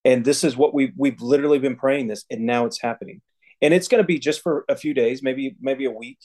And 0.04 0.26
this 0.26 0.44
is 0.44 0.58
what 0.58 0.74
we 0.74 0.94
we've 0.96 1.22
literally 1.22 1.60
been 1.60 1.76
praying 1.76 2.08
this, 2.08 2.26
and 2.30 2.46
now 2.46 2.66
it's 2.66 2.82
happening. 2.82 3.22
And 3.62 3.74
it's 3.74 3.88
going 3.88 4.04
to 4.04 4.08
be 4.08 4.20
just 4.20 4.42
for 4.42 4.66
a 4.70 4.76
few 4.76 4.94
days, 4.94 5.24
maybe 5.24 5.56
maybe 5.60 5.86
a 5.86 5.92
week. 5.92 6.20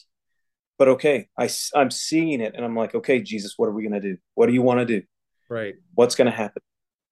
But 0.79 0.89
okay, 0.89 1.29
I 1.39 1.49
I'm 1.75 1.91
seeing 1.91 2.41
it, 2.41 2.55
and 2.55 2.65
I'm 2.65 2.77
like, 2.77 2.95
okay, 2.95 3.21
Jesus, 3.21 3.55
what 3.57 3.69
are 3.69 3.73
we 3.73 3.83
going 3.83 4.01
to 4.01 4.09
do? 4.09 4.19
What 4.35 4.47
do 4.47 4.53
you 4.53 4.63
want 4.63 4.81
to 4.81 4.87
do? 4.87 5.03
right 5.53 5.75
what's 5.95 6.15
going 6.15 6.31
to 6.31 6.37
happen 6.37 6.63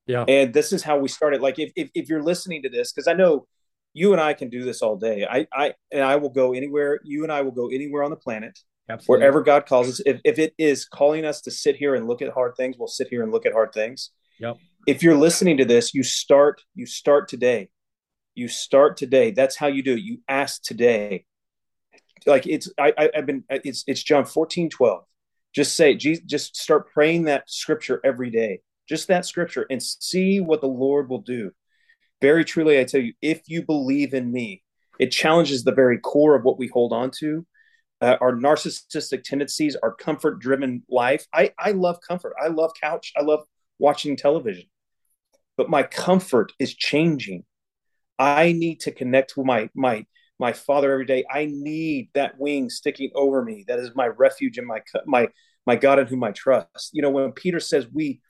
yeah 0.07 0.25
and 0.27 0.55
this 0.55 0.73
is 0.73 0.83
how 0.83 0.99
we 0.99 1.09
started 1.09 1.43
like 1.43 1.59
if, 1.59 1.71
if, 1.77 1.91
if 1.95 2.09
you're 2.09 2.23
listening 2.23 2.63
to 2.63 2.71
this 2.71 2.91
because 2.91 3.07
i 3.07 3.13
know 3.13 3.47
you 3.93 4.13
and 4.13 4.21
i 4.21 4.33
can 4.33 4.49
do 4.49 4.65
this 4.65 4.83
all 4.83 4.97
day. 4.97 5.27
I 5.29 5.47
i 5.53 5.75
and 5.93 6.03
i 6.03 6.17
will 6.17 6.31
go 6.31 6.53
anywhere 6.53 7.01
you 7.05 7.23
and 7.23 7.33
i 7.33 7.43
will 7.43 7.53
go 7.53 7.69
anywhere 7.69 8.03
on 8.03 8.11
the 8.11 8.17
planet 8.17 8.59
Absolutely. 8.89 9.21
wherever 9.21 9.43
god 9.43 9.67
calls 9.67 9.89
us. 9.89 10.01
If, 10.07 10.21
if 10.25 10.39
it 10.39 10.55
is 10.59 10.85
calling 10.85 11.25
us 11.25 11.41
to 11.43 11.51
sit 11.51 11.77
here 11.77 11.95
and 11.95 12.07
look 12.07 12.23
at 12.23 12.33
hard 12.33 12.57
things 12.57 12.77
we'll 12.79 12.89
sit 12.89 13.09
here 13.09 13.23
and 13.23 13.33
look 13.33 13.47
at 13.47 13.53
hard 13.53 13.73
things. 13.73 14.11
Yep. 14.39 14.59
If 14.87 15.03
you're 15.03 15.17
listening 15.17 15.57
to 15.59 15.65
this 15.65 15.95
you 15.95 16.03
start 16.03 16.63
you 16.75 16.87
start 16.87 17.29
today. 17.29 17.71
You 18.35 18.49
start 18.49 18.97
today. 18.97 19.33
That's 19.33 19.57
how 19.57 19.67
you 19.67 19.83
do 19.83 19.95
it. 19.95 20.01
You 20.01 20.19
ask 20.29 20.63
today. 20.63 21.27
Like 22.27 22.47
it's 22.47 22.71
I, 22.79 22.93
I 22.97 23.11
have 23.15 23.27
been 23.27 23.45
it's 23.51 23.85
it's 23.87 24.03
john 24.03 24.25
14 24.25 24.71
12 24.71 25.05
just 25.53 25.75
say, 25.75 25.95
Jesus, 25.95 26.25
just 26.25 26.57
start 26.57 26.91
praying 26.93 27.25
that 27.25 27.51
scripture 27.51 28.01
every 28.05 28.31
day, 28.31 28.61
just 28.89 29.09
that 29.09 29.27
scripture, 29.27 29.67
and 29.71 29.83
see 29.83 30.41
what 30.41 30.61
the 30.61 30.69
Lord 30.69 31.09
will 31.09 31.23
do. 31.23 31.51
Very 32.21 32.45
truly, 32.45 32.79
I 32.79 32.85
tell 32.85 33.01
you, 33.01 33.15
if 33.23 33.43
you 33.47 33.63
believe 33.63 34.15
in 34.15 34.31
me, 34.31 34.63
it 34.99 35.11
challenges 35.11 35.65
the 35.65 35.73
very 35.73 35.99
core 35.99 36.35
of 36.35 36.45
what 36.45 36.59
we 36.59 36.69
hold 36.69 36.93
on 36.93 37.11
to. 37.21 37.47
Uh, 38.03 38.17
our 38.21 38.33
narcissistic 38.33 39.25
tendencies, 39.25 39.77
our 39.83 39.95
comfort 39.95 40.39
driven 40.41 40.83
life. 40.89 41.27
I, 41.35 41.53
I 41.59 41.73
love 41.73 41.99
comfort. 42.07 42.35
I 42.43 42.49
love 42.49 42.73
couch. 42.81 43.13
I 43.17 43.23
love 43.23 43.41
watching 43.79 44.17
television. 44.17 44.65
But 45.57 45.71
my 45.71 45.83
comfort 45.83 46.53
is 46.59 46.75
changing. 46.75 47.45
I 48.19 48.53
need 48.53 48.81
to 48.81 48.93
connect 48.93 49.37
with 49.37 49.47
my 49.47 49.71
my 49.75 50.05
my 50.39 50.53
father 50.53 50.93
every 50.93 51.07
day. 51.07 51.25
I 51.31 51.47
need 51.51 52.11
that 52.15 52.39
wing 52.39 52.71
sticking 52.71 53.11
over 53.15 53.43
me. 53.43 53.65
That 53.69 53.79
is 53.79 53.91
my 53.95 54.07
refuge 54.07 54.59
and 54.59 54.67
my 54.67 54.81
my 55.07 55.29
my 55.67 55.77
God 55.77 55.99
in 55.99 56.07
whom 56.07 56.25
I 56.25 56.33
trust. 56.33 56.91
You 56.93 57.03
know, 57.03 57.11
when 57.11 57.33
Peter 57.33 57.61
says 57.61 57.87
we 57.93 58.21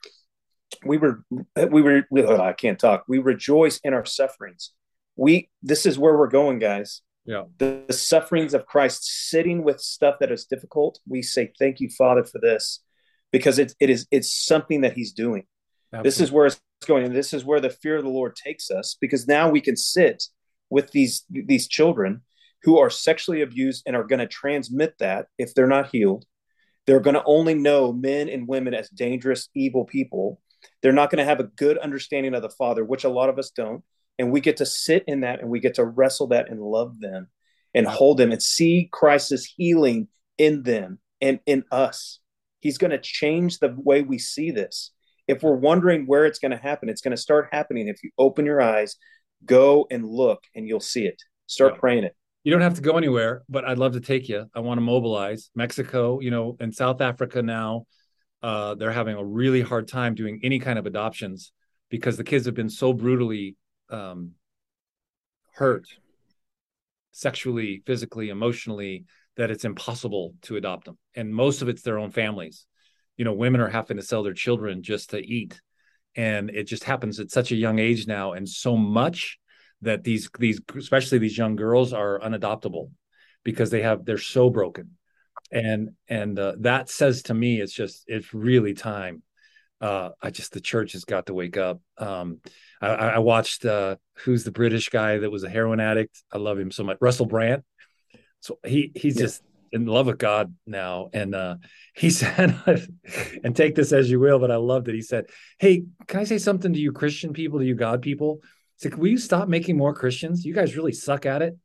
we 0.85 0.97
were 0.97 1.23
we 1.69 1.81
were 1.81 2.03
oh, 2.15 2.41
I 2.41 2.53
can't 2.53 2.79
talk. 2.79 3.05
We 3.07 3.19
rejoice 3.19 3.79
in 3.83 3.93
our 3.93 4.05
sufferings. 4.05 4.71
We 5.15 5.49
this 5.61 5.85
is 5.85 5.97
where 5.97 6.17
we're 6.17 6.27
going, 6.27 6.59
guys. 6.59 7.01
Yeah. 7.25 7.43
The, 7.59 7.83
the 7.87 7.93
sufferings 7.93 8.53
of 8.53 8.65
Christ 8.65 9.29
sitting 9.29 9.63
with 9.63 9.79
stuff 9.79 10.15
that 10.19 10.31
is 10.31 10.45
difficult. 10.45 10.99
We 11.07 11.21
say 11.21 11.51
thank 11.59 11.79
you, 11.79 11.89
Father, 11.89 12.23
for 12.23 12.39
this 12.39 12.81
because 13.31 13.59
it, 13.59 13.73
it 13.79 13.89
is 13.89 14.07
it's 14.11 14.33
something 14.45 14.81
that 14.81 14.93
He's 14.93 15.13
doing. 15.13 15.45
Absolutely. 15.93 16.07
This 16.07 16.21
is 16.21 16.31
where 16.31 16.45
it's 16.47 16.61
going, 16.87 17.05
and 17.05 17.15
this 17.15 17.33
is 17.33 17.45
where 17.45 17.59
the 17.59 17.69
fear 17.69 17.97
of 17.97 18.03
the 18.03 18.09
Lord 18.09 18.35
takes 18.35 18.71
us 18.71 18.97
because 18.99 19.27
now 19.27 19.49
we 19.49 19.61
can 19.61 19.75
sit 19.75 20.23
with 20.69 20.91
these 20.91 21.23
these 21.29 21.67
children 21.67 22.21
who 22.63 22.79
are 22.79 22.89
sexually 22.89 23.41
abused 23.41 23.83
and 23.85 23.95
are 23.95 24.03
going 24.03 24.19
to 24.19 24.27
transmit 24.27 24.95
that 24.99 25.27
if 25.37 25.53
they're 25.53 25.67
not 25.67 25.89
healed 25.89 26.25
they're 26.85 26.99
going 26.99 27.15
to 27.15 27.23
only 27.25 27.53
know 27.53 27.93
men 27.93 28.29
and 28.29 28.47
women 28.47 28.73
as 28.73 28.89
dangerous 28.89 29.49
evil 29.55 29.85
people 29.85 30.39
they're 30.81 30.91
not 30.91 31.09
going 31.09 31.19
to 31.19 31.25
have 31.25 31.39
a 31.39 31.45
good 31.45 31.77
understanding 31.77 32.33
of 32.33 32.41
the 32.41 32.49
father 32.49 32.83
which 32.83 33.03
a 33.03 33.09
lot 33.09 33.29
of 33.29 33.39
us 33.39 33.51
don't 33.51 33.83
and 34.19 34.31
we 34.31 34.41
get 34.41 34.57
to 34.57 34.65
sit 34.65 35.03
in 35.07 35.21
that 35.21 35.39
and 35.39 35.49
we 35.49 35.59
get 35.59 35.75
to 35.75 35.85
wrestle 35.85 36.27
that 36.27 36.49
and 36.49 36.61
love 36.61 36.99
them 36.99 37.27
and 37.73 37.87
hold 37.87 38.17
them 38.17 38.31
and 38.31 38.41
see 38.41 38.89
christ's 38.91 39.45
healing 39.45 40.07
in 40.37 40.63
them 40.63 40.99
and 41.21 41.39
in 41.45 41.63
us 41.71 42.19
he's 42.59 42.77
going 42.77 42.91
to 42.91 42.99
change 42.99 43.59
the 43.59 43.75
way 43.77 44.01
we 44.01 44.17
see 44.17 44.51
this 44.51 44.91
if 45.27 45.43
we're 45.43 45.55
wondering 45.55 46.05
where 46.05 46.25
it's 46.25 46.39
going 46.39 46.51
to 46.51 46.57
happen 46.57 46.89
it's 46.89 47.01
going 47.01 47.15
to 47.15 47.21
start 47.21 47.49
happening 47.51 47.87
if 47.87 48.03
you 48.03 48.11
open 48.17 48.45
your 48.45 48.61
eyes 48.61 48.97
Go 49.45 49.87
and 49.89 50.05
look, 50.05 50.43
and 50.55 50.67
you'll 50.67 50.79
see 50.79 51.05
it. 51.05 51.21
Start 51.47 51.73
yeah. 51.73 51.79
praying 51.79 52.03
it. 52.03 52.15
You 52.43 52.51
don't 52.51 52.61
have 52.61 52.75
to 52.75 52.81
go 52.81 52.97
anywhere, 52.97 53.43
but 53.49 53.65
I'd 53.65 53.77
love 53.77 53.93
to 53.93 53.99
take 53.99 54.29
you. 54.29 54.45
I 54.55 54.59
want 54.59 54.77
to 54.77 54.81
mobilize 54.81 55.49
Mexico, 55.55 56.19
you 56.19 56.31
know, 56.31 56.57
and 56.59 56.73
South 56.73 57.01
Africa 57.01 57.41
now. 57.41 57.85
Uh, 58.41 58.75
they're 58.75 58.91
having 58.91 59.15
a 59.15 59.23
really 59.23 59.61
hard 59.61 59.87
time 59.87 60.15
doing 60.15 60.39
any 60.43 60.59
kind 60.59 60.79
of 60.79 60.85
adoptions 60.85 61.51
because 61.89 62.17
the 62.17 62.23
kids 62.23 62.45
have 62.45 62.55
been 62.55 62.69
so 62.69 62.93
brutally 62.93 63.55
um, 63.89 64.31
hurt 65.53 65.85
sexually, 67.11 67.83
physically, 67.85 68.29
emotionally 68.29 69.05
that 69.37 69.51
it's 69.51 69.65
impossible 69.65 70.33
to 70.41 70.55
adopt 70.55 70.85
them. 70.85 70.97
And 71.15 71.33
most 71.33 71.61
of 71.61 71.69
it's 71.69 71.81
their 71.81 71.99
own 71.99 72.11
families. 72.11 72.65
You 73.17 73.25
know, 73.25 73.33
women 73.33 73.61
are 73.61 73.69
having 73.69 73.97
to 73.97 74.03
sell 74.03 74.23
their 74.23 74.33
children 74.33 74.81
just 74.81 75.11
to 75.11 75.19
eat 75.19 75.61
and 76.15 76.49
it 76.49 76.65
just 76.65 76.83
happens 76.83 77.19
at 77.19 77.31
such 77.31 77.51
a 77.51 77.55
young 77.55 77.79
age 77.79 78.07
now 78.07 78.33
and 78.33 78.47
so 78.47 78.75
much 78.75 79.39
that 79.81 80.03
these 80.03 80.29
these 80.39 80.61
especially 80.75 81.17
these 81.17 81.37
young 81.37 81.55
girls 81.55 81.93
are 81.93 82.19
unadoptable 82.19 82.91
because 83.43 83.69
they 83.69 83.81
have 83.81 84.05
they're 84.05 84.17
so 84.17 84.49
broken 84.49 84.91
and 85.51 85.91
and 86.07 86.37
uh, 86.39 86.53
that 86.59 86.89
says 86.89 87.23
to 87.23 87.33
me 87.33 87.59
it's 87.59 87.73
just 87.73 88.03
it's 88.07 88.33
really 88.33 88.73
time 88.73 89.23
uh, 89.81 90.11
I 90.21 90.29
just 90.29 90.53
the 90.53 90.61
church 90.61 90.93
has 90.93 91.05
got 91.05 91.25
to 91.25 91.33
wake 91.33 91.57
up. 91.57 91.81
Um, 91.97 92.39
I, 92.81 92.87
I, 92.89 93.17
watched 93.19 93.65
uh, 93.65 93.95
who's 94.19 94.43
the 94.43 94.51
British 94.51 94.89
guy 94.89 95.17
that 95.17 95.31
was 95.31 95.43
a 95.43 95.49
heroin 95.49 95.79
addict. 95.79 96.23
I 96.31 96.37
love 96.37 96.59
him 96.59 96.69
so 96.69 96.83
much, 96.83 96.97
Russell 97.01 97.25
Brand. 97.25 97.63
So 98.41 98.59
he 98.63 98.91
he's 98.95 99.15
yeah. 99.15 99.23
just 99.23 99.41
in 99.71 99.85
love 99.85 100.05
with 100.07 100.17
God 100.17 100.53
now. 100.67 101.09
And 101.13 101.33
uh, 101.33 101.55
he 101.95 102.09
said, 102.11 102.61
and 103.43 103.55
take 103.55 103.75
this 103.75 103.91
as 103.91 104.09
you 104.09 104.19
will, 104.19 104.39
but 104.39 104.51
I 104.51 104.57
loved 104.57 104.87
it. 104.87 104.95
He 104.95 105.01
said, 105.01 105.25
Hey, 105.57 105.85
can 106.07 106.19
I 106.19 106.23
say 106.25 106.37
something 106.37 106.73
to 106.73 106.79
you 106.79 106.91
Christian 106.91 107.33
people, 107.33 107.59
to 107.59 107.65
you 107.65 107.75
God 107.75 108.01
people? 108.01 108.39
He 108.77 108.89
said, 108.89 108.95
Will 108.95 109.09
you 109.09 109.17
stop 109.17 109.47
making 109.47 109.77
more 109.77 109.93
Christians? 109.93 110.45
You 110.45 110.53
guys 110.53 110.75
really 110.75 110.93
suck 110.93 111.25
at 111.25 111.41
it. 111.41 111.57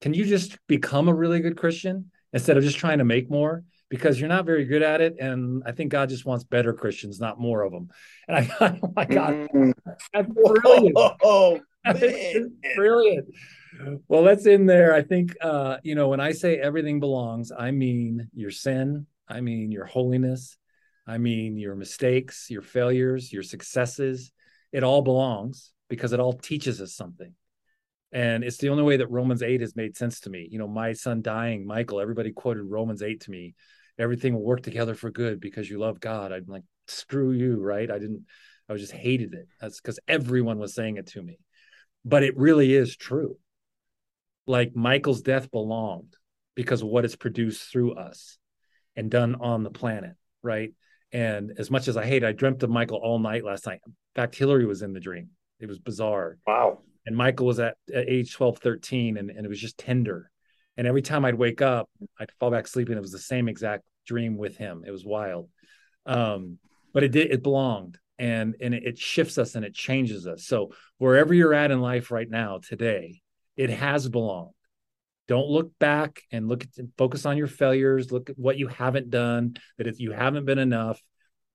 Can 0.00 0.14
you 0.14 0.24
just 0.24 0.58
become 0.66 1.08
a 1.08 1.14
really 1.14 1.40
good 1.40 1.56
Christian 1.56 2.10
instead 2.32 2.56
of 2.56 2.64
just 2.64 2.78
trying 2.78 2.98
to 2.98 3.04
make 3.04 3.30
more? 3.30 3.64
Because 3.88 4.18
you're 4.18 4.28
not 4.28 4.46
very 4.46 4.64
good 4.64 4.82
at 4.82 5.00
it. 5.02 5.16
And 5.20 5.62
I 5.66 5.72
think 5.72 5.92
God 5.92 6.08
just 6.08 6.24
wants 6.24 6.44
better 6.44 6.72
Christians, 6.72 7.20
not 7.20 7.38
more 7.38 7.62
of 7.62 7.72
them. 7.72 7.90
And 8.26 8.36
I 8.36 8.44
thought, 8.44 8.78
oh 8.82 8.92
my 8.96 9.04
God, 9.04 9.48
mm. 9.54 9.72
that's 10.12 10.28
brilliant. 10.62 10.96
Oh, 11.22 11.60
brilliant 12.76 13.28
well, 14.08 14.22
that's 14.22 14.46
in 14.46 14.66
there. 14.66 14.94
I 14.94 15.02
think 15.02 15.34
uh, 15.40 15.78
you 15.82 15.94
know 15.94 16.08
when 16.08 16.20
I 16.20 16.32
say 16.32 16.58
everything 16.58 17.00
belongs, 17.00 17.52
I 17.56 17.70
mean 17.70 18.28
your 18.34 18.50
sin, 18.50 19.06
I 19.28 19.40
mean 19.40 19.72
your 19.72 19.86
holiness, 19.86 20.56
I 21.06 21.18
mean 21.18 21.56
your 21.56 21.74
mistakes, 21.74 22.48
your 22.50 22.62
failures, 22.62 23.32
your 23.32 23.42
successes. 23.42 24.32
It 24.72 24.84
all 24.84 25.02
belongs 25.02 25.70
because 25.88 26.12
it 26.12 26.20
all 26.20 26.32
teaches 26.32 26.80
us 26.80 26.94
something. 26.94 27.34
And 28.12 28.44
it's 28.44 28.58
the 28.58 28.68
only 28.68 28.82
way 28.82 28.98
that 28.98 29.10
Romans 29.10 29.42
8 29.42 29.60
has 29.62 29.74
made 29.74 29.96
sense 29.96 30.20
to 30.20 30.30
me. 30.30 30.46
You 30.50 30.58
know, 30.58 30.68
my 30.68 30.92
son 30.92 31.22
dying, 31.22 31.66
Michael, 31.66 32.00
everybody 32.00 32.32
quoted 32.32 32.64
Romans 32.64 33.02
8 33.02 33.20
to 33.22 33.30
me. 33.30 33.54
Everything 33.98 34.34
will 34.34 34.44
work 34.44 34.62
together 34.62 34.94
for 34.94 35.10
good 35.10 35.40
because 35.40 35.68
you 35.70 35.78
love 35.78 36.00
God. 36.00 36.32
I'm 36.32 36.44
like, 36.46 36.64
screw 36.88 37.32
you, 37.32 37.60
right? 37.60 37.90
I 37.90 37.98
didn't, 37.98 38.26
I 38.68 38.72
was 38.72 38.82
just 38.82 38.92
hated 38.92 39.34
it. 39.34 39.48
That's 39.60 39.80
because 39.80 39.98
everyone 40.06 40.58
was 40.58 40.74
saying 40.74 40.96
it 40.96 41.06
to 41.08 41.22
me. 41.22 41.38
But 42.04 42.22
it 42.22 42.36
really 42.36 42.74
is 42.74 42.96
true 42.96 43.38
like 44.46 44.74
Michael's 44.74 45.22
death 45.22 45.50
belonged 45.50 46.16
because 46.54 46.82
of 46.82 46.88
what 46.88 47.04
it's 47.04 47.16
produced 47.16 47.70
through 47.70 47.94
us. 47.94 48.38
and 48.96 49.10
done 49.10 49.36
on 49.36 49.62
the 49.62 49.70
planet, 49.70 50.14
right? 50.42 50.72
And 51.12 51.52
as 51.58 51.70
much 51.70 51.88
as 51.88 51.96
I 51.96 52.04
hate, 52.04 52.24
I 52.24 52.32
dreamt 52.32 52.62
of 52.62 52.70
Michael 52.70 53.00
all 53.02 53.18
night 53.18 53.44
last 53.44 53.66
night. 53.66 53.80
In 53.86 53.94
fact, 54.14 54.34
Hillary 54.36 54.66
was 54.66 54.82
in 54.82 54.92
the 54.92 55.00
dream. 55.00 55.30
It 55.60 55.68
was 55.68 55.78
bizarre. 55.78 56.38
Wow. 56.46 56.80
And 57.06 57.16
Michael 57.16 57.46
was 57.46 57.58
at, 57.58 57.76
at 57.92 58.08
age 58.08 58.32
12, 58.32 58.58
13, 58.58 59.16
and, 59.16 59.30
and 59.30 59.44
it 59.44 59.48
was 59.48 59.60
just 59.60 59.78
tender. 59.78 60.30
And 60.76 60.86
every 60.86 61.02
time 61.02 61.24
I'd 61.24 61.34
wake 61.34 61.60
up, 61.60 61.90
I'd 62.18 62.30
fall 62.38 62.50
back 62.50 62.66
sleeping. 62.66 62.96
It 62.96 63.02
was 63.02 63.12
the 63.12 63.18
same 63.18 63.48
exact 63.48 63.84
dream 64.06 64.36
with 64.36 64.56
him. 64.56 64.84
It 64.86 64.90
was 64.90 65.04
wild. 65.04 65.48
Um, 66.06 66.58
but 66.94 67.02
it 67.02 67.12
did, 67.12 67.30
it 67.30 67.42
belonged 67.42 67.98
and 68.18 68.54
and 68.60 68.74
it 68.74 68.98
shifts 68.98 69.36
us 69.36 69.54
and 69.54 69.64
it 69.64 69.74
changes 69.74 70.26
us. 70.26 70.44
So 70.44 70.72
wherever 70.98 71.34
you're 71.34 71.54
at 71.54 71.70
in 71.70 71.80
life 71.80 72.10
right 72.10 72.28
now, 72.28 72.58
today, 72.58 73.20
it 73.56 73.70
has 73.70 74.08
belonged. 74.08 74.52
Don't 75.28 75.48
look 75.48 75.72
back 75.78 76.22
and 76.30 76.48
look 76.48 76.62
at 76.62 76.84
focus 76.98 77.26
on 77.26 77.36
your 77.36 77.46
failures. 77.46 78.12
Look 78.12 78.30
at 78.30 78.38
what 78.38 78.58
you 78.58 78.68
haven't 78.68 79.10
done. 79.10 79.56
That 79.78 79.86
if 79.86 79.98
you 79.98 80.12
haven't 80.12 80.44
been 80.44 80.58
enough, 80.58 81.00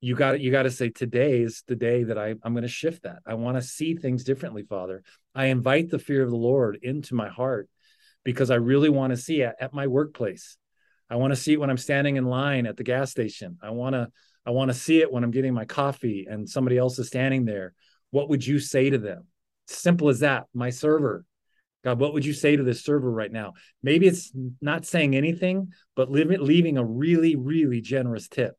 you 0.02 0.16
got 0.16 0.40
you 0.40 0.52
got 0.52 0.64
to 0.64 0.72
say 0.72 0.90
today 0.90 1.42
is 1.42 1.64
the 1.68 1.76
day 1.76 2.04
that 2.04 2.18
I, 2.18 2.36
I'm 2.44 2.54
going 2.54 2.64
to 2.64 2.68
shift 2.68 3.04
that. 3.04 3.20
I 3.26 3.36
want 3.36 3.58
to 3.58 3.62
see 3.62 3.96
things 3.96 4.24
differently, 4.24 4.64
Father. 4.64 5.04
I 5.38 5.46
invite 5.46 5.90
the 5.92 6.00
fear 6.00 6.24
of 6.24 6.32
the 6.32 6.36
Lord 6.36 6.80
into 6.82 7.14
my 7.14 7.30
heart 7.30 7.70
because 8.26 8.50
I 8.50 8.56
really 8.56 8.90
want 8.90 9.12
to 9.12 9.18
see 9.18 9.42
it 9.42 9.54
at 9.62 9.72
my 9.72 9.86
workplace. 9.86 10.58
I 11.12 11.16
want 11.16 11.32
to 11.32 11.40
see 11.40 11.54
it 11.54 11.60
when 11.60 11.70
I'm 11.70 11.78
standing 11.78 12.16
in 12.16 12.26
line 12.26 12.66
at 12.66 12.76
the 12.76 12.84
gas 12.84 13.12
station. 13.12 13.60
I 13.62 13.70
want 13.70 13.94
to 13.94 14.10
I 14.48 14.50
want 14.50 14.72
to 14.72 14.78
see 14.78 15.02
it 15.02 15.12
when 15.12 15.24
I'm 15.24 15.32
getting 15.32 15.54
my 15.54 15.66
coffee 15.66 16.26
and 16.28 16.50
somebody 16.50 16.78
else 16.78 16.98
is 16.98 17.08
standing 17.08 17.46
there. 17.46 17.74
What 18.10 18.30
would 18.30 18.46
you 18.46 18.60
say 18.60 18.90
to 18.90 18.98
them? 18.98 19.28
Simple 19.68 20.10
as 20.10 20.22
that. 20.22 20.46
My 20.54 20.72
server. 20.72 21.24
God, 21.84 22.00
what 22.00 22.14
would 22.14 22.26
you 22.26 22.34
say 22.34 22.56
to 22.56 22.64
this 22.64 22.84
server 22.84 23.12
right 23.12 23.32
now? 23.32 23.54
Maybe 23.84 24.08
it's 24.08 24.32
not 24.60 24.86
saying 24.86 25.16
anything, 25.16 25.72
but 25.96 26.10
leaving 26.10 26.78
a 26.78 26.84
really, 26.84 27.36
really 27.36 27.82
generous 27.82 28.28
tip, 28.28 28.56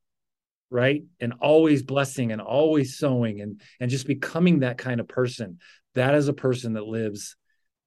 right? 0.71 1.03
And 1.19 1.35
always 1.41 1.83
blessing 1.83 2.31
and 2.31 2.41
always 2.41 2.97
sowing 2.99 3.41
and, 3.41 3.61
and 3.81 3.91
just 3.91 4.07
becoming 4.07 4.61
that 4.61 4.79
kind 4.79 5.01
of 5.01 5.09
person. 5.09 5.59
That 5.99 6.15
is 6.15 6.29
a 6.29 6.33
person 6.33 6.75
that 6.75 6.87
lives 6.87 7.35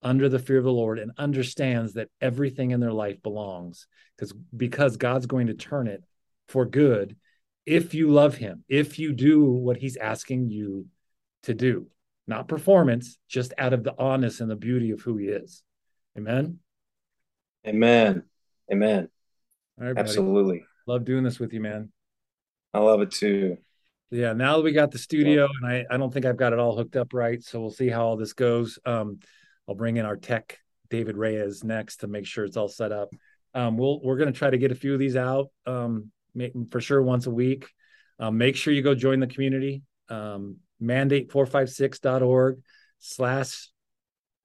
under 0.03 0.27
the 0.27 0.37
fear 0.37 0.57
of 0.57 0.65
the 0.65 0.71
Lord 0.71 0.99
and 0.99 1.13
understands 1.17 1.93
that 1.93 2.09
everything 2.19 2.71
in 2.71 2.81
their 2.81 2.91
life 2.91 3.23
belongs 3.23 3.87
because 4.17 4.33
because 4.55 4.97
God's 4.97 5.27
going 5.27 5.47
to 5.47 5.53
turn 5.53 5.87
it 5.87 6.03
for 6.49 6.65
good 6.65 7.15
if 7.65 7.93
you 7.93 8.09
love 8.09 8.35
him, 8.35 8.65
if 8.67 8.99
you 8.99 9.13
do 9.13 9.45
what 9.45 9.77
he's 9.77 9.95
asking 9.95 10.49
you 10.49 10.87
to 11.43 11.53
do. 11.53 11.87
Not 12.27 12.49
performance, 12.49 13.17
just 13.29 13.53
out 13.57 13.71
of 13.71 13.85
the 13.85 13.95
honest 13.97 14.41
and 14.41 14.51
the 14.51 14.57
beauty 14.57 14.91
of 14.91 14.99
who 14.99 15.15
he 15.15 15.27
is. 15.27 15.63
Amen. 16.17 16.59
Amen. 17.65 18.23
Amen. 18.69 19.07
Absolutely. 19.79 20.65
Love 20.85 21.05
doing 21.05 21.23
this 21.23 21.39
with 21.39 21.53
you, 21.53 21.61
man. 21.61 21.93
I 22.73 22.79
love 22.79 22.99
it 22.99 23.11
too. 23.11 23.57
Yeah, 24.11 24.33
now 24.33 24.57
that 24.57 24.63
we 24.63 24.73
got 24.73 24.91
the 24.91 24.97
studio, 24.97 25.47
and 25.61 25.71
I, 25.71 25.85
I 25.89 25.97
don't 25.97 26.13
think 26.13 26.25
I've 26.25 26.35
got 26.35 26.51
it 26.51 26.59
all 26.59 26.75
hooked 26.75 26.97
up 26.97 27.13
right, 27.13 27.41
so 27.41 27.61
we'll 27.61 27.71
see 27.71 27.87
how 27.87 28.05
all 28.05 28.17
this 28.17 28.33
goes. 28.33 28.77
Um, 28.85 29.19
I'll 29.69 29.75
bring 29.75 29.95
in 29.95 30.05
our 30.05 30.17
tech, 30.17 30.59
David 30.89 31.15
Reyes, 31.15 31.63
next 31.63 31.97
to 31.97 32.07
make 32.07 32.25
sure 32.25 32.43
it's 32.43 32.57
all 32.57 32.67
set 32.67 32.91
up. 32.91 33.09
Um, 33.53 33.77
we'll 33.77 34.01
we're 34.01 34.17
gonna 34.17 34.33
try 34.33 34.49
to 34.49 34.57
get 34.57 34.71
a 34.71 34.75
few 34.75 34.93
of 34.93 34.99
these 34.99 35.15
out 35.15 35.47
um, 35.65 36.11
for 36.71 36.81
sure 36.81 37.01
once 37.01 37.25
a 37.25 37.31
week. 37.31 37.69
Um, 38.19 38.37
make 38.37 38.57
sure 38.57 38.73
you 38.73 38.81
go 38.81 38.95
join 38.95 39.21
the 39.21 39.27
community. 39.27 39.81
Um, 40.09 40.57
mandate456.org 40.81 42.59
slash 42.99 43.69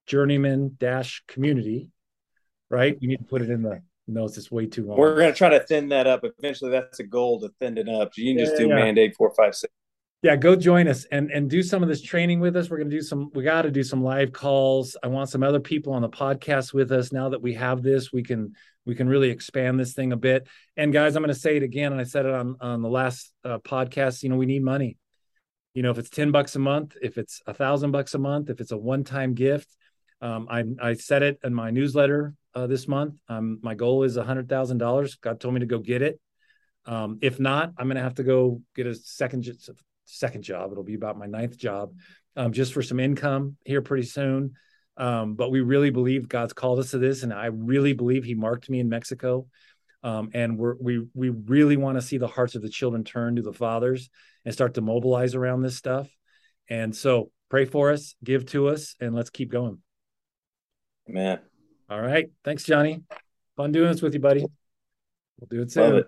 journeyman 0.07 0.77
dash 0.79 1.25
community. 1.27 1.91
Right? 2.71 2.97
you 3.01 3.09
need 3.09 3.19
to 3.19 3.25
put 3.25 3.43
it 3.43 3.51
in 3.51 3.63
the 3.63 3.81
notes. 4.07 4.37
It's 4.37 4.45
just 4.45 4.53
way 4.53 4.67
too 4.67 4.87
long. 4.87 4.99
We're 4.99 5.19
gonna 5.19 5.35
try 5.35 5.51
to 5.51 5.61
thin 5.61 5.89
that 5.91 6.07
up. 6.07 6.25
Eventually, 6.25 6.71
that's 6.71 7.01
a 7.01 7.05
goal 7.05 7.41
to 7.41 7.51
thin 7.61 7.79
it 7.79 7.89
up. 7.89 8.13
You 8.17 8.35
can 8.35 8.45
just 8.45 8.57
do 8.57 8.69
yeah. 8.69 8.75
mandate 8.75 9.17
four 9.17 9.33
five 9.37 9.55
six 9.55 9.73
yeah 10.23 10.35
go 10.35 10.57
join 10.57 10.89
us 10.89 11.05
and 11.13 11.31
and 11.31 11.51
do 11.51 11.63
some 11.63 11.83
of 11.83 11.89
this 11.89 12.01
training 12.01 12.41
with 12.41 12.57
us 12.57 12.71
we're 12.71 12.79
going 12.79 12.91
to 12.91 12.97
do 12.97 13.03
some 13.03 13.31
we 13.35 13.45
got 13.45 13.63
to 13.63 13.71
do 13.71 13.83
some 13.83 14.03
live 14.03 14.33
calls 14.33 14.97
i 15.03 15.07
want 15.07 15.29
some 15.29 15.43
other 15.43 15.61
people 15.61 15.93
on 15.93 16.03
the 16.03 16.09
podcast 16.09 16.73
with 16.73 16.91
us 16.91 17.13
now 17.13 17.29
that 17.29 17.41
we 17.41 17.55
have 17.55 17.83
this 17.83 18.13
we 18.13 18.23
can 18.23 18.53
we 18.87 18.95
can 18.95 19.09
really 19.09 19.31
expand 19.31 19.79
this 19.79 19.93
thing 19.93 20.13
a 20.13 20.17
bit 20.17 20.49
and 20.77 20.93
guys 20.93 21.15
i'm 21.15 21.23
going 21.23 21.33
to 21.33 21.39
say 21.39 21.57
it 21.57 21.63
again 21.63 21.93
and 21.93 22.01
i 22.01 22.05
said 22.05 22.27
it 22.27 22.35
on 22.35 22.57
on 22.61 22.83
the 22.83 22.89
last 22.89 23.33
uh, 23.45 23.59
podcast 23.59 24.23
you 24.23 24.29
know 24.29 24.37
we 24.37 24.47
need 24.47 24.65
money 24.65 24.97
you 25.75 25.83
know 25.83 25.91
if 25.91 25.99
it's 25.99 26.11
10 26.11 26.33
bucks 26.33 26.57
a 26.57 26.61
month 26.61 26.97
if 27.03 27.19
it's 27.19 27.43
a 27.47 27.55
thousand 27.55 27.93
bucks 27.93 28.15
a 28.15 28.19
month 28.19 28.49
if 28.49 28.61
it's 28.61 28.73
a 28.73 28.77
one-time 28.77 29.35
gift 29.35 29.69
um, 30.23 30.49
I, 30.51 30.65
I 30.83 30.95
said 30.95 31.23
it 31.23 31.39
in 31.45 31.53
my 31.53 31.71
newsletter 31.71 32.33
uh, 32.57 32.67
this 32.67 32.89
month 32.89 33.15
um, 33.29 33.61
my 33.63 33.75
goal 33.75 34.03
is 34.03 34.17
a 34.17 34.25
hundred 34.25 34.49
thousand 34.49 34.79
dollars 34.79 35.15
god 35.15 35.39
told 35.39 35.55
me 35.55 35.61
to 35.61 35.67
go 35.67 35.79
get 35.79 36.03
it 36.03 36.21
um, 36.87 37.19
if 37.21 37.41
not, 37.41 37.73
I'm 37.77 37.87
going 37.87 37.97
to 37.97 38.03
have 38.03 38.15
to 38.15 38.23
go 38.23 38.63
get 38.75 38.87
a 38.87 38.95
second 38.95 39.47
second 40.05 40.43
job. 40.43 40.71
It'll 40.71 40.85
be 40.85 40.95
about 40.95 41.19
my 41.19 41.27
ninth 41.27 41.59
job, 41.59 41.93
um, 42.37 42.53
just 42.53 42.73
for 42.73 42.83
some 42.83 43.01
income 43.01 43.57
here 43.65 43.83
pretty 43.83 44.07
soon. 44.07 44.53
Um, 44.97 45.35
but 45.35 45.51
we 45.51 45.61
really 45.61 45.91
believe 45.91 46.29
God's 46.29 46.53
called 46.53 46.79
us 46.79 46.93
to 46.93 46.99
this, 46.99 47.23
and 47.23 47.33
I 47.33 47.47
really 47.47 47.93
believe 47.93 48.25
He 48.25 48.35
marked 48.35 48.71
me 48.71 48.81
in 48.81 48.89
Mexico. 48.89 49.47
Um, 50.03 50.31
and 50.33 50.57
we 50.57 51.05
we 51.15 51.31
really 51.31 51.77
want 51.77 51.99
to 51.99 52.03
see 52.03 52.19
the 52.19 52.29
hearts 52.29 52.55
of 52.55 52.63
the 52.63 52.69
children 52.69 53.03
turn 53.03 53.37
to 53.37 53.43
the 53.43 53.53
fathers 53.53 54.09
and 54.45 54.55
start 54.55 54.75
to 54.75 54.81
mobilize 54.81 55.35
around 55.35 55.63
this 55.63 55.77
stuff. 55.77 56.09
And 56.69 56.95
so, 56.95 57.33
pray 57.51 57.65
for 57.65 57.91
us, 57.91 58.15
give 58.23 58.47
to 58.47 58.69
us, 58.69 58.95
and 59.01 59.15
let's 59.15 59.31
keep 59.31 59.51
going. 59.51 59.79
Amen. 61.09 61.41
All 61.89 62.01
right. 62.01 62.29
Thanks, 62.45 62.65
Johnny. 62.65 63.03
Fun 63.57 63.73
doing 63.73 63.91
this 63.93 64.03
with 64.03 64.15
you, 64.15 64.21
buddy. 64.21 64.41
We'll 65.39 65.49
do 65.49 65.63
it 65.63 65.71
soon. 65.71 66.05